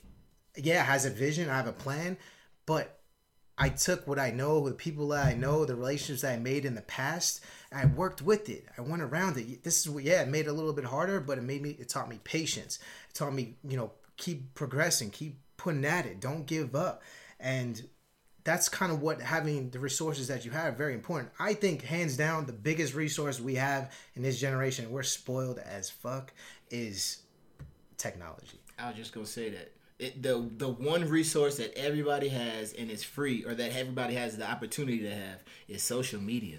yeah, 0.56 0.84
has 0.84 1.06
a 1.06 1.10
vision, 1.10 1.48
I 1.48 1.56
have 1.56 1.68
a 1.68 1.72
plan, 1.72 2.18
but 2.66 2.95
I 3.58 3.70
took 3.70 4.06
what 4.06 4.18
I 4.18 4.30
know, 4.30 4.68
the 4.68 4.74
people 4.74 5.08
that 5.08 5.26
I 5.26 5.34
know, 5.34 5.64
the 5.64 5.74
relationships 5.74 6.22
that 6.22 6.34
I 6.34 6.36
made 6.36 6.64
in 6.64 6.74
the 6.74 6.82
past, 6.82 7.42
I 7.72 7.86
worked 7.86 8.20
with 8.20 8.48
it. 8.48 8.66
I 8.76 8.82
went 8.82 9.02
around 9.02 9.38
it. 9.38 9.64
This 9.64 9.80
is 9.80 9.88
what, 9.88 10.04
yeah, 10.04 10.22
it 10.22 10.28
made 10.28 10.46
it 10.46 10.50
a 10.50 10.52
little 10.52 10.74
bit 10.74 10.84
harder, 10.84 11.20
but 11.20 11.38
it 11.38 11.44
made 11.44 11.62
me, 11.62 11.70
it 11.70 11.88
taught 11.88 12.08
me 12.08 12.20
patience. 12.22 12.78
It 13.08 13.14
taught 13.14 13.32
me, 13.32 13.56
you 13.66 13.76
know, 13.76 13.92
keep 14.16 14.54
progressing, 14.54 15.10
keep 15.10 15.38
putting 15.56 15.84
at 15.84 16.06
it, 16.06 16.20
don't 16.20 16.46
give 16.46 16.74
up. 16.74 17.02
And 17.40 17.88
that's 18.44 18.68
kind 18.68 18.92
of 18.92 19.02
what 19.02 19.20
having 19.20 19.70
the 19.70 19.78
resources 19.78 20.28
that 20.28 20.44
you 20.44 20.52
have 20.52 20.76
very 20.76 20.94
important. 20.94 21.32
I 21.38 21.54
think 21.54 21.82
hands 21.82 22.16
down 22.16 22.46
the 22.46 22.52
biggest 22.52 22.94
resource 22.94 23.40
we 23.40 23.56
have 23.56 23.92
in 24.14 24.22
this 24.22 24.38
generation, 24.38 24.90
we're 24.90 25.02
spoiled 25.02 25.58
as 25.58 25.90
fuck, 25.90 26.32
is 26.70 27.22
technology. 27.96 28.60
I 28.78 28.88
was 28.88 28.96
just 28.96 29.12
gonna 29.12 29.26
say 29.26 29.50
that. 29.50 29.72
It, 29.98 30.22
the 30.22 30.50
the 30.56 30.68
one 30.68 31.08
resource 31.08 31.56
that 31.56 31.76
everybody 31.76 32.28
has 32.28 32.72
and 32.74 32.90
is 32.90 33.02
free 33.02 33.44
or 33.44 33.54
that 33.54 33.74
everybody 33.74 34.14
has 34.14 34.36
the 34.36 34.48
opportunity 34.48 34.98
to 35.00 35.10
have 35.10 35.42
is 35.68 35.82
social 35.82 36.20
media. 36.20 36.58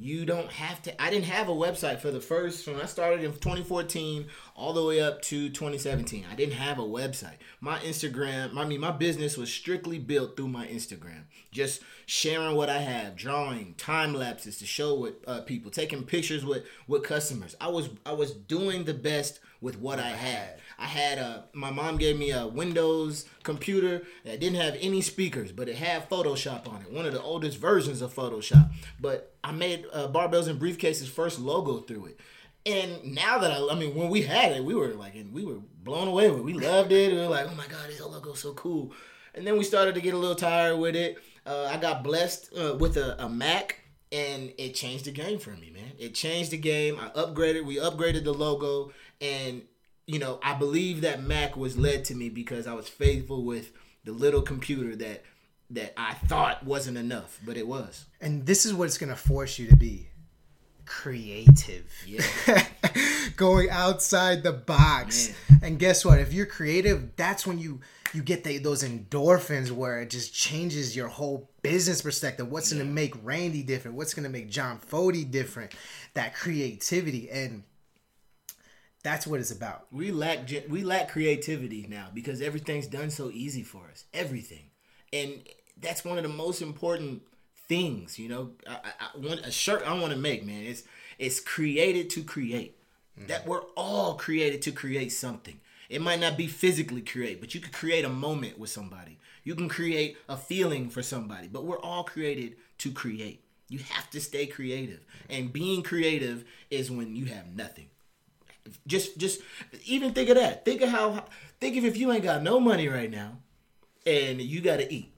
You 0.00 0.24
don't 0.24 0.52
have 0.52 0.80
to. 0.82 1.02
I 1.02 1.10
didn't 1.10 1.24
have 1.24 1.48
a 1.48 1.52
website 1.52 1.98
for 1.98 2.12
the 2.12 2.20
first 2.20 2.68
when 2.68 2.80
I 2.80 2.86
started 2.86 3.24
in 3.24 3.32
2014 3.32 4.26
all 4.54 4.72
the 4.72 4.84
way 4.84 5.00
up 5.00 5.20
to 5.22 5.48
2017. 5.48 6.24
I 6.30 6.36
didn't 6.36 6.54
have 6.54 6.78
a 6.78 6.82
website. 6.82 7.38
My 7.60 7.80
Instagram, 7.80 8.56
I 8.56 8.64
mean, 8.64 8.80
my 8.80 8.92
business 8.92 9.36
was 9.36 9.52
strictly 9.52 9.98
built 9.98 10.36
through 10.36 10.48
my 10.48 10.68
Instagram. 10.68 11.24
Just 11.50 11.82
sharing 12.06 12.54
what 12.54 12.70
I 12.70 12.78
have, 12.78 13.16
drawing 13.16 13.74
time 13.74 14.14
lapses 14.14 14.58
to 14.58 14.66
show 14.66 14.94
with 14.94 15.14
uh, 15.26 15.40
people, 15.40 15.72
taking 15.72 16.04
pictures 16.04 16.44
with 16.44 16.64
with 16.86 17.02
customers. 17.02 17.56
I 17.60 17.66
was 17.66 17.90
I 18.06 18.12
was 18.12 18.32
doing 18.32 18.84
the 18.84 18.94
best 18.94 19.40
with 19.60 19.78
what 19.78 19.98
I 19.98 20.10
had. 20.10 20.60
I 20.78 20.86
had 20.86 21.18
a 21.18 21.44
my 21.52 21.70
mom 21.70 21.96
gave 21.96 22.18
me 22.18 22.30
a 22.30 22.46
Windows 22.46 23.24
computer 23.42 24.02
that 24.24 24.38
didn't 24.38 24.60
have 24.60 24.76
any 24.80 25.00
speakers, 25.00 25.50
but 25.50 25.68
it 25.68 25.76
had 25.76 26.08
Photoshop 26.08 26.68
on 26.68 26.82
it. 26.82 26.92
One 26.92 27.06
of 27.06 27.12
the 27.12 27.22
oldest 27.22 27.58
versions 27.58 28.00
of 28.00 28.14
Photoshop. 28.14 28.70
But 29.00 29.34
I 29.42 29.52
made 29.52 29.86
uh, 29.92 30.08
barbells 30.08 30.46
and 30.46 30.60
briefcases 30.60 31.08
first 31.08 31.40
logo 31.40 31.78
through 31.80 32.06
it. 32.06 32.20
And 32.64 33.14
now 33.14 33.38
that 33.38 33.50
I, 33.50 33.68
I 33.70 33.74
mean, 33.74 33.94
when 33.94 34.08
we 34.08 34.22
had 34.22 34.52
it, 34.52 34.62
we 34.62 34.74
were 34.74 34.88
like, 34.88 35.14
and 35.14 35.32
we 35.32 35.44
were 35.44 35.58
blown 35.82 36.06
away 36.06 36.30
with. 36.30 36.42
We 36.42 36.52
loved 36.52 36.92
it. 36.92 37.12
We 37.12 37.18
were 37.18 37.26
like, 37.26 37.46
oh 37.50 37.54
my 37.54 37.66
god, 37.66 37.88
this 37.88 38.00
logo's 38.00 38.40
so 38.40 38.52
cool. 38.52 38.92
And 39.34 39.46
then 39.46 39.58
we 39.58 39.64
started 39.64 39.94
to 39.94 40.00
get 40.00 40.14
a 40.14 40.18
little 40.18 40.36
tired 40.36 40.78
with 40.78 40.94
it. 40.94 41.18
Uh, 41.46 41.68
I 41.72 41.78
got 41.78 42.04
blessed 42.04 42.50
uh, 42.56 42.76
with 42.78 42.96
a, 42.96 43.24
a 43.24 43.28
Mac 43.28 43.80
and 44.10 44.52
it 44.56 44.74
changed 44.74 45.04
the 45.04 45.10
game 45.10 45.38
for 45.38 45.50
me, 45.50 45.70
man. 45.70 45.92
It 45.98 46.14
changed 46.14 46.50
the 46.50 46.58
game. 46.58 46.98
I 46.98 47.08
upgraded. 47.10 47.64
We 47.64 47.76
upgraded 47.76 48.24
the 48.24 48.32
logo, 48.32 48.92
and 49.20 49.62
you 50.06 50.18
know, 50.18 50.40
I 50.42 50.54
believe 50.54 51.02
that 51.02 51.22
Mac 51.22 51.56
was 51.56 51.76
led 51.76 52.06
to 52.06 52.14
me 52.14 52.30
because 52.30 52.66
I 52.66 52.72
was 52.72 52.88
faithful 52.88 53.44
with 53.44 53.72
the 54.04 54.12
little 54.12 54.42
computer 54.42 54.96
that 54.96 55.22
that 55.70 55.92
I 55.98 56.14
thought 56.14 56.64
wasn't 56.64 56.96
enough, 56.96 57.38
but 57.44 57.58
it 57.58 57.68
was. 57.68 58.06
And 58.20 58.46
this 58.46 58.64
is 58.64 58.72
what 58.72 58.86
it's 58.86 58.98
gonna 58.98 59.16
force 59.16 59.58
you 59.58 59.68
to 59.68 59.76
be 59.76 60.08
creative. 60.88 61.92
Yeah. 62.06 62.24
Going 63.36 63.68
outside 63.70 64.42
the 64.42 64.52
box. 64.52 65.34
Man. 65.50 65.60
And 65.62 65.78
guess 65.78 66.04
what? 66.04 66.18
If 66.18 66.32
you're 66.32 66.46
creative, 66.46 67.14
that's 67.16 67.46
when 67.46 67.58
you 67.58 67.80
you 68.14 68.22
get 68.22 68.42
the, 68.42 68.58
those 68.58 68.82
endorphins 68.82 69.70
where 69.70 70.00
it 70.00 70.10
just 70.10 70.34
changes 70.34 70.96
your 70.96 71.08
whole 71.08 71.50
business 71.60 72.00
perspective. 72.00 72.50
What's 72.50 72.72
going 72.72 72.84
to 72.84 72.90
make 72.90 73.14
Randy 73.22 73.62
different? 73.62 73.98
What's 73.98 74.14
going 74.14 74.24
to 74.24 74.30
make 74.30 74.48
John 74.48 74.78
Fody 74.78 75.30
different? 75.30 75.72
That 76.14 76.34
creativity 76.34 77.28
and 77.30 77.64
that's 79.08 79.26
what 79.26 79.40
it's 79.40 79.50
about. 79.50 79.86
We 79.90 80.10
lack 80.12 80.50
we 80.68 80.84
lack 80.84 81.08
creativity 81.08 81.86
now 81.88 82.08
because 82.12 82.42
everything's 82.42 82.86
done 82.86 83.08
so 83.08 83.30
easy 83.30 83.62
for 83.62 83.88
us. 83.90 84.04
Everything, 84.12 84.64
and 85.14 85.42
that's 85.80 86.04
one 86.04 86.18
of 86.18 86.24
the 86.24 86.28
most 86.28 86.60
important 86.60 87.22
things. 87.68 88.18
You 88.18 88.28
know, 88.28 88.50
I, 88.68 88.76
I, 89.00 89.18
want 89.18 89.40
a 89.46 89.50
shirt 89.50 89.82
I 89.86 89.98
want 89.98 90.12
to 90.12 90.18
make, 90.18 90.44
man. 90.44 90.62
It's 90.62 90.82
it's 91.18 91.40
created 91.40 92.10
to 92.10 92.22
create. 92.22 92.76
Mm-hmm. 93.18 93.28
That 93.28 93.46
we're 93.46 93.62
all 93.76 94.14
created 94.14 94.60
to 94.62 94.72
create 94.72 95.10
something. 95.10 95.58
It 95.88 96.02
might 96.02 96.20
not 96.20 96.36
be 96.36 96.46
physically 96.46 97.00
create, 97.00 97.40
but 97.40 97.54
you 97.54 97.62
could 97.62 97.72
create 97.72 98.04
a 98.04 98.10
moment 98.10 98.58
with 98.58 98.68
somebody. 98.68 99.18
You 99.42 99.54
can 99.54 99.70
create 99.70 100.18
a 100.28 100.36
feeling 100.36 100.90
for 100.90 101.02
somebody. 101.02 101.48
But 101.48 101.64
we're 101.64 101.80
all 101.80 102.04
created 102.04 102.56
to 102.78 102.92
create. 102.92 103.42
You 103.70 103.78
have 103.78 104.10
to 104.10 104.20
stay 104.20 104.46
creative, 104.46 105.00
mm-hmm. 105.00 105.32
and 105.32 105.52
being 105.52 105.82
creative 105.82 106.44
is 106.70 106.90
when 106.90 107.16
you 107.16 107.24
have 107.26 107.56
nothing 107.56 107.86
just 108.86 109.18
just 109.18 109.40
even 109.84 110.12
think 110.12 110.28
of 110.28 110.36
that. 110.36 110.64
Think 110.64 110.82
of 110.82 110.88
how 110.88 111.24
think 111.60 111.76
of 111.76 111.84
if 111.84 111.96
you 111.96 112.12
ain't 112.12 112.24
got 112.24 112.42
no 112.42 112.60
money 112.60 112.88
right 112.88 113.10
now 113.10 113.38
and 114.06 114.40
you 114.40 114.60
gotta 114.60 114.92
eat. 114.92 115.12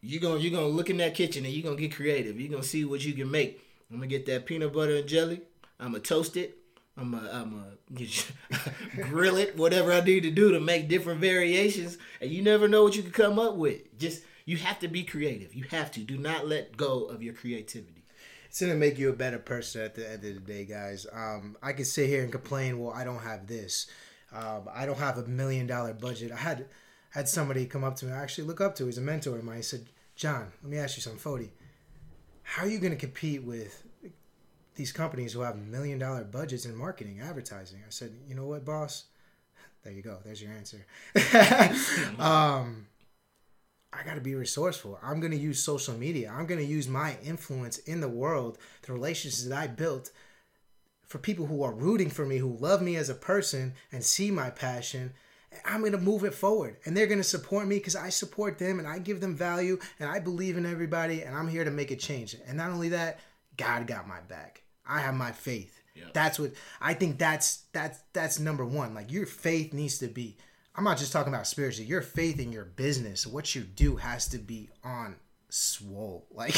You 0.00 0.20
gonna 0.20 0.40
you 0.40 0.50
gonna 0.50 0.66
look 0.66 0.90
in 0.90 0.96
that 0.98 1.14
kitchen 1.14 1.44
and 1.44 1.52
you 1.52 1.62
gonna 1.62 1.76
get 1.76 1.94
creative. 1.94 2.40
You 2.40 2.48
gonna 2.48 2.62
see 2.62 2.84
what 2.84 3.04
you 3.04 3.12
can 3.12 3.30
make. 3.30 3.64
I'm 3.90 3.96
gonna 3.96 4.06
get 4.06 4.26
that 4.26 4.46
peanut 4.46 4.72
butter 4.72 4.96
and 4.96 5.08
jelly. 5.08 5.42
I'm 5.78 5.92
gonna 5.92 6.00
toast 6.00 6.36
it. 6.36 6.58
I'm 6.96 7.12
gonna 7.12 7.30
i'm 7.32 7.76
gonna 7.94 8.06
grill 9.08 9.38
it 9.38 9.56
whatever 9.56 9.94
i 9.94 10.00
need 10.00 10.24
to 10.24 10.30
do 10.30 10.52
to 10.52 10.60
make 10.60 10.88
different 10.88 11.20
variations. 11.20 11.98
And 12.20 12.30
you 12.30 12.42
never 12.42 12.68
know 12.68 12.82
what 12.82 12.96
you 12.96 13.02
can 13.02 13.12
come 13.12 13.38
up 13.38 13.56
with. 13.56 13.98
Just 13.98 14.22
you 14.44 14.56
have 14.58 14.78
to 14.80 14.88
be 14.88 15.04
creative. 15.04 15.54
You 15.54 15.64
have 15.70 15.90
to. 15.92 16.00
Do 16.00 16.18
not 16.18 16.46
let 16.46 16.76
go 16.76 17.04
of 17.04 17.22
your 17.22 17.34
creativity 17.34 18.01
It's 18.52 18.60
gonna 18.60 18.74
make 18.74 18.98
you 18.98 19.08
a 19.08 19.14
better 19.14 19.38
person 19.38 19.80
at 19.80 19.94
the 19.94 20.06
end 20.06 20.22
of 20.26 20.34
the 20.34 20.40
day, 20.40 20.66
guys. 20.66 21.06
Um, 21.10 21.56
I 21.62 21.72
can 21.72 21.86
sit 21.86 22.06
here 22.10 22.22
and 22.22 22.30
complain. 22.30 22.78
Well, 22.78 22.92
I 22.92 23.02
don't 23.02 23.22
have 23.22 23.46
this. 23.46 23.86
Um, 24.30 24.68
I 24.70 24.84
don't 24.84 24.98
have 24.98 25.16
a 25.16 25.24
million 25.24 25.66
dollar 25.66 25.94
budget. 25.94 26.30
I 26.30 26.36
had 26.36 26.66
had 27.12 27.30
somebody 27.30 27.64
come 27.64 27.82
up 27.82 27.96
to 27.96 28.04
me. 28.04 28.12
I 28.12 28.22
actually 28.22 28.44
look 28.44 28.60
up 28.60 28.74
to. 28.74 28.84
He's 28.84 28.98
a 28.98 29.00
mentor 29.00 29.38
of 29.38 29.44
mine. 29.44 29.56
He 29.56 29.62
said, 29.62 29.86
"John, 30.16 30.52
let 30.62 30.70
me 30.70 30.76
ask 30.76 30.98
you 30.98 31.02
something, 31.02 31.18
Fody. 31.18 31.48
How 32.42 32.64
are 32.64 32.68
you 32.68 32.78
gonna 32.78 32.94
compete 32.94 33.42
with 33.42 33.84
these 34.74 34.92
companies 34.92 35.32
who 35.32 35.40
have 35.40 35.56
million 35.56 35.98
dollar 35.98 36.22
budgets 36.22 36.66
in 36.66 36.76
marketing, 36.76 37.20
advertising?" 37.22 37.78
I 37.86 37.88
said, 37.88 38.12
"You 38.28 38.34
know 38.34 38.44
what, 38.44 38.66
boss? 38.66 39.04
There 39.82 39.94
you 39.94 40.02
go. 40.02 40.18
There's 40.22 40.42
your 40.42 40.52
answer." 40.52 40.84
um, 42.20 42.86
I 43.92 44.02
got 44.04 44.14
to 44.14 44.20
be 44.20 44.34
resourceful. 44.34 44.98
I'm 45.02 45.20
going 45.20 45.32
to 45.32 45.38
use 45.38 45.62
social 45.62 45.94
media. 45.94 46.32
I'm 46.34 46.46
going 46.46 46.60
to 46.60 46.66
use 46.66 46.88
my 46.88 47.16
influence 47.22 47.78
in 47.78 48.00
the 48.00 48.08
world, 48.08 48.58
the 48.82 48.92
relationships 48.92 49.44
that 49.44 49.56
I 49.56 49.66
built 49.66 50.10
for 51.06 51.18
people 51.18 51.46
who 51.46 51.62
are 51.62 51.74
rooting 51.74 52.08
for 52.08 52.24
me, 52.24 52.38
who 52.38 52.56
love 52.56 52.80
me 52.80 52.96
as 52.96 53.10
a 53.10 53.14
person 53.14 53.74
and 53.92 54.02
see 54.02 54.30
my 54.30 54.48
passion. 54.48 55.12
I'm 55.66 55.80
going 55.80 55.92
to 55.92 55.98
move 55.98 56.24
it 56.24 56.32
forward 56.32 56.78
and 56.86 56.96
they're 56.96 57.06
going 57.06 57.18
to 57.18 57.24
support 57.24 57.66
me 57.66 57.76
because 57.76 57.96
I 57.96 58.08
support 58.08 58.58
them 58.58 58.78
and 58.78 58.88
I 58.88 58.98
give 58.98 59.20
them 59.20 59.36
value 59.36 59.78
and 60.00 60.08
I 60.08 60.18
believe 60.18 60.56
in 60.56 60.64
everybody 60.64 61.20
and 61.20 61.36
I'm 61.36 61.48
here 61.48 61.64
to 61.64 61.70
make 61.70 61.90
a 61.90 61.96
change. 61.96 62.34
And 62.46 62.56
not 62.56 62.70
only 62.70 62.88
that, 62.90 63.20
God 63.58 63.86
got 63.86 64.08
my 64.08 64.20
back. 64.20 64.62
I 64.86 65.00
have 65.00 65.14
my 65.14 65.32
faith. 65.32 65.82
Yep. 65.94 66.14
That's 66.14 66.38
what 66.38 66.52
I 66.80 66.94
think 66.94 67.18
that's 67.18 67.64
that's 67.72 68.00
that's 68.14 68.38
number 68.38 68.64
1. 68.64 68.94
Like 68.94 69.12
your 69.12 69.26
faith 69.26 69.74
needs 69.74 69.98
to 69.98 70.08
be 70.08 70.38
I'm 70.74 70.84
not 70.84 70.98
just 70.98 71.12
talking 71.12 71.32
about 71.32 71.46
spiritually. 71.46 71.88
Your 71.88 72.00
faith 72.02 72.38
in 72.40 72.50
your 72.52 72.64
business, 72.64 73.26
what 73.26 73.54
you 73.54 73.62
do 73.62 73.96
has 73.96 74.26
to 74.28 74.38
be 74.38 74.70
on 74.82 75.16
swole. 75.48 76.26
Like 76.34 76.54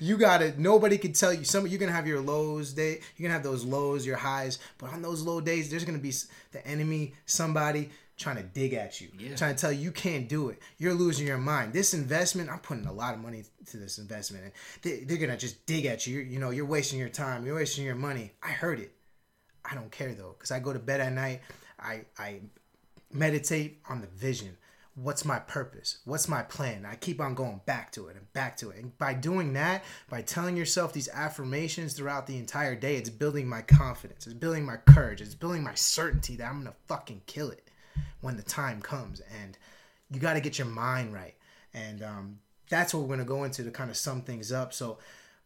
you 0.00 0.16
gotta 0.16 0.54
nobody 0.60 0.96
can 0.98 1.12
tell 1.12 1.32
you 1.32 1.44
some 1.44 1.66
you're 1.66 1.80
gonna 1.80 1.92
have 1.92 2.06
your 2.06 2.20
lows 2.20 2.72
day, 2.72 3.00
you're 3.16 3.26
gonna 3.28 3.34
have 3.34 3.42
those 3.42 3.64
lows, 3.64 4.06
your 4.06 4.16
highs, 4.16 4.58
but 4.78 4.92
on 4.92 5.02
those 5.02 5.22
low 5.22 5.40
days, 5.40 5.68
there's 5.70 5.84
gonna 5.84 5.98
be 5.98 6.12
the 6.52 6.64
enemy, 6.66 7.14
somebody 7.26 7.90
trying 8.16 8.36
to 8.36 8.42
dig 8.42 8.74
at 8.74 9.00
you, 9.00 9.08
Yeah. 9.18 9.34
trying 9.34 9.54
to 9.56 9.60
tell 9.60 9.72
you 9.72 9.80
you 9.80 9.92
can't 9.92 10.28
do 10.28 10.50
it. 10.50 10.60
You're 10.78 10.92
losing 10.94 11.26
your 11.26 11.38
mind. 11.38 11.72
This 11.72 11.94
investment, 11.94 12.50
I'm 12.50 12.58
putting 12.60 12.86
a 12.86 12.92
lot 12.92 13.14
of 13.14 13.20
money 13.20 13.44
to 13.70 13.76
this 13.78 13.96
investment, 13.98 14.44
and 14.44 14.52
they, 14.82 15.04
they're 15.04 15.16
gonna 15.16 15.38
just 15.38 15.64
dig 15.66 15.86
at 15.86 16.06
you. 16.06 16.14
You're, 16.16 16.24
you 16.24 16.38
know, 16.38 16.50
you're 16.50 16.66
wasting 16.66 16.98
your 16.98 17.08
time, 17.08 17.44
you're 17.46 17.56
wasting 17.56 17.84
your 17.84 17.94
money. 17.94 18.32
I 18.42 18.50
heard 18.50 18.78
it. 18.78 18.92
I 19.64 19.74
don't 19.74 19.90
care 19.90 20.14
though, 20.14 20.34
because 20.38 20.50
I 20.52 20.60
go 20.60 20.72
to 20.72 20.78
bed 20.78 21.00
at 21.00 21.12
night. 21.12 21.40
I 21.80 22.02
I 22.18 22.40
meditate 23.12 23.80
on 23.88 24.00
the 24.00 24.06
vision. 24.06 24.56
What's 24.94 25.24
my 25.24 25.38
purpose? 25.38 25.98
What's 26.04 26.28
my 26.28 26.42
plan? 26.42 26.84
I 26.84 26.96
keep 26.96 27.20
on 27.20 27.34
going 27.34 27.60
back 27.64 27.92
to 27.92 28.08
it 28.08 28.16
and 28.16 28.30
back 28.32 28.56
to 28.58 28.70
it. 28.70 28.78
And 28.78 28.96
by 28.98 29.14
doing 29.14 29.52
that, 29.54 29.84
by 30.10 30.20
telling 30.20 30.56
yourself 30.56 30.92
these 30.92 31.08
affirmations 31.08 31.94
throughout 31.94 32.26
the 32.26 32.36
entire 32.36 32.74
day, 32.74 32.96
it's 32.96 33.08
building 33.08 33.48
my 33.48 33.62
confidence. 33.62 34.26
It's 34.26 34.34
building 34.34 34.66
my 34.66 34.76
courage. 34.76 35.20
It's 35.20 35.34
building 35.34 35.62
my 35.62 35.74
certainty 35.74 36.36
that 36.36 36.50
I'm 36.50 36.64
to 36.64 36.74
fucking 36.86 37.22
kill 37.26 37.50
it 37.50 37.68
when 38.20 38.36
the 38.36 38.42
time 38.42 38.82
comes. 38.82 39.22
And 39.40 39.56
you 40.10 40.20
got 40.20 40.34
to 40.34 40.40
get 40.40 40.58
your 40.58 40.66
mind 40.66 41.14
right. 41.14 41.34
And 41.72 42.02
um, 42.02 42.38
that's 42.68 42.92
what 42.92 43.02
we're 43.02 43.16
to 43.16 43.24
go 43.24 43.44
into 43.44 43.62
to 43.62 43.70
kind 43.70 43.90
of 43.90 43.96
sum 43.96 44.22
things 44.22 44.52
up. 44.52 44.72
So, 44.74 44.98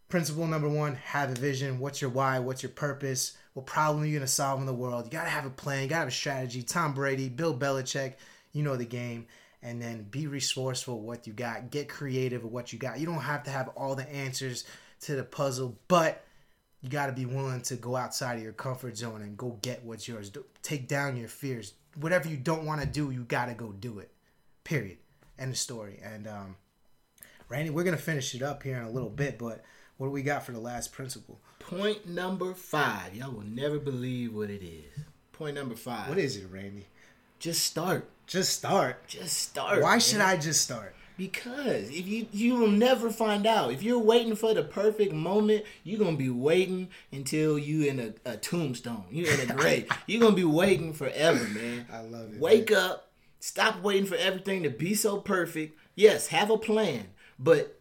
principle 0.09 0.47
number 0.47 0.69
one 0.69 0.97
have 0.97 1.31
a 1.31 1.35
vision. 1.35 1.79
What's 1.79 2.01
your 2.01 2.11
why? 2.11 2.39
What's 2.39 2.62
your 2.62 2.73
purpose? 2.73 3.37
What 3.55 3.66
problem 3.66 4.02
are 4.02 4.07
you 4.07 4.18
to 4.18 4.26
solve 4.26 4.61
in 4.61 4.66
the 4.66 4.72
world? 4.72 5.05
You 5.05 5.11
got 5.11 5.24
to 5.24 5.30
have 5.30 5.46
a 5.46 5.50
plan. 5.50 5.84
You 5.84 5.88
got 5.88 5.96
to 5.96 6.00
have 6.00 6.09
a 6.09 6.12
strategy. 6.12 6.62
Tom 6.62 6.92
Brady, 6.92 7.28
Bill 7.28 7.57
Belichick, 7.57 8.14
you 8.52 8.62
know 8.62 8.76
the 8.76 8.84
game. 8.84 9.26
And 9.62 9.80
then 9.80 10.02
be 10.02 10.26
resourceful 10.26 10.98
with 10.98 11.07
what 11.07 11.26
you 11.26 11.32
got. 11.32 11.70
Get 11.70 11.88
creative 11.88 12.42
with 12.42 12.52
what 12.52 12.72
you 12.72 12.78
got. 12.78 12.98
You 12.98 13.07
don't 13.07 13.20
have 13.20 13.44
to 13.44 13.50
have 13.50 13.68
all 13.76 13.94
the 13.94 14.09
answers 14.12 14.64
to 15.02 15.16
the 15.16 15.24
puzzle, 15.24 15.78
but 15.88 16.24
you 16.82 16.90
got 16.90 17.07
to 17.07 17.12
be 17.12 17.24
willing 17.24 17.62
to 17.62 17.76
go 17.76 17.96
outside 17.96 18.36
of 18.36 18.42
your 18.42 18.52
comfort 18.52 18.98
zone 18.98 19.22
and 19.22 19.38
go 19.38 19.59
get 19.62 19.84
what's 19.84 20.07
yours. 20.07 20.30
Take 20.62 20.86
down 20.86 21.16
your 21.16 21.28
fears. 21.28 21.72
Whatever 21.98 22.28
you 22.28 22.36
don't 22.36 22.66
want 22.66 22.82
to 22.82 22.86
do, 22.86 23.11
you 23.11 23.24
got 23.24 23.46
to 23.46 23.55
go 23.55 23.72
do 23.72 24.00
it. 24.00 24.11
Period. 24.64 24.98
End 25.38 25.52
of 25.52 25.57
story. 25.59 26.00
And 26.02 26.26
um, 26.26 26.57
Randy, 27.48 27.70
we're 27.70 27.84
gonna 27.84 27.96
finish 27.96 28.34
it 28.34 28.42
up 28.42 28.62
here 28.62 28.76
in 28.76 28.84
a 28.84 28.90
little 28.90 29.11
bit, 29.11 29.38
but 29.38 29.62
what 29.97 30.09
do 30.09 30.11
we 30.11 30.22
got 30.22 30.45
for 30.45 30.53
the 30.53 30.61
last 30.61 30.92
principle? 30.92 31.40
Point 31.59 32.09
number 32.09 32.53
five. 32.55 33.14
Y'all 33.14 33.32
will 33.32 33.42
never 33.42 33.78
believe 33.78 34.34
what 34.34 34.51
it 34.51 34.62
is. 34.62 35.05
Point 35.32 35.55
number 35.55 35.74
five. 35.74 36.09
What 36.09 36.18
is 36.18 36.36
it, 36.36 36.47
Randy? 36.51 36.86
Just 37.38 37.64
start. 37.64 38.09
Just 38.26 38.53
start. 38.53 39.07
Just 39.07 39.36
start. 39.38 39.82
Why 39.82 39.92
man. 39.92 40.01
should 40.01 40.20
I 40.20 40.36
just 40.36 40.62
start? 40.62 40.95
Because 41.16 41.90
if 41.90 42.09
you 42.09 42.26
you 42.32 42.57
will 42.57 42.70
never 42.70 43.11
find 43.11 43.47
out. 43.47 43.72
If 43.72 43.82
you're 43.82 44.01
waiting 44.01 44.34
for 44.34 44.53
the 44.53 44.64
perfect 44.64 45.12
moment, 45.12 45.64
you're 45.84 45.99
gonna 45.99 46.16
be 46.16 46.30
waiting 46.30 46.88
until 47.12 47.57
you 47.59 47.84
in 47.84 48.01
a, 48.01 48.32
a 48.32 48.36
tombstone. 48.36 49.05
You're 49.11 49.32
in 49.32 49.51
a 49.51 49.55
grave. 49.55 49.88
you're 50.07 50.20
gonna 50.20 50.34
be 50.34 50.45
waiting 50.45 50.92
forever, 50.92 51.45
man. 51.49 51.86
I 51.92 52.01
love 52.01 52.34
it. 52.34 52.40
Wake 52.40 52.72
up. 52.72 53.12
Stop 53.38 53.82
waiting 53.82 54.07
for 54.07 54.16
everything 54.16 54.64
to 54.64 54.70
be 54.70 54.95
so 54.95 55.18
perfect. 55.18 55.78
Yes, 55.95 56.28
have 56.28 56.51
a 56.51 56.59
plan, 56.59 57.09
but 57.38 57.78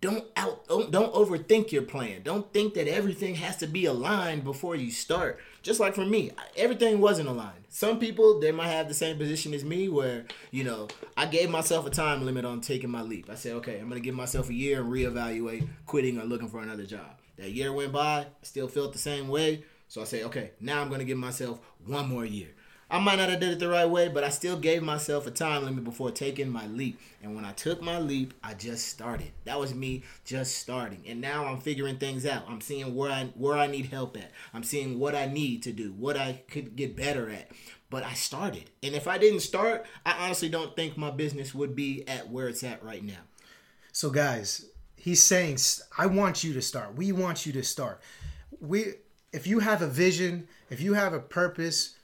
don't 0.00 0.24
out 0.36 0.66
don't, 0.66 0.90
don't 0.90 1.12
overthink 1.12 1.72
your 1.72 1.82
plan. 1.82 2.22
Don't 2.22 2.50
think 2.52 2.74
that 2.74 2.88
everything 2.88 3.34
has 3.34 3.56
to 3.58 3.66
be 3.66 3.84
aligned 3.84 4.44
before 4.44 4.74
you 4.74 4.90
start. 4.90 5.38
Just 5.62 5.78
like 5.78 5.94
for 5.94 6.06
me, 6.06 6.30
everything 6.56 7.00
wasn't 7.00 7.28
aligned. 7.28 7.64
Some 7.68 7.98
people 7.98 8.40
they 8.40 8.52
might 8.52 8.68
have 8.68 8.88
the 8.88 8.94
same 8.94 9.18
position 9.18 9.52
as 9.52 9.64
me 9.64 9.88
where, 9.88 10.24
you 10.50 10.64
know, 10.64 10.88
I 11.16 11.26
gave 11.26 11.50
myself 11.50 11.86
a 11.86 11.90
time 11.90 12.24
limit 12.24 12.44
on 12.44 12.60
taking 12.60 12.90
my 12.90 13.02
leap. 13.02 13.28
I 13.28 13.34
said, 13.34 13.52
"Okay, 13.56 13.78
I'm 13.78 13.88
going 13.88 14.00
to 14.00 14.04
give 14.04 14.14
myself 14.14 14.48
a 14.48 14.54
year 14.54 14.80
and 14.80 14.90
reevaluate 14.90 15.68
quitting 15.86 16.18
or 16.18 16.24
looking 16.24 16.48
for 16.48 16.60
another 16.60 16.86
job." 16.86 17.18
That 17.36 17.52
year 17.52 17.72
went 17.72 17.92
by, 17.92 18.20
I 18.20 18.26
still 18.42 18.68
felt 18.68 18.92
the 18.92 18.98
same 18.98 19.28
way. 19.28 19.64
So 19.88 20.00
I 20.00 20.04
say, 20.04 20.24
"Okay, 20.24 20.52
now 20.60 20.80
I'm 20.80 20.88
going 20.88 21.00
to 21.00 21.04
give 21.04 21.18
myself 21.18 21.60
one 21.84 22.08
more 22.08 22.24
year." 22.24 22.48
I 22.90 22.98
might 22.98 23.16
not 23.16 23.28
have 23.28 23.38
did 23.38 23.50
it 23.50 23.58
the 23.60 23.68
right 23.68 23.88
way, 23.88 24.08
but 24.08 24.24
I 24.24 24.30
still 24.30 24.58
gave 24.58 24.82
myself 24.82 25.26
a 25.26 25.30
time 25.30 25.64
limit 25.64 25.84
before 25.84 26.10
taking 26.10 26.50
my 26.50 26.66
leap. 26.66 26.98
And 27.22 27.36
when 27.36 27.44
I 27.44 27.52
took 27.52 27.80
my 27.80 27.98
leap, 27.98 28.34
I 28.42 28.54
just 28.54 28.88
started. 28.88 29.30
That 29.44 29.60
was 29.60 29.72
me 29.74 30.02
just 30.24 30.56
starting. 30.56 31.04
And 31.06 31.20
now 31.20 31.46
I'm 31.46 31.60
figuring 31.60 31.98
things 31.98 32.26
out. 32.26 32.44
I'm 32.48 32.60
seeing 32.60 32.96
where 32.96 33.12
I 33.12 33.26
where 33.34 33.56
I 33.56 33.68
need 33.68 33.86
help 33.86 34.16
at. 34.16 34.32
I'm 34.52 34.64
seeing 34.64 34.98
what 34.98 35.14
I 35.14 35.26
need 35.26 35.62
to 35.64 35.72
do, 35.72 35.92
what 35.92 36.16
I 36.16 36.42
could 36.50 36.74
get 36.74 36.96
better 36.96 37.30
at. 37.30 37.50
But 37.90 38.02
I 38.02 38.14
started. 38.14 38.70
And 38.82 38.94
if 38.94 39.06
I 39.06 39.18
didn't 39.18 39.40
start, 39.40 39.86
I 40.04 40.12
honestly 40.24 40.48
don't 40.48 40.74
think 40.74 40.96
my 40.96 41.10
business 41.10 41.54
would 41.54 41.76
be 41.76 42.06
at 42.08 42.28
where 42.28 42.48
it's 42.48 42.64
at 42.64 42.82
right 42.82 43.04
now. 43.04 43.22
So 43.92 44.10
guys, 44.10 44.66
he's 44.96 45.22
saying 45.22 45.58
I 45.96 46.06
want 46.06 46.42
you 46.42 46.52
to 46.54 46.62
start. 46.62 46.96
We 46.96 47.12
want 47.12 47.46
you 47.46 47.52
to 47.52 47.62
start. 47.62 48.00
We 48.60 48.94
if 49.32 49.46
you 49.46 49.60
have 49.60 49.80
a 49.80 49.86
vision, 49.86 50.48
if 50.70 50.80
you 50.80 50.94
have 50.94 51.12
a 51.12 51.20
purpose, 51.20 51.96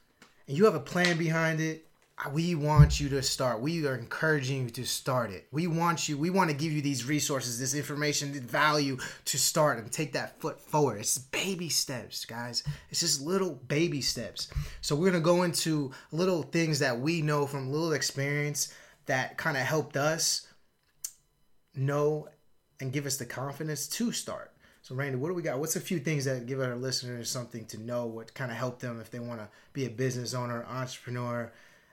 and 0.47 0.57
you 0.57 0.64
have 0.64 0.74
a 0.74 0.80
plan 0.80 1.16
behind 1.16 1.61
it, 1.61 1.86
we 2.32 2.55
want 2.55 2.99
you 2.99 3.11
to 3.11 3.22
start. 3.22 3.61
We 3.61 3.86
are 3.86 3.94
encouraging 3.94 4.64
you 4.64 4.70
to 4.70 4.86
start 4.86 5.30
it. 5.30 5.47
We 5.53 5.66
want 5.66 6.09
you, 6.09 6.16
we 6.16 6.30
want 6.30 6.51
to 6.51 6.57
give 6.57 6.72
you 6.72 6.80
these 6.80 7.05
resources, 7.05 7.59
this 7.59 7.74
information, 7.74 8.32
this 8.32 8.40
value 8.40 8.97
to 9.26 9.38
start 9.38 9.78
and 9.78 9.92
take 9.92 10.14
that 10.14 10.40
foot 10.40 10.59
forward. 10.59 10.99
It's 10.99 11.18
baby 11.18 11.68
steps, 11.68 12.24
guys. 12.24 12.62
It's 12.90 13.01
just 13.01 13.20
little 13.20 13.61
baby 13.68 14.01
steps. 14.01 14.49
So 14.80 14.97
we're 14.97 15.12
to 15.12 15.20
go 15.20 15.42
into 15.42 15.92
little 16.11 16.42
things 16.42 16.78
that 16.78 16.99
we 16.99 17.20
know 17.20 17.47
from 17.47 17.70
little 17.70 17.92
experience 17.92 18.72
that 19.05 19.36
kind 19.36 19.57
of 19.57 19.64
helped 19.64 19.97
us 19.97 20.47
know 21.74 22.28
and 22.80 22.92
give 22.92 23.05
us 23.05 23.18
the 23.18 23.26
confidence 23.26 23.86
to 23.88 24.11
start. 24.11 24.53
So, 24.87 24.95
Randy, 24.95 25.16
what 25.16 25.26
do 25.26 25.34
we 25.34 25.43
got? 25.43 25.59
What's 25.59 25.74
a 25.74 25.80
few 25.80 25.99
things 25.99 26.26
that 26.26 26.47
give 26.47 26.61
our 26.61 26.76
listeners 26.76 27.28
something 27.28 27.64
to 27.66 27.82
know? 27.82 28.07
What 28.07 28.32
kind 28.34 28.53
of 28.53 28.57
help 28.57 28.78
them 28.78 29.01
if 29.01 29.11
they 29.11 29.18
want 29.18 29.41
to 29.41 29.49
be 29.72 29.84
a 29.84 29.91
business 29.91 30.32
owner, 30.32 30.64
entrepreneur, 30.64 31.51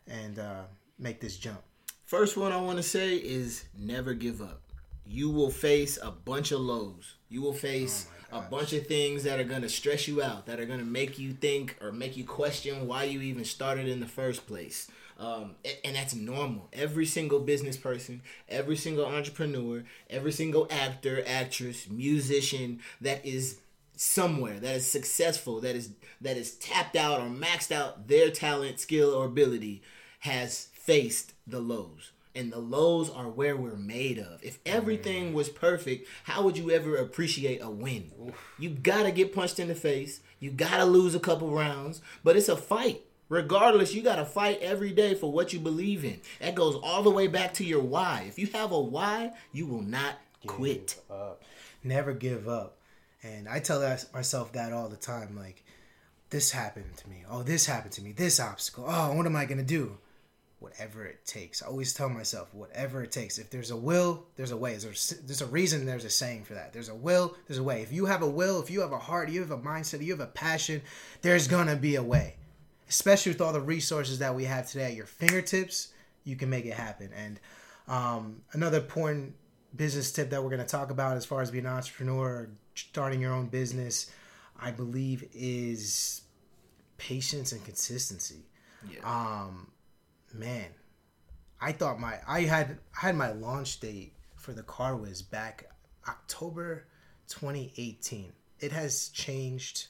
and 0.07 0.37
uh, 0.37 0.61
make 0.99 1.19
this 1.19 1.37
jump? 1.37 1.59
First 2.05 2.37
one 2.37 2.51
I 2.51 2.61
want 2.61 2.77
to 2.77 2.83
say 2.83 3.15
is 3.15 3.65
never 3.75 4.13
give 4.13 4.43
up. 4.43 4.61
You 5.07 5.31
will 5.31 5.49
face 5.49 5.97
a 6.03 6.11
bunch 6.11 6.51
of 6.51 6.59
lows. 6.59 7.15
You 7.29 7.41
will 7.41 7.53
face 7.53 8.05
oh 8.31 8.37
a 8.37 8.41
bunch 8.43 8.73
of 8.73 8.85
things 8.85 9.23
that 9.23 9.39
are 9.39 9.43
going 9.43 9.63
to 9.63 9.69
stress 9.69 10.07
you 10.07 10.21
out, 10.21 10.45
that 10.45 10.59
are 10.59 10.65
going 10.67 10.77
to 10.77 10.85
make 10.85 11.17
you 11.17 11.33
think 11.33 11.75
or 11.81 11.91
make 11.91 12.15
you 12.15 12.25
question 12.25 12.87
why 12.87 13.05
you 13.05 13.21
even 13.21 13.43
started 13.43 13.87
in 13.87 14.01
the 14.01 14.07
first 14.07 14.45
place. 14.45 14.87
Um, 15.19 15.55
and 15.85 15.95
that's 15.95 16.15
normal. 16.15 16.69
Every 16.73 17.05
single 17.05 17.39
business 17.39 17.77
person, 17.77 18.21
every 18.49 18.75
single 18.75 19.05
entrepreneur, 19.05 19.83
every 20.09 20.31
single 20.31 20.67
actor, 20.69 21.23
actress, 21.25 21.87
musician 21.89 22.79
that 23.01 23.25
is 23.25 23.59
somewhere 23.95 24.59
that 24.59 24.75
is 24.75 24.91
successful, 24.91 25.61
that 25.61 25.75
is 25.75 25.91
that 26.21 26.37
is 26.37 26.55
tapped 26.55 26.95
out 26.95 27.19
or 27.21 27.29
maxed 27.29 27.71
out 27.71 28.07
their 28.07 28.29
talent, 28.29 28.79
skill, 28.79 29.13
or 29.13 29.25
ability, 29.25 29.81
has 30.19 30.69
faced 30.73 31.33
the 31.45 31.59
lows. 31.59 32.11
And 32.35 32.51
the 32.51 32.59
lows 32.59 33.11
are 33.11 33.29
where 33.29 33.55
we're 33.55 33.75
made 33.75 34.17
of. 34.17 34.43
If 34.43 34.57
everything 34.65 35.33
was 35.33 35.49
perfect, 35.49 36.07
how 36.23 36.41
would 36.41 36.57
you 36.57 36.71
ever 36.71 36.95
appreciate 36.95 37.59
a 37.61 37.69
win? 37.69 38.11
You 38.57 38.71
gotta 38.71 39.11
get 39.11 39.35
punched 39.35 39.59
in 39.59 39.67
the 39.67 39.75
face. 39.75 40.19
You 40.39 40.49
gotta 40.49 40.85
lose 40.85 41.13
a 41.13 41.19
couple 41.19 41.51
rounds, 41.51 42.01
but 42.23 42.35
it's 42.35 42.49
a 42.49 42.57
fight. 42.57 43.03
Regardless, 43.33 43.95
you 43.95 44.03
got 44.03 44.17
to 44.17 44.25
fight 44.25 44.59
every 44.61 44.91
day 44.91 45.15
for 45.15 45.31
what 45.31 45.53
you 45.53 45.59
believe 45.59 46.05
in. 46.05 46.21
That 46.39 46.53
goes 46.53 46.75
all 46.83 47.01
the 47.01 47.09
way 47.09 47.25
back 47.25 47.55
to 47.55 47.65
your 47.65 47.81
why. 47.81 48.25
If 48.27 48.37
you 48.37 48.45
have 48.53 48.71
a 48.71 48.79
why, 48.79 49.31
you 49.51 49.65
will 49.65 49.81
not 49.81 50.19
quit. 50.45 51.01
Up. 51.09 51.41
Never 51.83 52.13
give 52.13 52.47
up. 52.47 52.77
And 53.23 53.49
I 53.49 53.57
tell 53.57 53.79
myself 54.13 54.51
that 54.51 54.71
all 54.71 54.87
the 54.87 54.97
time. 54.97 55.35
Like, 55.35 55.63
this 56.29 56.51
happened 56.51 56.95
to 56.97 57.09
me. 57.09 57.23
Oh, 57.27 57.41
this 57.41 57.65
happened 57.65 57.93
to 57.93 58.03
me. 58.03 58.11
This 58.11 58.39
obstacle. 58.39 58.85
Oh, 58.87 59.13
what 59.13 59.25
am 59.25 59.35
I 59.35 59.45
going 59.45 59.57
to 59.57 59.63
do? 59.63 59.97
Whatever 60.59 61.03
it 61.03 61.25
takes. 61.25 61.63
I 61.63 61.65
always 61.65 61.91
tell 61.91 62.09
myself, 62.09 62.53
whatever 62.53 63.01
it 63.01 63.11
takes. 63.11 63.39
If 63.39 63.49
there's 63.49 63.71
a 63.71 63.75
will, 63.75 64.27
there's 64.35 64.51
a 64.51 64.57
way. 64.57 64.75
There's, 64.75 65.09
there's 65.25 65.41
a 65.41 65.47
reason, 65.47 65.87
there's 65.87 66.05
a 66.05 66.09
saying 66.11 66.43
for 66.43 66.53
that. 66.53 66.71
There's 66.71 66.89
a 66.89 66.95
will, 66.95 67.35
there's 67.47 67.57
a 67.57 67.63
way. 67.63 67.81
If 67.81 67.91
you 67.91 68.05
have 68.05 68.21
a 68.21 68.29
will, 68.29 68.61
if 68.61 68.69
you 68.69 68.81
have 68.81 68.91
a 68.91 68.99
heart, 68.99 69.29
you 69.29 69.41
have 69.41 69.49
a 69.49 69.57
mindset, 69.57 70.03
you 70.03 70.11
have 70.11 70.19
a 70.19 70.27
passion, 70.27 70.83
there's 71.23 71.47
going 71.47 71.67
to 71.67 71.75
be 71.75 71.95
a 71.95 72.03
way 72.03 72.35
especially 72.89 73.31
with 73.31 73.41
all 73.41 73.53
the 73.53 73.61
resources 73.61 74.19
that 74.19 74.35
we 74.35 74.45
have 74.45 74.69
today 74.69 74.85
at 74.85 74.93
your 74.93 75.05
fingertips, 75.05 75.89
you 76.23 76.35
can 76.35 76.49
make 76.49 76.65
it 76.65 76.73
happen. 76.73 77.09
And 77.15 77.39
um, 77.87 78.41
another 78.53 78.77
important 78.77 79.35
business 79.75 80.11
tip 80.11 80.29
that 80.29 80.43
we're 80.43 80.49
going 80.49 80.61
to 80.61 80.67
talk 80.67 80.91
about 80.91 81.17
as 81.17 81.25
far 81.25 81.41
as 81.41 81.51
being 81.51 81.65
an 81.65 81.71
entrepreneur 81.71 82.27
or 82.27 82.49
starting 82.75 83.21
your 83.21 83.33
own 83.33 83.47
business, 83.47 84.11
I 84.59 84.71
believe, 84.71 85.27
is 85.33 86.21
patience 86.97 87.51
and 87.51 87.63
consistency. 87.63 88.45
Yeah. 88.89 88.99
Um, 89.03 89.71
man, 90.33 90.67
I 91.59 91.71
thought 91.71 91.99
my 91.99 92.19
I 92.27 92.41
had 92.41 92.77
I 93.01 93.07
had 93.07 93.15
my 93.15 93.31
launch 93.31 93.79
date 93.79 94.13
for 94.35 94.53
the 94.53 94.63
car 94.63 94.95
was 94.95 95.21
back 95.21 95.69
October 96.07 96.87
2018. 97.29 98.33
It 98.59 98.71
has 98.71 99.09
changed 99.09 99.87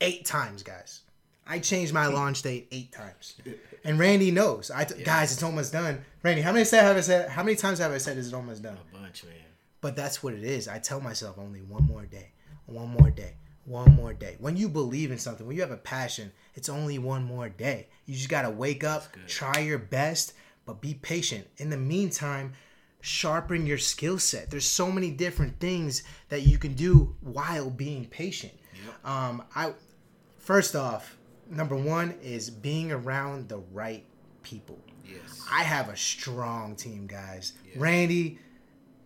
eight 0.00 0.24
times, 0.24 0.62
guys. 0.62 1.02
I 1.50 1.58
changed 1.58 1.92
my 1.92 2.06
launch 2.06 2.42
date 2.42 2.68
eight 2.70 2.92
times, 2.92 3.34
and 3.84 3.98
Randy 3.98 4.30
knows. 4.30 4.70
I 4.70 4.84
t- 4.84 4.94
yeah. 4.98 5.04
guys, 5.04 5.32
it's 5.32 5.42
almost 5.42 5.72
done. 5.72 6.04
Randy, 6.22 6.42
how 6.42 6.52
many 6.52 6.64
times 6.64 6.82
have 6.82 6.96
I 6.96 7.00
said? 7.00 7.28
How 7.28 7.42
many 7.42 7.56
times 7.56 7.80
have 7.80 7.90
I 7.90 7.98
said 7.98 8.16
is 8.18 8.28
it 8.28 8.34
almost 8.34 8.62
done? 8.62 8.78
A 8.92 8.96
bunch, 8.96 9.24
man. 9.24 9.34
But 9.80 9.96
that's 9.96 10.22
what 10.22 10.32
it 10.32 10.44
is. 10.44 10.68
I 10.68 10.78
tell 10.78 11.00
myself 11.00 11.38
only 11.38 11.60
one 11.60 11.82
more 11.84 12.06
day, 12.06 12.30
one 12.66 12.90
more 12.90 13.10
day, 13.10 13.34
one 13.64 13.92
more 13.96 14.12
day. 14.12 14.36
When 14.38 14.56
you 14.56 14.68
believe 14.68 15.10
in 15.10 15.18
something, 15.18 15.44
when 15.44 15.56
you 15.56 15.62
have 15.62 15.72
a 15.72 15.76
passion, 15.76 16.30
it's 16.54 16.68
only 16.68 16.98
one 16.98 17.24
more 17.24 17.48
day. 17.48 17.88
You 18.06 18.14
just 18.14 18.28
gotta 18.28 18.50
wake 18.50 18.84
up, 18.84 19.08
try 19.26 19.58
your 19.58 19.78
best, 19.78 20.34
but 20.66 20.80
be 20.80 20.94
patient. 20.94 21.48
In 21.56 21.68
the 21.68 21.76
meantime, 21.76 22.52
sharpen 23.00 23.66
your 23.66 23.78
skill 23.78 24.20
set. 24.20 24.50
There's 24.50 24.66
so 24.66 24.92
many 24.92 25.10
different 25.10 25.58
things 25.58 26.04
that 26.28 26.42
you 26.42 26.58
can 26.58 26.74
do 26.74 27.16
while 27.22 27.70
being 27.70 28.04
patient. 28.04 28.52
Yep. 28.84 29.04
Um, 29.04 29.42
I 29.56 29.72
first 30.38 30.76
off, 30.76 31.16
number 31.50 31.76
one 31.76 32.14
is 32.22 32.48
being 32.48 32.92
around 32.92 33.48
the 33.48 33.58
right 33.72 34.04
people. 34.42 34.78
Yes. 35.04 35.44
I 35.50 35.62
have 35.62 35.88
a 35.88 35.96
strong 35.96 36.76
team, 36.76 37.06
guys. 37.06 37.52
Yes. 37.66 37.76
Randy, 37.76 38.38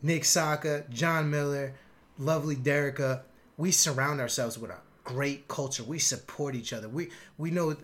Nick 0.02 0.24
Saka, 0.24 0.84
John 0.90 1.30
Miller, 1.30 1.74
lovely 2.18 2.56
Derica. 2.56 3.22
We 3.56 3.70
surround 3.70 4.20
ourselves 4.20 4.58
with 4.58 4.70
a 4.70 4.78
great 5.04 5.48
culture. 5.48 5.82
We 5.82 5.98
support 5.98 6.54
each 6.54 6.72
other. 6.72 6.88
We 6.88 7.10
we 7.38 7.50
know 7.50 7.76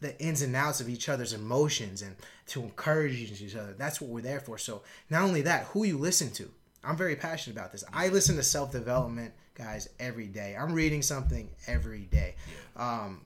the 0.00 0.18
ins 0.18 0.42
and 0.42 0.56
outs 0.56 0.80
of 0.80 0.88
each 0.88 1.08
other's 1.08 1.32
emotions 1.32 2.02
and 2.02 2.16
to 2.46 2.62
encourage 2.62 3.14
each 3.14 3.54
other. 3.54 3.74
That's 3.76 4.00
what 4.00 4.10
we're 4.10 4.22
there 4.22 4.40
for. 4.40 4.58
So 4.58 4.82
not 5.10 5.22
only 5.22 5.42
that, 5.42 5.64
who 5.66 5.84
you 5.84 5.98
listen 5.98 6.30
to. 6.32 6.50
I'm 6.82 6.96
very 6.96 7.14
passionate 7.14 7.56
about 7.56 7.72
this. 7.72 7.84
I 7.92 8.08
listen 8.08 8.36
to 8.36 8.42
self 8.42 8.72
development 8.72 9.34
guys 9.54 9.88
every 9.98 10.26
day. 10.26 10.56
I'm 10.58 10.72
reading 10.72 11.02
something 11.02 11.50
every 11.66 12.06
day. 12.06 12.34
Um, 12.76 13.20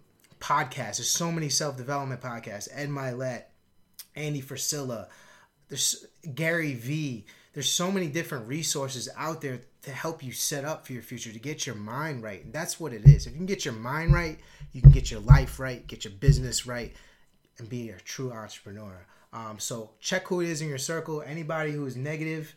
podcasts. 0.45 0.99
There's 0.99 1.09
so 1.09 1.33
many 1.33 1.49
self 1.49 1.77
development 1.77 2.21
podcasts. 2.21 2.69
Ed 2.73 2.91
Mylett, 2.91 3.45
Andy 4.15 4.43
Frisella, 4.43 5.09
there's 5.69 6.07
Gary 6.35 6.75
V. 6.75 7.25
There's 7.55 7.71
so 7.71 7.91
many 7.91 8.09
different 8.09 8.49
resources 8.49 9.09
out 9.17 9.41
there 9.41 9.61
to 9.83 9.91
help 9.91 10.23
you 10.23 10.33
set 10.33 10.65
up 10.65 10.87
for 10.87 10.93
your 10.93 11.03
future, 11.03 11.33
to 11.33 11.39
get 11.39 11.67
your 11.67 11.77
mind 11.77 12.23
right. 12.23 12.45
And 12.45 12.53
that's 12.53 12.81
what 12.81 12.93
it 12.93 13.07
is. 13.07 13.27
If 13.27 13.33
you 13.33 13.39
can 13.39 13.47
get 13.47 13.65
your 13.65 13.75
mind 13.75 14.13
right, 14.13 14.39
you 14.73 14.83
can 14.83 14.91
get 14.91 15.11
your 15.11 15.21
life 15.21 15.61
right, 15.61 15.87
get 15.87 16.05
your 16.05 16.13
business 16.15 16.67
right, 16.67 16.95
and 17.59 17.69
be 17.69 17.91
a 17.91 17.97
true 18.01 18.33
entrepreneur. 18.33 19.07
Um, 19.33 19.59
so 19.59 19.91
check 20.01 20.27
who 20.27 20.41
it 20.41 20.49
is 20.49 20.63
in 20.63 20.69
your 20.69 20.79
circle. 20.79 21.23
Anybody 21.23 21.71
who 21.71 21.87
is 21.87 21.97
negative, 21.97 22.55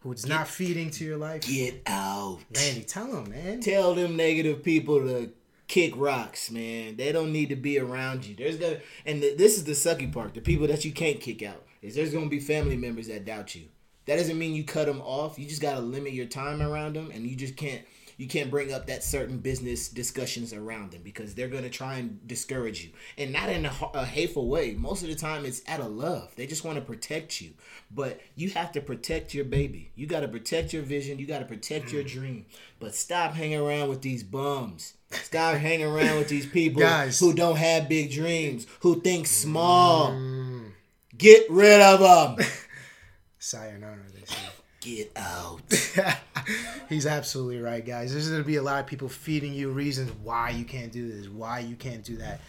who's 0.00 0.26
not 0.26 0.48
feeding 0.48 0.90
to 0.92 1.04
your 1.04 1.16
life. 1.16 1.42
Get 1.42 1.82
out. 1.86 2.40
Randy, 2.56 2.82
tell 2.82 3.06
them, 3.06 3.30
man. 3.30 3.60
Tell 3.60 3.94
them 3.94 4.16
negative 4.16 4.64
people 4.64 5.00
to 5.00 5.30
kick 5.70 5.92
rocks, 5.96 6.50
man. 6.50 6.96
They 6.96 7.12
don't 7.12 7.32
need 7.32 7.50
to 7.50 7.56
be 7.56 7.78
around 7.78 8.26
you. 8.26 8.34
There's 8.34 8.56
gonna 8.56 8.80
and 9.06 9.22
th- 9.22 9.38
this 9.38 9.56
is 9.56 9.62
the 9.62 9.72
sucky 9.72 10.12
part. 10.12 10.34
The 10.34 10.40
people 10.40 10.66
that 10.66 10.84
you 10.84 10.90
can't 10.90 11.20
kick 11.20 11.44
out 11.44 11.64
is 11.80 11.94
there's 11.94 12.12
gonna 12.12 12.26
be 12.26 12.40
family 12.40 12.76
members 12.76 13.06
that 13.06 13.24
doubt 13.24 13.54
you. 13.54 13.68
That 14.06 14.16
doesn't 14.16 14.36
mean 14.36 14.54
you 14.54 14.64
cut 14.64 14.86
them 14.86 15.00
off. 15.00 15.38
You 15.38 15.46
just 15.46 15.62
gotta 15.62 15.78
limit 15.78 16.12
your 16.12 16.26
time 16.26 16.60
around 16.60 16.96
them, 16.96 17.12
and 17.14 17.24
you 17.24 17.36
just 17.36 17.56
can't 17.56 17.82
you 18.16 18.26
can't 18.26 18.50
bring 18.50 18.72
up 18.72 18.88
that 18.88 19.04
certain 19.04 19.38
business 19.38 19.88
discussions 19.88 20.52
around 20.52 20.90
them 20.90 21.02
because 21.04 21.36
they're 21.36 21.46
gonna 21.46 21.70
try 21.70 21.98
and 21.98 22.26
discourage 22.26 22.82
you, 22.82 22.90
and 23.16 23.32
not 23.32 23.48
in 23.48 23.64
a, 23.64 23.72
a 23.94 24.04
hateful 24.04 24.48
way. 24.48 24.74
Most 24.74 25.04
of 25.04 25.08
the 25.08 25.14
time, 25.14 25.44
it's 25.44 25.62
out 25.68 25.78
of 25.78 25.92
love. 25.92 26.34
They 26.34 26.48
just 26.48 26.64
want 26.64 26.78
to 26.78 26.84
protect 26.84 27.40
you, 27.40 27.52
but 27.92 28.20
you 28.34 28.50
have 28.50 28.72
to 28.72 28.80
protect 28.80 29.34
your 29.34 29.44
baby. 29.44 29.92
You 29.94 30.08
got 30.08 30.20
to 30.20 30.28
protect 30.28 30.72
your 30.72 30.82
vision. 30.82 31.20
You 31.20 31.26
got 31.26 31.38
to 31.38 31.44
protect 31.44 31.92
your 31.92 32.02
mm. 32.02 32.08
dream. 32.08 32.46
But 32.80 32.96
stop 32.96 33.34
hanging 33.34 33.60
around 33.60 33.88
with 33.88 34.02
these 34.02 34.24
bums. 34.24 34.94
Stop 35.10 35.56
hanging 35.56 35.86
around 35.86 36.18
with 36.18 36.28
these 36.28 36.46
people 36.46 36.80
Guys. 36.80 37.18
who 37.18 37.32
don't 37.32 37.56
have 37.56 37.88
big 37.88 38.12
dreams, 38.12 38.66
who 38.80 39.00
think 39.00 39.26
small. 39.26 40.12
Mm. 40.12 40.70
Get 41.16 41.50
rid 41.50 41.80
of 41.80 42.00
them. 42.38 42.46
Sayonara, 43.38 43.98
they 44.14 44.24
say. 44.24 44.36
Get 44.80 45.12
out. 45.16 45.60
He's 46.88 47.06
absolutely 47.06 47.60
right, 47.60 47.84
guys. 47.84 48.12
There's 48.12 48.28
going 48.28 48.40
to 48.40 48.46
be 48.46 48.56
a 48.56 48.62
lot 48.62 48.80
of 48.80 48.86
people 48.86 49.08
feeding 49.08 49.52
you 49.52 49.70
reasons 49.70 50.10
why 50.22 50.50
you 50.50 50.64
can't 50.64 50.90
do 50.92 51.08
this, 51.10 51.28
why 51.28 51.58
you 51.58 51.76
can't 51.76 52.04
do 52.04 52.16
that. 52.16 52.40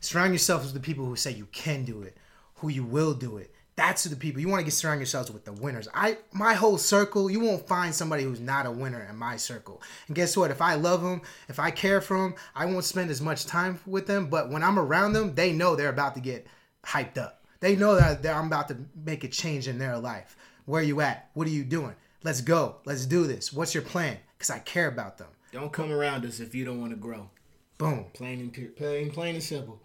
Surround 0.00 0.32
yourself 0.32 0.62
with 0.62 0.74
the 0.74 0.80
people 0.80 1.04
who 1.06 1.16
say 1.16 1.32
you 1.32 1.46
can 1.52 1.84
do 1.84 2.02
it, 2.02 2.16
who 2.56 2.68
you 2.68 2.84
will 2.84 3.14
do 3.14 3.38
it. 3.38 3.53
That's 3.76 4.04
who 4.04 4.10
the 4.10 4.16
people 4.16 4.40
you 4.40 4.48
want 4.48 4.60
to 4.60 4.64
get 4.64 4.72
surround 4.72 5.00
yourselves 5.00 5.32
with 5.32 5.44
the 5.44 5.52
winners. 5.52 5.88
I 5.92 6.18
my 6.32 6.54
whole 6.54 6.78
circle, 6.78 7.30
you 7.30 7.40
won't 7.40 7.66
find 7.66 7.92
somebody 7.94 8.22
who's 8.22 8.40
not 8.40 8.66
a 8.66 8.70
winner 8.70 9.06
in 9.10 9.16
my 9.16 9.36
circle. 9.36 9.82
And 10.06 10.14
guess 10.14 10.36
what? 10.36 10.52
If 10.52 10.62
I 10.62 10.74
love 10.74 11.02
them, 11.02 11.22
if 11.48 11.58
I 11.58 11.70
care 11.70 12.00
for 12.00 12.16
them, 12.16 12.34
I 12.54 12.66
won't 12.66 12.84
spend 12.84 13.10
as 13.10 13.20
much 13.20 13.46
time 13.46 13.80
with 13.84 14.06
them. 14.06 14.28
But 14.28 14.50
when 14.50 14.62
I'm 14.62 14.78
around 14.78 15.12
them, 15.12 15.34
they 15.34 15.52
know 15.52 15.74
they're 15.74 15.88
about 15.88 16.14
to 16.14 16.20
get 16.20 16.46
hyped 16.84 17.18
up. 17.18 17.44
They 17.60 17.74
know 17.74 17.96
that 17.96 18.22
that 18.22 18.36
I'm 18.36 18.46
about 18.46 18.68
to 18.68 18.76
make 19.04 19.24
a 19.24 19.28
change 19.28 19.66
in 19.66 19.78
their 19.78 19.98
life. 19.98 20.36
Where 20.66 20.82
you 20.82 21.00
at? 21.00 21.30
What 21.34 21.46
are 21.48 21.50
you 21.50 21.64
doing? 21.64 21.94
Let's 22.22 22.40
go. 22.40 22.76
Let's 22.84 23.06
do 23.06 23.26
this. 23.26 23.52
What's 23.52 23.74
your 23.74 23.82
plan? 23.82 24.18
Because 24.38 24.50
I 24.50 24.60
care 24.60 24.88
about 24.88 25.18
them. 25.18 25.28
Don't 25.52 25.72
come 25.72 25.92
around 25.92 26.24
us 26.24 26.40
if 26.40 26.54
you 26.54 26.64
don't 26.64 26.80
want 26.80 26.92
to 26.92 26.96
grow. 26.96 27.28
Boom. 27.76 28.06
Plain 28.14 28.40
and 28.40 28.76
plain, 28.76 29.10
plain 29.10 29.34
and 29.34 29.44
simple. 29.44 29.80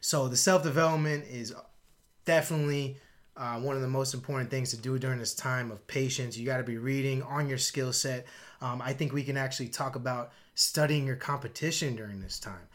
So 0.00 0.28
the 0.28 0.36
self 0.36 0.62
development 0.62 1.24
is 1.28 1.54
definitely 2.24 2.96
uh, 3.38 3.58
one 3.60 3.76
of 3.76 3.82
the 3.82 3.88
most 3.88 4.14
important 4.14 4.50
things 4.50 4.70
to 4.70 4.76
do 4.76 4.98
during 4.98 5.18
this 5.18 5.34
time 5.34 5.70
of 5.70 5.86
patience. 5.86 6.36
You 6.36 6.44
got 6.44 6.58
to 6.58 6.64
be 6.64 6.76
reading 6.76 7.22
on 7.22 7.48
your 7.48 7.58
skill 7.58 7.92
set. 7.92 8.26
Um, 8.60 8.82
I 8.82 8.92
think 8.92 9.12
we 9.12 9.22
can 9.22 9.36
actually 9.36 9.68
talk 9.68 9.94
about 9.94 10.32
studying 10.54 11.06
your 11.06 11.16
competition 11.16 11.94
during 11.94 12.20
this 12.20 12.40
time. 12.40 12.66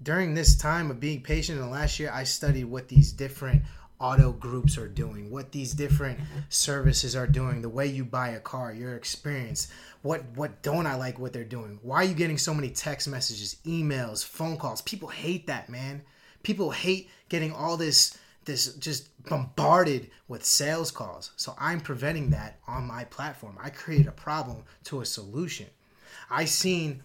During 0.00 0.34
this 0.34 0.56
time 0.56 0.90
of 0.90 1.00
being 1.00 1.22
patient 1.22 1.58
in 1.58 1.64
the 1.64 1.70
last 1.70 1.98
year, 1.98 2.10
I 2.12 2.24
studied 2.24 2.64
what 2.64 2.88
these 2.88 3.12
different 3.12 3.62
auto 3.98 4.32
groups 4.32 4.78
are 4.78 4.88
doing, 4.88 5.30
what 5.30 5.52
these 5.52 5.72
different 5.72 6.18
services 6.48 7.14
are 7.14 7.26
doing, 7.26 7.62
the 7.62 7.68
way 7.68 7.86
you 7.86 8.04
buy 8.04 8.30
a 8.30 8.40
car, 8.40 8.72
your 8.72 8.96
experience. 8.96 9.68
What 10.02 10.24
what 10.34 10.62
don't 10.62 10.86
I 10.86 10.96
like 10.96 11.18
what 11.18 11.32
they're 11.32 11.44
doing? 11.44 11.78
Why 11.82 11.96
are 11.96 12.04
you 12.04 12.14
getting 12.14 12.38
so 12.38 12.54
many 12.54 12.70
text 12.70 13.08
messages, 13.08 13.56
emails, 13.64 14.24
phone 14.24 14.56
calls? 14.56 14.82
People 14.82 15.08
hate 15.08 15.46
that, 15.46 15.68
man. 15.68 16.02
People 16.42 16.70
hate 16.72 17.08
getting 17.28 17.52
all 17.52 17.76
this 17.76 18.18
this 18.44 18.74
just 18.74 19.08
bombarded 19.28 20.10
with 20.28 20.44
sales 20.44 20.90
calls. 20.90 21.32
So 21.36 21.54
I'm 21.58 21.80
preventing 21.80 22.30
that 22.30 22.58
on 22.66 22.86
my 22.86 23.04
platform. 23.04 23.58
I 23.60 23.70
created 23.70 24.06
a 24.06 24.12
problem 24.12 24.64
to 24.84 25.00
a 25.00 25.06
solution. 25.06 25.66
I 26.30 26.44
seen 26.44 27.02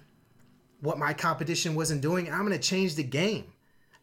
what 0.81 0.97
my 0.97 1.13
competition 1.13 1.75
wasn't 1.75 2.01
doing 2.01 2.31
I'm 2.31 2.45
going 2.45 2.51
to 2.51 2.59
change 2.59 2.95
the 2.95 3.03
game. 3.03 3.45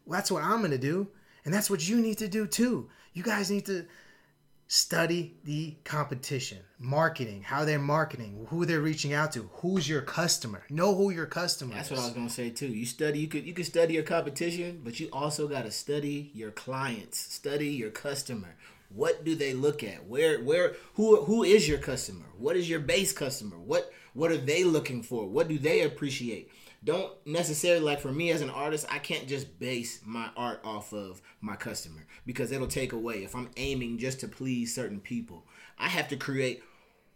That's 0.07 0.31
what 0.31 0.43
I'm 0.43 0.59
going 0.59 0.71
to 0.71 0.79
do. 0.79 1.09
And 1.45 1.53
that's 1.53 1.71
what 1.71 1.87
you 1.87 1.97
need 2.01 2.19
to 2.19 2.29
do 2.29 2.47
too. 2.47 2.89
You 3.13 3.23
guys 3.23 3.51
need 3.51 3.67
to 3.67 3.87
study 4.67 5.35
the 5.45 5.77
competition, 5.85 6.59
marketing, 6.79 7.43
how 7.43 7.65
they're 7.65 7.79
marketing, 7.79 8.47
who 8.49 8.65
they're 8.65 8.81
reaching 8.81 9.13
out 9.13 9.33
to, 9.33 9.51
who's 9.55 9.89
your 9.89 10.03
customer. 10.03 10.65
Know 10.71 10.95
who 10.95 11.11
your 11.11 11.27
customer 11.27 11.75
That's 11.75 11.91
is. 11.91 11.97
what 11.97 12.01
I 12.03 12.07
was 12.07 12.15
gonna 12.15 12.31
say 12.31 12.51
too. 12.51 12.69
You 12.69 12.87
study, 12.87 13.19
you 13.21 13.29
could 13.29 13.45
you 13.45 13.53
could 13.53 13.67
study 13.67 13.95
your 13.95 14.03
competition, 14.03 14.81
but 14.83 14.99
you 14.99 15.09
also 15.13 15.49
gotta 15.49 15.71
study 15.71 16.31
your 16.35 16.51
clients, 16.51 17.19
study 17.19 17.69
your 17.69 17.91
customer. 17.91 18.57
What 18.89 19.25
do 19.25 19.35
they 19.35 19.55
look 19.55 19.83
at? 19.83 20.07
Where 20.07 20.43
where 20.43 20.75
who 20.95 21.23
who 21.25 21.43
is 21.45 21.69
your 21.69 21.79
customer? 21.79 22.27
What 22.39 22.57
is 22.57 22.69
your 22.69 22.81
base 22.81 23.13
customer? 23.13 23.59
What 23.59 23.93
what 24.13 24.31
are 24.31 24.37
they 24.37 24.65
looking 24.65 25.03
for? 25.03 25.27
What 25.27 25.49
do 25.49 25.59
they 25.59 25.83
appreciate? 25.83 26.51
Don't 26.85 27.13
necessarily 27.27 27.81
like 27.81 28.01
for 28.01 28.13
me 28.13 28.31
as 28.31 28.43
an 28.43 28.51
artist, 28.51 28.87
I 28.91 28.99
can't 28.99 29.27
just 29.27 29.59
base 29.59 30.01
my 30.05 30.29
art 30.37 30.61
off 30.65 30.93
of 30.93 31.23
my 31.41 31.57
customer 31.57 32.07
because 32.27 32.53
it'll 32.53 32.67
take 32.67 32.93
away 32.93 33.25
if 33.25 33.35
I'm 33.35 33.51
aiming 33.57 33.99
just 33.99 34.21
to 34.21 34.29
please 34.29 34.75
certain 34.75 35.01
people. 35.01 35.47
I 35.79 35.89
have 35.89 36.09
to 36.09 36.17
create 36.17 36.63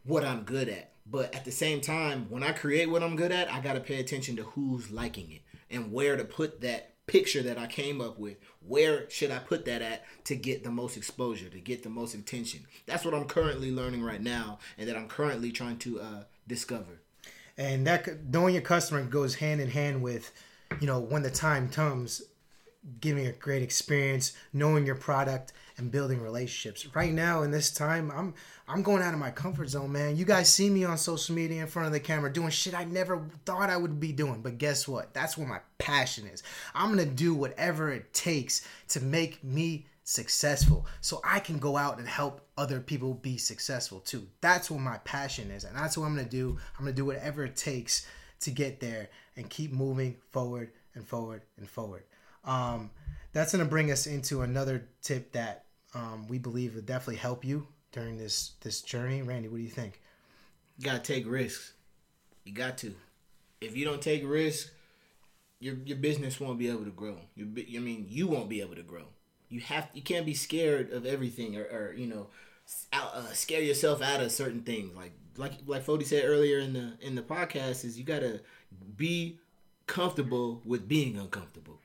what 0.05 0.25
I'm 0.25 0.43
good 0.43 0.69
at. 0.69 0.93
But 1.11 1.35
at 1.35 1.45
the 1.45 1.53
same 1.53 1.81
time, 1.81 2.27
when 2.29 2.43
I 2.43 2.53
create 2.53 2.91
what 2.91 3.03
I'm 3.03 3.17
good 3.17 3.33
at, 3.33 3.53
I 3.53 3.61
got 3.61 3.75
to 3.75 3.81
pay 3.81 4.01
attention 4.01 4.37
to 4.37 4.43
who's 4.43 4.91
liking 4.91 5.31
it 5.33 5.43
and 5.71 5.93
where 5.93 6.17
to 6.17 6.25
put 6.25 6.61
that 6.63 6.95
picture 7.07 7.43
that 7.43 7.59
I 7.59 7.67
came 7.67 8.01
up 8.01 8.19
with. 8.19 8.37
Where 8.61 9.09
should 9.09 9.31
I 9.31 9.39
put 9.39 9.65
that 9.65 9.81
at 9.81 10.05
to 10.25 10.37
get 10.37 10.65
the 10.65 10.71
most 10.71 10.97
exposure, 10.97 11.49
to 11.49 11.61
get 11.61 11.83
the 11.83 11.89
most 11.89 12.15
attention? 12.15 12.67
That's 12.87 13.05
what 13.05 13.15
I'm 13.15 13.25
currently 13.25 13.71
learning 13.71 14.03
right 14.03 14.23
now 14.23 14.59
and 14.77 14.89
that 14.89 14.97
I'm 14.97 15.09
currently 15.09 15.51
trying 15.51 15.79
to 15.79 16.01
uh, 16.01 16.23
discover. 16.47 17.01
And 17.59 17.87
that 17.87 18.09
knowing 18.33 18.55
your 18.55 18.63
customer 18.63 19.03
goes 19.03 19.35
hand 19.35 19.61
in 19.61 19.69
hand 19.69 20.01
with 20.01 20.33
you 20.81 20.87
know 20.87 21.01
when 21.01 21.23
the 21.23 21.31
time 21.31 21.69
comes 21.69 22.23
giving 23.01 23.27
a 23.27 23.33
great 23.33 23.63
experience 23.63 24.33
knowing 24.53 24.87
your 24.87 24.95
product 24.95 25.53
and 25.77 25.91
building 25.91 26.21
relationships. 26.23 26.87
Right 26.95 27.13
now 27.13 27.43
in 27.43 27.51
this 27.51 27.71
time 27.71 28.11
i'm 28.11 28.35
i'm 28.67 28.83
going 28.83 29.03
out 29.03 29.13
of 29.13 29.21
my 29.21 29.31
comfort 29.31 29.69
zone 29.69 29.93
man. 29.93 30.17
You 30.17 30.25
guys 30.25 30.49
see 30.49 30.71
me 30.71 30.85
on 30.85 30.97
social 30.97 31.35
media 31.35 31.61
in 31.61 31.67
front 31.67 31.87
of 31.87 31.93
the 31.93 32.01
camera 32.01 32.33
doing 32.33 32.51
shit 32.51 32.75
i 32.75 32.85
never 32.85 33.29
thought 33.45 33.69
i 33.69 33.77
would 33.77 34.01
be 34.01 34.13
doing. 34.13 34.41
But 34.41 34.59
guess 34.59 34.87
what? 34.87 35.13
That's 35.13 35.37
where 35.37 35.49
my 35.49 35.61
passion 35.79 36.27
is. 36.29 36.43
I'm 36.75 36.91
gonna 36.91 37.05
do 37.05 37.35
whatever 37.35 37.91
it 37.91 38.13
takes 38.15 38.67
to 38.89 39.01
make 39.01 39.43
me 39.43 39.87
successful 40.09 40.87
so 41.03 41.21
I 41.23 41.39
can 41.39 41.59
go 41.59 41.77
out 41.77 41.99
and 41.99 42.09
help 42.09 42.41
other 42.57 42.81
people 42.81 43.13
be 43.13 43.37
successful 43.37 44.01
too. 44.01 44.27
That's 44.41 44.71
what 44.71 44.81
my 44.81 44.97
passion 44.99 45.51
is, 45.51 45.65
and 45.65 45.77
that's 45.77 45.99
what 45.99 46.07
I'm 46.07 46.17
gonna 46.17 46.27
do. 46.27 46.57
I'm 46.79 46.85
gonna 46.87 46.97
do 46.97 47.05
whatever 47.05 47.45
it 47.45 47.57
takes 47.57 48.07
to 48.41 48.51
get 48.51 48.81
there 48.81 49.11
and 49.37 49.51
keep 49.51 49.71
moving 49.71 50.17
forward 50.31 50.71
and 50.95 51.07
forward 51.07 51.43
and 51.59 51.69
forward. 51.69 52.05
Um, 52.45 52.91
that's 53.35 53.53
gonna 53.53 53.67
bring 53.67 53.91
us 53.91 54.07
into 54.07 54.41
another 54.41 54.89
tip 55.03 55.33
that 55.33 55.67
um, 55.95 56.27
we 56.27 56.39
believe 56.39 56.75
will 56.75 56.81
definitely 56.81 57.17
help 57.17 57.45
you 57.45 57.67
during 57.93 58.17
this 58.17 58.53
this 58.63 58.81
journey. 58.81 59.21
Randy, 59.21 59.49
what 59.49 59.59
do 59.59 59.63
you 59.63 59.69
think? 59.69 60.01
You 60.79 60.87
got 60.87 61.05
to 61.05 61.13
take 61.13 61.29
risks. 61.29 61.75
You 62.45 62.55
got 62.55 62.79
to. 62.79 62.95
If 63.61 63.77
you 63.77 63.85
don't 63.85 64.01
take 64.01 64.27
risks, 64.27 64.71
your 65.61 65.75
your 65.85 65.99
business 65.99 66.41
won't 66.41 66.59
be 66.59 66.71
able 66.71 66.85
to 66.85 66.91
grow. 66.91 67.19
Your 67.35 67.47
I 67.47 67.79
mean, 67.81 68.07
you 68.09 68.27
won't 68.27 68.49
be 68.49 68.63
able 68.63 68.77
to 68.77 68.83
grow. 68.83 69.05
You 69.49 69.61
have 69.61 69.89
you 69.95 70.03
can't 70.03 70.27
be 70.27 70.35
scared 70.35 70.93
of 70.93 71.07
everything 71.07 71.57
or, 71.57 71.63
or 71.65 71.95
you 71.97 72.07
know, 72.07 72.29
out, 72.93 73.15
uh, 73.15 73.33
scare 73.33 73.63
yourself 73.63 74.03
out 74.03 74.21
of 74.21 74.31
certain 74.33 74.63
things. 74.63 74.97
Like 74.97 75.13
like 75.37 75.53
like 75.67 75.85
Fody 75.87 76.05
said 76.05 76.25
earlier 76.25 76.59
in 76.59 76.73
the 76.73 76.93
in 77.01 77.15
the 77.15 77.23
podcast 77.23 77.85
is 77.85 77.99
you 77.99 78.05
got 78.05 78.21
to 78.21 78.41
be 78.97 79.39
comfortable 79.87 80.61
with 80.65 80.87
being 80.87 81.17
uncomfortable. 81.17 81.81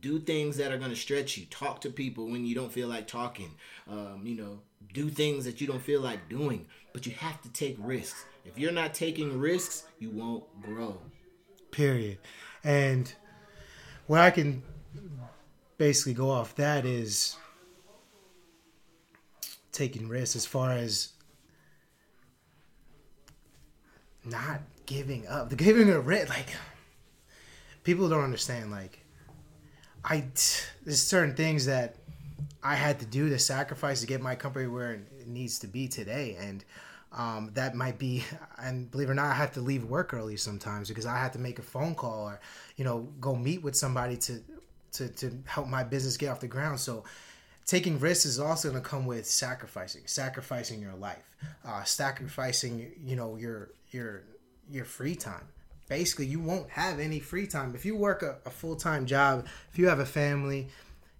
Do 0.00 0.18
things 0.20 0.56
that 0.56 0.72
are 0.72 0.78
to 0.78 0.96
stretch 0.96 1.36
you. 1.36 1.44
Talk 1.46 1.82
to 1.82 1.90
people 1.90 2.26
when 2.30 2.46
you 2.46 2.54
don't 2.54 2.72
feel 2.72 2.88
like 2.88 3.06
talking. 3.06 3.50
Um, 3.88 4.22
you 4.24 4.36
know, 4.36 4.60
do 4.94 5.10
things 5.10 5.44
that 5.44 5.60
you 5.60 5.66
don't 5.66 5.82
feel 5.82 6.00
like 6.00 6.28
doing. 6.30 6.66
But 6.94 7.06
you 7.06 7.12
have 7.12 7.42
to 7.42 7.52
take 7.52 7.76
risks. 7.78 8.24
If 8.46 8.58
you're 8.58 8.72
not 8.72 8.94
taking 8.94 9.38
risks, 9.38 9.84
you 9.98 10.10
won't 10.10 10.44
grow. 10.62 10.98
period. 11.72 12.18
And 12.64 13.12
what 14.06 14.20
I 14.20 14.30
can 14.30 14.62
basically 15.80 16.12
go 16.12 16.30
off 16.30 16.54
that 16.56 16.84
is 16.84 17.38
taking 19.72 20.06
risks 20.08 20.36
as 20.36 20.44
far 20.44 20.72
as 20.72 21.14
not 24.22 24.60
giving 24.84 25.26
up. 25.26 25.48
The 25.48 25.56
giving 25.56 25.88
a 25.88 25.98
risk, 25.98 26.28
like 26.28 26.54
people 27.82 28.10
don't 28.10 28.22
understand. 28.22 28.70
Like 28.70 28.98
I, 30.04 30.26
there's 30.84 31.00
certain 31.00 31.34
things 31.34 31.64
that 31.64 31.96
I 32.62 32.74
had 32.74 33.00
to 33.00 33.06
do 33.06 33.30
to 33.30 33.38
sacrifice 33.38 34.02
to 34.02 34.06
get 34.06 34.20
my 34.20 34.34
company 34.34 34.66
where 34.66 34.92
it 34.92 35.28
needs 35.28 35.60
to 35.60 35.66
be 35.66 35.88
today, 35.88 36.36
and 36.38 36.62
um, 37.10 37.52
that 37.54 37.74
might 37.74 37.98
be. 37.98 38.22
And 38.62 38.90
believe 38.90 39.08
it 39.08 39.12
or 39.12 39.14
not, 39.14 39.30
I 39.30 39.34
have 39.34 39.54
to 39.54 39.62
leave 39.62 39.84
work 39.84 40.12
early 40.12 40.36
sometimes 40.36 40.88
because 40.88 41.06
I 41.06 41.16
have 41.16 41.32
to 41.32 41.38
make 41.38 41.58
a 41.58 41.62
phone 41.62 41.94
call 41.94 42.28
or, 42.28 42.40
you 42.76 42.84
know, 42.84 43.08
go 43.18 43.34
meet 43.34 43.62
with 43.62 43.74
somebody 43.74 44.18
to 44.18 44.42
to 44.92 45.08
to 45.08 45.42
help 45.46 45.68
my 45.68 45.82
business 45.82 46.16
get 46.16 46.28
off 46.28 46.40
the 46.40 46.48
ground. 46.48 46.80
So 46.80 47.04
taking 47.66 48.00
risks 48.00 48.24
is 48.24 48.40
also 48.40 48.70
going 48.70 48.82
to 48.82 48.88
come 48.88 49.06
with 49.06 49.26
sacrificing, 49.26 50.02
sacrificing 50.06 50.80
your 50.80 50.94
life, 50.94 51.22
uh, 51.64 51.84
sacrificing 51.84 52.92
you 53.02 53.16
know 53.16 53.36
your 53.36 53.70
your 53.90 54.24
your 54.70 54.84
free 54.84 55.14
time. 55.14 55.48
Basically, 55.88 56.26
you 56.26 56.40
won't 56.40 56.70
have 56.70 57.00
any 57.00 57.18
free 57.18 57.46
time 57.46 57.74
if 57.74 57.84
you 57.84 57.96
work 57.96 58.22
a, 58.22 58.38
a 58.46 58.50
full 58.50 58.76
time 58.76 59.06
job. 59.06 59.46
If 59.72 59.78
you 59.78 59.88
have 59.88 59.98
a 59.98 60.06
family, 60.06 60.68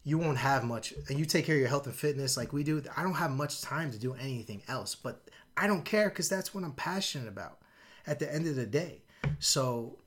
you 0.05 0.19
won't 0.19 0.39
have 0.39 0.65
much, 0.65 0.95
and 1.09 1.19
you 1.19 1.25
take 1.25 1.45
care 1.47 1.57
of 1.57 1.61
your 1.61 1.69
health 1.69 1.87
and 1.87 1.95
fitness 1.95 2.37
like 2.37 2.53
we 2.53 2.65
do. 2.65 2.83
I 2.97 3.03
don't 3.03 3.15
have 3.15 3.31
much 3.31 3.61
time 3.61 3.91
to 3.91 3.99
do 3.99 4.15
anything 4.15 4.63
else, 4.69 4.95
but 4.95 5.29
I 5.57 5.67
don't 5.67 5.85
care 5.85 6.09
because 6.09 6.29
that's 6.29 6.55
what 6.55 6.65
I'm 6.65 6.73
passionate 6.73 7.29
about. 7.29 7.59
At 8.07 8.19
the 8.19 8.33
end 8.33 8.49
of 8.49 8.57
the 8.57 8.67
day, 8.67 9.03
so 9.39 9.99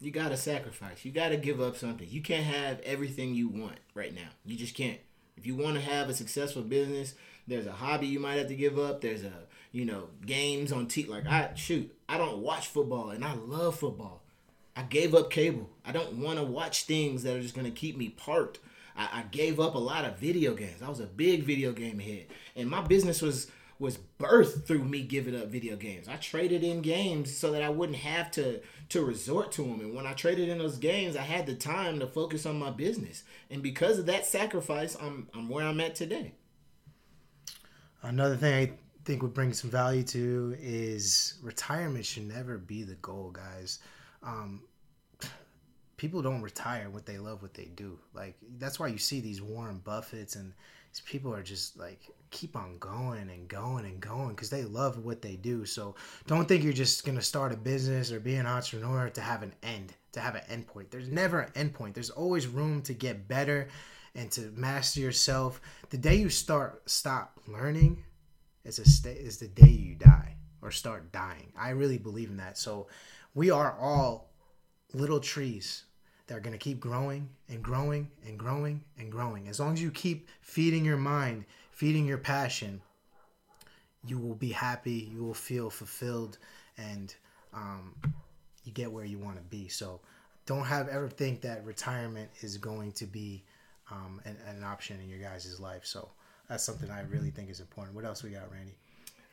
you 0.00 0.10
gotta 0.10 0.36
sacrifice. 0.36 1.04
You 1.04 1.12
gotta 1.12 1.36
give 1.36 1.60
up 1.60 1.76
something. 1.76 2.08
You 2.08 2.22
can't 2.22 2.44
have 2.44 2.80
everything 2.80 3.34
you 3.34 3.48
want 3.48 3.76
right 3.94 4.14
now. 4.14 4.28
You 4.44 4.56
just 4.56 4.74
can't. 4.74 4.98
If 5.36 5.46
you 5.46 5.54
want 5.54 5.76
to 5.76 5.80
have 5.80 6.08
a 6.08 6.14
successful 6.14 6.62
business, 6.62 7.14
there's 7.46 7.66
a 7.66 7.72
hobby 7.72 8.06
you 8.06 8.20
might 8.20 8.34
have 8.34 8.48
to 8.48 8.54
give 8.54 8.78
up. 8.78 9.00
There's 9.00 9.24
a 9.24 9.32
you 9.72 9.84
know 9.84 10.08
games 10.24 10.72
on 10.72 10.86
T. 10.86 11.04
Like 11.04 11.26
I 11.26 11.52
shoot, 11.54 11.94
I 12.08 12.18
don't 12.18 12.38
watch 12.38 12.68
football, 12.68 13.10
and 13.10 13.24
I 13.24 13.34
love 13.34 13.78
football. 13.78 14.22
I 14.76 14.82
gave 14.82 15.14
up 15.14 15.30
cable. 15.30 15.68
I 15.84 15.92
don't 15.92 16.14
want 16.14 16.38
to 16.38 16.44
watch 16.44 16.84
things 16.84 17.22
that 17.22 17.36
are 17.36 17.42
just 17.42 17.54
gonna 17.54 17.70
keep 17.70 17.96
me 17.96 18.08
parked. 18.08 18.58
I, 18.96 19.20
I 19.20 19.22
gave 19.30 19.60
up 19.60 19.74
a 19.74 19.78
lot 19.78 20.04
of 20.04 20.18
video 20.18 20.54
games. 20.54 20.82
I 20.82 20.88
was 20.88 21.00
a 21.00 21.06
big 21.06 21.42
video 21.42 21.72
game 21.72 21.98
head, 21.98 22.26
and 22.56 22.70
my 22.70 22.80
business 22.80 23.20
was 23.20 23.50
was 23.80 23.98
birthed 24.18 24.66
through 24.66 24.84
me 24.84 25.02
giving 25.02 25.34
up 25.34 25.48
video 25.48 25.74
games. 25.74 26.06
I 26.06 26.16
traded 26.16 26.62
in 26.62 26.82
games 26.82 27.34
so 27.34 27.50
that 27.52 27.62
I 27.62 27.70
wouldn't 27.70 27.98
have 27.98 28.30
to 28.32 28.60
to 28.90 29.02
resort 29.02 29.50
to 29.52 29.62
them. 29.62 29.80
And 29.80 29.94
when 29.94 30.06
I 30.06 30.12
traded 30.12 30.50
in 30.50 30.58
those 30.58 30.76
games, 30.76 31.16
I 31.16 31.22
had 31.22 31.46
the 31.46 31.54
time 31.54 31.98
to 32.00 32.06
focus 32.06 32.44
on 32.44 32.58
my 32.58 32.70
business. 32.70 33.24
And 33.50 33.62
because 33.62 33.98
of 33.98 34.06
that 34.06 34.26
sacrifice, 34.26 34.96
I'm 35.00 35.28
I'm 35.34 35.48
where 35.48 35.66
I'm 35.66 35.80
at 35.80 35.94
today. 35.94 36.34
Another 38.02 38.36
thing 38.36 38.54
I 38.54 38.72
think 39.04 39.22
would 39.22 39.34
bring 39.34 39.54
some 39.54 39.70
value 39.70 40.02
to 40.04 40.56
is 40.60 41.38
retirement 41.42 42.04
should 42.04 42.28
never 42.28 42.58
be 42.58 42.82
the 42.82 42.94
goal, 42.96 43.30
guys. 43.30 43.78
Um, 44.22 44.62
people 45.96 46.20
don't 46.20 46.42
retire 46.42 46.90
what 46.90 47.06
they 47.06 47.16
love 47.16 47.40
what 47.40 47.54
they 47.54 47.70
do. 47.76 47.98
Like 48.12 48.36
that's 48.58 48.78
why 48.78 48.88
you 48.88 48.98
see 48.98 49.20
these 49.20 49.40
Warren 49.40 49.80
Buffetts 49.82 50.36
and 50.36 50.52
these 50.92 51.00
people 51.00 51.34
are 51.34 51.42
just 51.42 51.78
like 51.78 52.10
keep 52.30 52.56
on 52.56 52.78
going 52.78 53.28
and 53.30 53.48
going 53.48 53.84
and 53.84 54.00
going 54.00 54.30
because 54.30 54.50
they 54.50 54.64
love 54.64 55.04
what 55.04 55.22
they 55.22 55.36
do. 55.36 55.64
So 55.64 55.94
don't 56.26 56.46
think 56.46 56.64
you're 56.64 56.72
just 56.72 57.04
gonna 57.04 57.22
start 57.22 57.52
a 57.52 57.56
business 57.56 58.12
or 58.12 58.20
be 58.20 58.36
an 58.36 58.46
entrepreneur 58.46 59.10
to 59.10 59.20
have 59.20 59.42
an 59.42 59.54
end, 59.62 59.94
to 60.12 60.20
have 60.20 60.34
an 60.34 60.42
end 60.48 60.66
point. 60.66 60.90
There's 60.90 61.08
never 61.08 61.40
an 61.40 61.52
end 61.54 61.74
point. 61.74 61.94
There's 61.94 62.10
always 62.10 62.46
room 62.46 62.82
to 62.82 62.94
get 62.94 63.28
better 63.28 63.68
and 64.14 64.30
to 64.32 64.52
master 64.54 65.00
yourself. 65.00 65.60
The 65.90 65.98
day 65.98 66.16
you 66.16 66.28
start 66.28 66.88
stop 66.88 67.38
learning 67.46 68.04
is 68.64 68.78
a 68.78 68.84
st- 68.84 69.18
is 69.18 69.38
the 69.38 69.48
day 69.48 69.70
you 69.70 69.94
die 69.94 70.36
or 70.62 70.70
start 70.70 71.12
dying. 71.12 71.52
I 71.58 71.70
really 71.70 71.98
believe 71.98 72.30
in 72.30 72.36
that. 72.38 72.58
So 72.58 72.88
we 73.34 73.50
are 73.50 73.76
all 73.78 74.30
little 74.92 75.20
trees 75.20 75.84
that 76.26 76.36
are 76.36 76.40
going 76.40 76.52
to 76.52 76.58
keep 76.58 76.80
growing 76.80 77.28
and 77.48 77.62
growing 77.62 78.08
and 78.26 78.38
growing 78.38 78.84
and 78.98 79.10
growing. 79.10 79.48
As 79.48 79.58
long 79.58 79.72
as 79.72 79.82
you 79.82 79.90
keep 79.90 80.28
feeding 80.42 80.84
your 80.84 80.96
mind, 80.96 81.44
feeding 81.80 82.04
your 82.04 82.18
passion, 82.18 82.78
you 84.04 84.18
will 84.18 84.34
be 84.34 84.50
happy, 84.50 85.10
you 85.10 85.24
will 85.24 85.32
feel 85.32 85.70
fulfilled, 85.70 86.36
and 86.76 87.14
um, 87.54 87.94
you 88.64 88.72
get 88.72 88.92
where 88.92 89.06
you 89.06 89.18
want 89.18 89.36
to 89.36 89.42
be. 89.44 89.66
So 89.66 89.98
don't 90.44 90.66
have 90.66 90.88
ever 90.88 91.08
think 91.08 91.40
that 91.40 91.64
retirement 91.64 92.28
is 92.42 92.58
going 92.58 92.92
to 92.92 93.06
be 93.06 93.44
um, 93.90 94.20
an, 94.26 94.36
an, 94.46 94.62
option 94.62 95.00
in 95.00 95.08
your 95.08 95.20
guys' 95.20 95.58
life. 95.58 95.86
So 95.86 96.10
that's 96.50 96.62
something 96.62 96.90
I 96.90 97.00
really 97.00 97.30
think 97.30 97.48
is 97.48 97.60
important. 97.60 97.96
What 97.96 98.04
else 98.04 98.22
we 98.22 98.28
got, 98.28 98.52
Randy? 98.52 98.76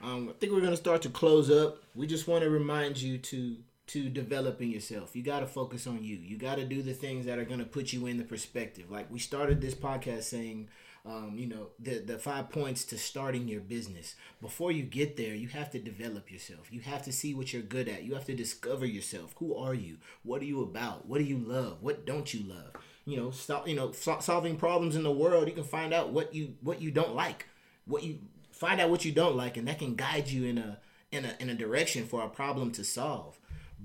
Um, 0.01 0.29
I 0.29 0.33
think 0.39 0.53
we're 0.53 0.61
going 0.61 0.71
to 0.71 0.77
start 0.77 1.01
to 1.01 1.09
close 1.09 1.51
up. 1.51 1.83
We 1.95 2.07
just 2.07 2.29
want 2.29 2.45
to 2.45 2.49
remind 2.49 3.01
you 3.01 3.17
to 3.17 3.57
to 3.87 4.09
developing 4.09 4.69
yourself. 4.69 5.15
You 5.17 5.23
got 5.23 5.41
to 5.41 5.47
focus 5.47 5.85
on 5.85 6.01
you. 6.01 6.15
You 6.15 6.37
got 6.37 6.55
to 6.55 6.65
do 6.65 6.81
the 6.81 6.93
things 6.93 7.25
that 7.25 7.39
are 7.39 7.45
going 7.45 7.59
to 7.59 7.65
put 7.65 7.91
you 7.91 8.05
in 8.07 8.17
the 8.17 8.23
perspective. 8.23 8.89
Like 8.89 9.11
we 9.11 9.19
started 9.19 9.59
this 9.59 9.75
podcast 9.75 10.23
saying, 10.23 10.67
um, 11.07 11.35
you 11.37 11.47
know, 11.47 11.69
the 11.79 11.99
the 11.99 12.17
five 12.17 12.49
points 12.49 12.83
to 12.85 12.97
starting 12.97 13.47
your 13.47 13.61
business. 13.61 14.15
Before 14.41 14.71
you 14.71 14.83
get 14.83 15.15
there, 15.15 15.33
you 15.33 15.47
have 15.49 15.71
to 15.71 15.79
develop 15.79 16.29
yourself. 16.31 16.67
You 16.71 16.81
have 16.81 17.03
to 17.03 17.13
see 17.13 17.33
what 17.33 17.53
you're 17.53 17.61
good 17.61 17.87
at. 17.87 18.03
You 18.03 18.13
have 18.15 18.25
to 18.25 18.35
discover 18.35 18.85
yourself. 18.85 19.33
Who 19.37 19.55
are 19.55 19.73
you? 19.73 19.97
What 20.23 20.41
are 20.41 20.45
you 20.45 20.61
about? 20.61 21.07
What 21.07 21.19
do 21.19 21.23
you 21.23 21.37
love? 21.37 21.77
What 21.81 22.05
don't 22.05 22.33
you 22.33 22.43
love? 22.43 22.73
You 23.05 23.17
know, 23.17 23.31
stop. 23.31 23.67
You 23.67 23.75
know, 23.75 23.91
so- 23.93 24.19
solving 24.19 24.57
problems 24.57 24.95
in 24.97 25.03
the 25.03 25.11
world. 25.11 25.47
You 25.47 25.53
can 25.53 25.63
find 25.63 25.93
out 25.93 26.11
what 26.11 26.33
you 26.33 26.55
what 26.61 26.81
you 26.81 26.91
don't 26.91 27.15
like. 27.15 27.45
What 27.85 28.03
you 28.03 28.19
find 28.51 28.81
out 28.81 28.89
what 28.89 29.05
you 29.05 29.13
don't 29.13 29.37
like, 29.37 29.55
and 29.55 29.67
that 29.67 29.79
can 29.79 29.95
guide 29.95 30.27
you 30.27 30.43
in 30.45 30.57
a 30.57 30.79
in 31.11 31.23
a 31.23 31.35
in 31.39 31.49
a 31.49 31.55
direction 31.55 32.05
for 32.05 32.23
a 32.23 32.29
problem 32.29 32.71
to 32.71 32.83
solve 32.83 33.37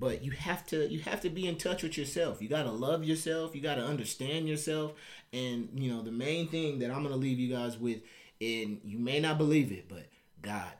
but 0.03 0.21
you 0.21 0.31
have 0.31 0.65
to 0.65 0.85
you 0.91 0.99
have 0.99 1.21
to 1.21 1.29
be 1.29 1.47
in 1.47 1.55
touch 1.55 1.81
with 1.81 1.97
yourself 1.97 2.41
you 2.41 2.49
got 2.49 2.63
to 2.63 2.71
love 2.71 3.05
yourself 3.05 3.55
you 3.55 3.61
got 3.61 3.75
to 3.75 3.85
understand 3.85 4.49
yourself 4.49 4.91
and 5.31 5.69
you 5.75 5.89
know 5.89 6.01
the 6.01 6.11
main 6.11 6.45
thing 6.49 6.79
that 6.79 6.91
i'm 6.91 7.03
going 7.03 7.13
to 7.13 7.15
leave 7.15 7.39
you 7.39 7.55
guys 7.55 7.77
with 7.77 8.01
and 8.41 8.81
you 8.83 8.99
may 8.99 9.21
not 9.21 9.37
believe 9.37 9.71
it 9.71 9.87
but 9.87 10.05
god 10.41 10.73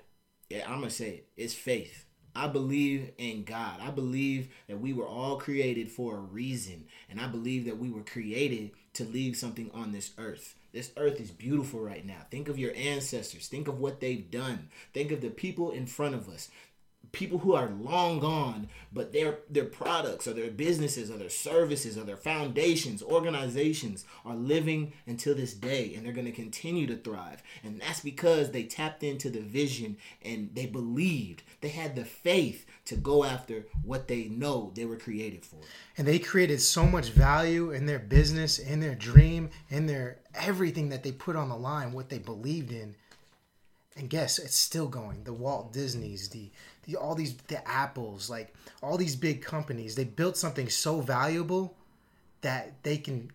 yeah 0.49 0.63
i'm 0.65 0.79
going 0.79 0.89
to 0.89 0.95
say 0.95 1.09
it 1.09 1.27
it's 1.37 1.53
faith 1.53 2.05
I 2.35 2.47
believe 2.47 3.11
in 3.19 3.43
God. 3.43 3.79
I 3.79 3.91
believe 3.91 4.47
that 4.67 4.79
we 4.79 4.91
were 4.91 5.05
all 5.05 5.37
created 5.37 5.91
for 5.91 6.15
a 6.15 6.19
reason. 6.19 6.85
And 7.07 7.21
I 7.21 7.27
believe 7.27 7.65
that 7.65 7.77
we 7.77 7.91
were 7.91 8.01
created 8.01 8.71
to 8.93 9.03
leave 9.03 9.37
something 9.37 9.69
on 9.71 9.91
this 9.91 10.13
earth. 10.17 10.55
This 10.71 10.91
earth 10.97 11.21
is 11.21 11.29
beautiful 11.29 11.79
right 11.79 12.03
now. 12.03 12.25
Think 12.31 12.49
of 12.49 12.57
your 12.57 12.73
ancestors. 12.75 13.47
Think 13.47 13.67
of 13.67 13.79
what 13.79 13.99
they've 13.99 14.31
done. 14.31 14.69
Think 14.95 15.11
of 15.11 15.21
the 15.21 15.29
people 15.29 15.69
in 15.69 15.85
front 15.85 16.15
of 16.15 16.27
us 16.27 16.49
people 17.11 17.39
who 17.39 17.53
are 17.53 17.69
long 17.69 18.19
gone, 18.19 18.67
but 18.91 19.13
their 19.13 19.39
their 19.49 19.65
products 19.65 20.27
or 20.27 20.33
their 20.33 20.49
businesses 20.49 21.11
or 21.11 21.17
their 21.17 21.29
services 21.29 21.97
or 21.97 22.03
their 22.03 22.17
foundations, 22.17 23.03
organizations 23.03 24.05
are 24.25 24.35
living 24.35 24.93
until 25.05 25.35
this 25.35 25.53
day 25.53 25.93
and 25.93 26.05
they're 26.05 26.13
going 26.13 26.25
to 26.25 26.31
continue 26.31 26.87
to 26.87 26.95
thrive. 26.95 27.43
And 27.63 27.81
that's 27.81 27.99
because 27.99 28.51
they 28.51 28.63
tapped 28.63 29.03
into 29.03 29.29
the 29.29 29.41
vision 29.41 29.97
and 30.23 30.49
they 30.53 30.65
believed. 30.65 31.43
They 31.61 31.69
had 31.69 31.95
the 31.95 32.05
faith 32.05 32.65
to 32.85 32.95
go 32.95 33.23
after 33.23 33.65
what 33.83 34.07
they 34.07 34.25
know 34.25 34.71
they 34.75 34.85
were 34.85 34.97
created 34.97 35.45
for. 35.45 35.59
And 35.97 36.07
they 36.07 36.19
created 36.19 36.61
so 36.61 36.85
much 36.85 37.09
value 37.09 37.71
in 37.71 37.85
their 37.85 37.99
business, 37.99 38.59
in 38.59 38.79
their 38.79 38.95
dream, 38.95 39.49
in 39.69 39.85
their 39.85 40.19
everything 40.35 40.89
that 40.89 41.03
they 41.03 41.11
put 41.11 41.35
on 41.35 41.49
the 41.49 41.55
line, 41.55 41.93
what 41.93 42.09
they 42.09 42.19
believed 42.19 42.71
in. 42.71 42.95
And 43.95 44.09
guess 44.09 44.39
it's 44.39 44.57
still 44.57 44.87
going. 44.87 45.23
The 45.23 45.33
Walt 45.33 45.71
Disney's, 45.71 46.29
the 46.29 46.49
the, 46.83 46.95
all 46.95 47.15
these 47.15 47.35
the 47.47 47.67
apples 47.67 48.29
like 48.29 48.53
all 48.81 48.97
these 48.97 49.15
big 49.15 49.41
companies 49.41 49.95
they 49.95 50.03
built 50.03 50.37
something 50.37 50.69
so 50.69 51.01
valuable 51.01 51.75
that 52.41 52.83
they 52.83 52.97
can 52.97 53.31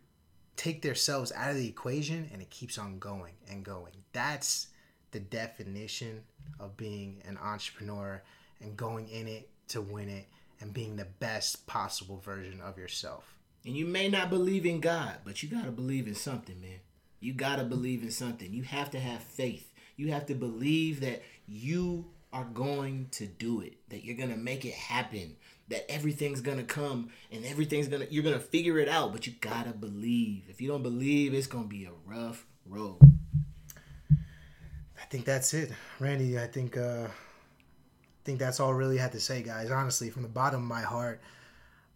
take 0.59 0.83
themselves 0.83 1.33
out 1.35 1.51
of 1.51 1.57
the 1.57 1.69
equation 1.69 2.29
and 2.33 2.43
it 2.43 2.51
keeps 2.51 2.79
on 2.79 2.99
going 2.99 3.33
and 3.51 3.65
going. 3.65 3.93
That's 4.13 4.69
the 5.13 5.21
definition 5.21 6.23
of 6.61 6.77
being 6.77 7.23
an 7.27 7.39
entrepreneur 7.39 8.23
and 8.61 8.77
going 8.77 9.09
in 9.09 9.29
it 9.29 9.49
to 9.69 9.81
win 9.81 10.09
it 10.09 10.27
and 10.61 10.75
being 10.75 10.97
the 10.97 11.07
best 11.21 11.67
possible 11.67 12.19
version 12.19 12.61
of 12.61 12.77
yourself. 12.77 13.35
And 13.65 13.77
you 13.77 13.87
may 13.87 14.09
not 14.09 14.31
believe 14.31 14.67
in 14.67 14.81
god 14.81 15.19
but 15.25 15.43
you 15.43 15.49
got 15.49 15.65
to 15.65 15.71
believe 15.71 16.07
in 16.07 16.15
something 16.15 16.61
man. 16.61 16.81
You 17.21 17.33
got 17.33 17.57
to 17.57 17.65
believe 17.65 18.03
in 18.03 18.11
something. 18.11 18.53
You 18.53 18.63
have 18.63 18.91
to 18.91 19.01
have 19.01 19.23
faith. 19.23 19.73
You 19.97 20.13
have 20.13 20.27
to 20.27 20.35
believe 20.35 21.01
that 21.01 21.23
you 21.47 22.07
are 22.33 22.45
going 22.45 23.09
to 23.13 23.27
do 23.27 23.61
it, 23.61 23.79
that 23.89 24.05
you're 24.05 24.17
going 24.17 24.31
to 24.31 24.37
make 24.37 24.65
it 24.65 24.75
happen, 24.75 25.37
that 25.69 25.91
everything's 25.91 26.41
going 26.41 26.59
to 26.59 26.65
come 26.65 27.11
and 27.31 27.45
everything's 27.45 27.89
going 27.89 28.07
to, 28.07 28.13
you're 28.13 28.23
going 28.23 28.35
to 28.35 28.41
figure 28.41 28.79
it 28.79 28.89
out, 28.89 29.13
but 29.13 29.27
you 29.27 29.33
got 29.41 29.65
to 29.65 29.73
believe. 29.73 30.45
If 30.49 30.61
you 30.61 30.69
don't 30.69 30.83
believe, 30.83 31.35
it's 31.35 31.47
going 31.47 31.65
to 31.65 31.69
be 31.69 31.85
a 31.85 31.93
rough 32.07 32.47
road. 32.67 32.99
I 34.11 35.05
think 35.11 35.25
that's 35.25 35.55
it. 35.55 35.73
Randy, 36.01 36.39
I 36.39 36.47
think, 36.47 36.77
uh, 36.77 37.07
I 37.07 38.25
think 38.25 38.39
that's 38.39 38.61
all 38.61 38.71
I 38.71 38.77
really 38.77 38.99
had 38.99 39.13
to 39.13 39.21
say, 39.21 39.43
guys. 39.43 39.71
Honestly, 39.71 40.11
from 40.11 40.23
the 40.23 40.29
bottom 40.29 40.61
of 40.61 40.67
my 40.67 40.83
heart, 40.83 41.23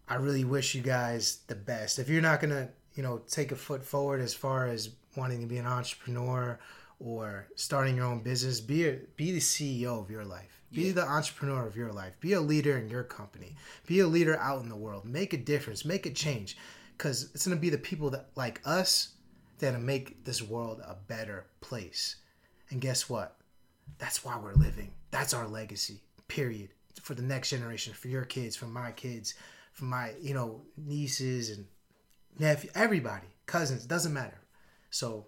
I 0.09 0.14
really 0.14 0.45
wish 0.45 0.74
you 0.74 0.83
guys 0.83 1.41
the 1.47 1.55
best. 1.55 1.99
If 1.99 2.09
you're 2.09 2.22
not 2.22 2.41
going 2.41 2.51
to, 2.51 2.68
you 2.95 3.03
know, 3.03 3.22
take 3.28 3.53
a 3.53 3.57
foot 3.57 3.85
forward 3.85 4.20
as 4.20 4.33
far 4.33 4.66
as 4.66 4.91
wanting 5.16 5.41
to 5.41 5.47
be 5.47 5.59
an 5.59 5.66
entrepreneur 5.66 6.59
or 7.03 7.48
starting 7.57 7.96
your 7.96 8.07
own 8.07 8.20
business, 8.20 8.61
be 8.61 8.86
a, 8.86 8.98
be 9.16 9.32
the 9.32 9.40
CEO 9.40 10.00
of 10.00 10.11
your 10.11 10.24
life. 10.24 10.62
Be 10.72 10.84
yeah. 10.84 10.92
the 10.92 11.03
entrepreneur 11.03 11.66
of 11.66 11.76
your 11.76 11.92
life. 11.92 12.12
Be 12.20 12.32
a 12.32 12.40
leader 12.40 12.78
in 12.78 12.88
your 12.88 13.03
company. 13.03 13.57
Be 13.86 14.00
a 14.00 14.07
leader 14.07 14.38
out 14.38 14.62
in 14.62 14.68
the 14.68 14.76
world. 14.76 15.05
Make 15.05 15.32
a 15.32 15.36
difference. 15.36 15.84
Make 15.84 16.07
a 16.07 16.11
change. 16.11 16.57
Because 16.96 17.30
it's 17.34 17.46
going 17.46 17.57
to 17.57 17.61
be 17.61 17.70
the 17.70 17.78
people 17.78 18.11
that 18.11 18.28
like 18.36 18.61
us 18.64 19.14
that 19.59 19.80
make 19.80 20.24
this 20.24 20.42
world 20.42 20.80
a 20.80 20.96
better 21.09 21.46
place. 21.61 22.16
And 22.70 22.80
guess 22.80 23.09
what? 23.09 23.36
That's 23.98 24.24
why 24.24 24.38
we're 24.38 24.55
living. 24.55 24.92
That's 25.11 25.34
our 25.34 25.46
legacy. 25.46 26.00
Period. 26.28 26.70
For 27.03 27.14
the 27.14 27.22
next 27.22 27.50
generation, 27.50 27.92
for 27.92 28.09
your 28.09 28.24
kids, 28.24 28.57
for 28.57 28.66
my 28.66 28.92
kids, 28.92 29.34
for 29.72 29.84
my 29.86 30.12
you 30.20 30.34
know 30.34 30.62
nieces 30.76 31.50
and 31.50 31.66
nephew, 32.38 32.70
everybody, 32.74 33.26
cousins, 33.46 33.86
doesn't 33.86 34.12
matter. 34.12 34.38
So 34.90 35.26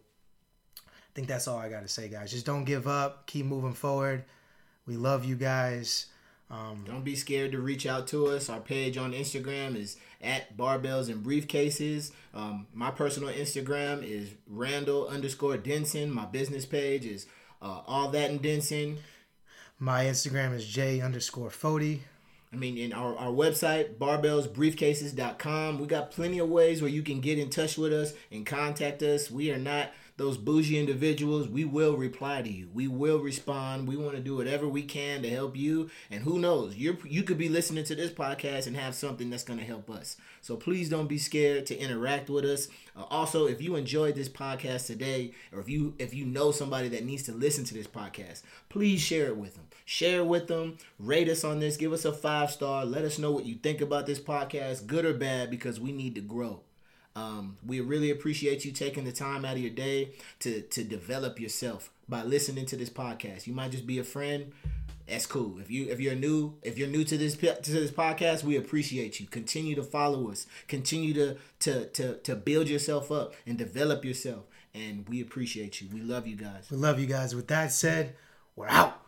think 1.14 1.28
that's 1.28 1.46
all 1.48 1.58
I 1.58 1.68
got 1.68 1.82
to 1.82 1.88
say, 1.88 2.08
guys. 2.08 2.30
Just 2.32 2.46
don't 2.46 2.64
give 2.64 2.86
up. 2.86 3.26
Keep 3.26 3.46
moving 3.46 3.72
forward. 3.72 4.24
We 4.86 4.96
love 4.96 5.24
you 5.24 5.36
guys. 5.36 6.06
Um, 6.50 6.84
Don't 6.86 7.04
be 7.04 7.16
scared 7.16 7.52
to 7.52 7.58
reach 7.58 7.86
out 7.86 8.06
to 8.08 8.26
us. 8.26 8.50
Our 8.50 8.60
page 8.60 8.98
on 8.98 9.12
Instagram 9.12 9.74
is 9.76 9.96
at 10.22 10.56
barbells 10.56 11.08
and 11.08 11.24
briefcases. 11.24 12.12
Um, 12.34 12.66
my 12.74 12.90
personal 12.90 13.30
Instagram 13.32 14.02
is 14.08 14.28
Randall 14.46 15.08
underscore 15.08 15.56
Denson. 15.56 16.12
My 16.12 16.26
business 16.26 16.66
page 16.66 17.06
is 17.06 17.26
uh, 17.62 17.80
all 17.86 18.08
that 18.10 18.30
and 18.30 18.42
Denson. 18.42 18.98
my 19.78 20.04
Instagram 20.04 20.54
is 20.54 20.66
J 20.66 21.00
underscore 21.00 21.48
Fody. 21.48 22.00
I 22.52 22.56
mean, 22.56 22.76
in 22.76 22.92
our, 22.92 23.16
our 23.16 23.32
website, 23.32 23.94
barbellsbriefcases.com, 23.96 25.78
we 25.80 25.86
got 25.86 26.10
plenty 26.10 26.38
of 26.38 26.48
ways 26.48 26.80
where 26.82 26.90
you 26.90 27.02
can 27.02 27.20
get 27.20 27.38
in 27.38 27.50
touch 27.50 27.76
with 27.78 27.92
us 27.92 28.12
and 28.30 28.46
contact 28.46 29.02
us. 29.02 29.30
We 29.30 29.50
are 29.50 29.58
not 29.58 29.90
those 30.16 30.36
bougie 30.36 30.78
individuals. 30.78 31.48
We 31.48 31.64
will 31.64 31.96
reply 31.96 32.42
to 32.42 32.50
you. 32.50 32.68
We 32.72 32.86
will 32.86 33.18
respond. 33.18 33.88
We 33.88 33.96
want 33.96 34.14
to 34.14 34.22
do 34.22 34.36
whatever 34.36 34.68
we 34.68 34.82
can 34.82 35.22
to 35.22 35.30
help 35.30 35.56
you. 35.56 35.90
And 36.10 36.22
who 36.22 36.38
knows, 36.38 36.76
you 36.76 36.98
you 37.04 37.22
could 37.22 37.38
be 37.38 37.48
listening 37.48 37.84
to 37.84 37.94
this 37.94 38.12
podcast 38.12 38.66
and 38.66 38.76
have 38.76 38.94
something 38.94 39.30
that's 39.30 39.42
going 39.42 39.58
to 39.58 39.64
help 39.64 39.90
us. 39.90 40.16
So 40.40 40.56
please 40.56 40.88
don't 40.88 41.08
be 41.08 41.18
scared 41.18 41.66
to 41.66 41.78
interact 41.78 42.30
with 42.30 42.44
us. 42.44 42.68
Uh, 42.96 43.04
also, 43.10 43.46
if 43.46 43.60
you 43.60 43.76
enjoyed 43.76 44.14
this 44.14 44.28
podcast 44.28 44.86
today, 44.86 45.32
or 45.52 45.60
if 45.60 45.68
you 45.68 45.94
if 45.98 46.14
you 46.14 46.24
know 46.24 46.52
somebody 46.52 46.88
that 46.88 47.04
needs 47.04 47.24
to 47.24 47.32
listen 47.32 47.64
to 47.64 47.74
this 47.74 47.88
podcast, 47.88 48.42
please 48.68 49.00
share 49.00 49.26
it 49.26 49.36
with 49.36 49.54
them. 49.54 49.66
Share 49.84 50.20
it 50.20 50.26
with 50.26 50.46
them. 50.46 50.78
Rate 50.98 51.28
us 51.28 51.44
on 51.44 51.58
this. 51.58 51.76
Give 51.76 51.92
us 51.92 52.04
a 52.04 52.12
five 52.12 52.50
star. 52.50 52.84
Let 52.84 53.04
us 53.04 53.18
know 53.18 53.32
what 53.32 53.46
you 53.46 53.56
think 53.56 53.80
about 53.80 54.06
this 54.06 54.20
podcast, 54.20 54.86
good 54.86 55.04
or 55.04 55.14
bad, 55.14 55.50
because 55.50 55.80
we 55.80 55.92
need 55.92 56.14
to 56.14 56.20
grow. 56.20 56.60
Um, 57.16 57.58
we 57.64 57.80
really 57.80 58.10
appreciate 58.10 58.64
you 58.64 58.72
taking 58.72 59.04
the 59.04 59.12
time 59.12 59.44
out 59.44 59.52
of 59.54 59.62
your 59.62 59.70
day 59.70 60.10
to 60.40 60.62
to 60.62 60.82
develop 60.82 61.38
yourself 61.38 61.90
by 62.08 62.22
listening 62.22 62.66
to 62.66 62.76
this 62.76 62.90
podcast. 62.90 63.46
You 63.46 63.54
might 63.54 63.70
just 63.70 63.86
be 63.86 63.98
a 63.98 64.04
friend. 64.04 64.52
That's 65.06 65.26
cool. 65.26 65.58
If 65.60 65.70
you 65.70 65.86
if 65.90 66.00
you're 66.00 66.16
new 66.16 66.54
if 66.62 66.76
you're 66.76 66.88
new 66.88 67.04
to 67.04 67.16
this 67.16 67.36
to 67.36 67.72
this 67.72 67.90
podcast, 67.90 68.42
we 68.42 68.56
appreciate 68.56 69.20
you. 69.20 69.26
Continue 69.26 69.76
to 69.76 69.82
follow 69.82 70.30
us. 70.30 70.46
Continue 70.66 71.14
to 71.14 71.36
to 71.60 71.86
to 71.90 72.14
to 72.16 72.34
build 72.34 72.68
yourself 72.68 73.12
up 73.12 73.34
and 73.46 73.56
develop 73.56 74.04
yourself. 74.04 74.44
And 74.74 75.08
we 75.08 75.20
appreciate 75.20 75.80
you. 75.80 75.88
We 75.92 76.00
love 76.00 76.26
you 76.26 76.34
guys. 76.34 76.66
We 76.68 76.78
love 76.78 76.98
you 76.98 77.06
guys. 77.06 77.32
With 77.32 77.46
that 77.46 77.70
said, 77.70 78.16
we're 78.56 78.68
out. 78.68 79.03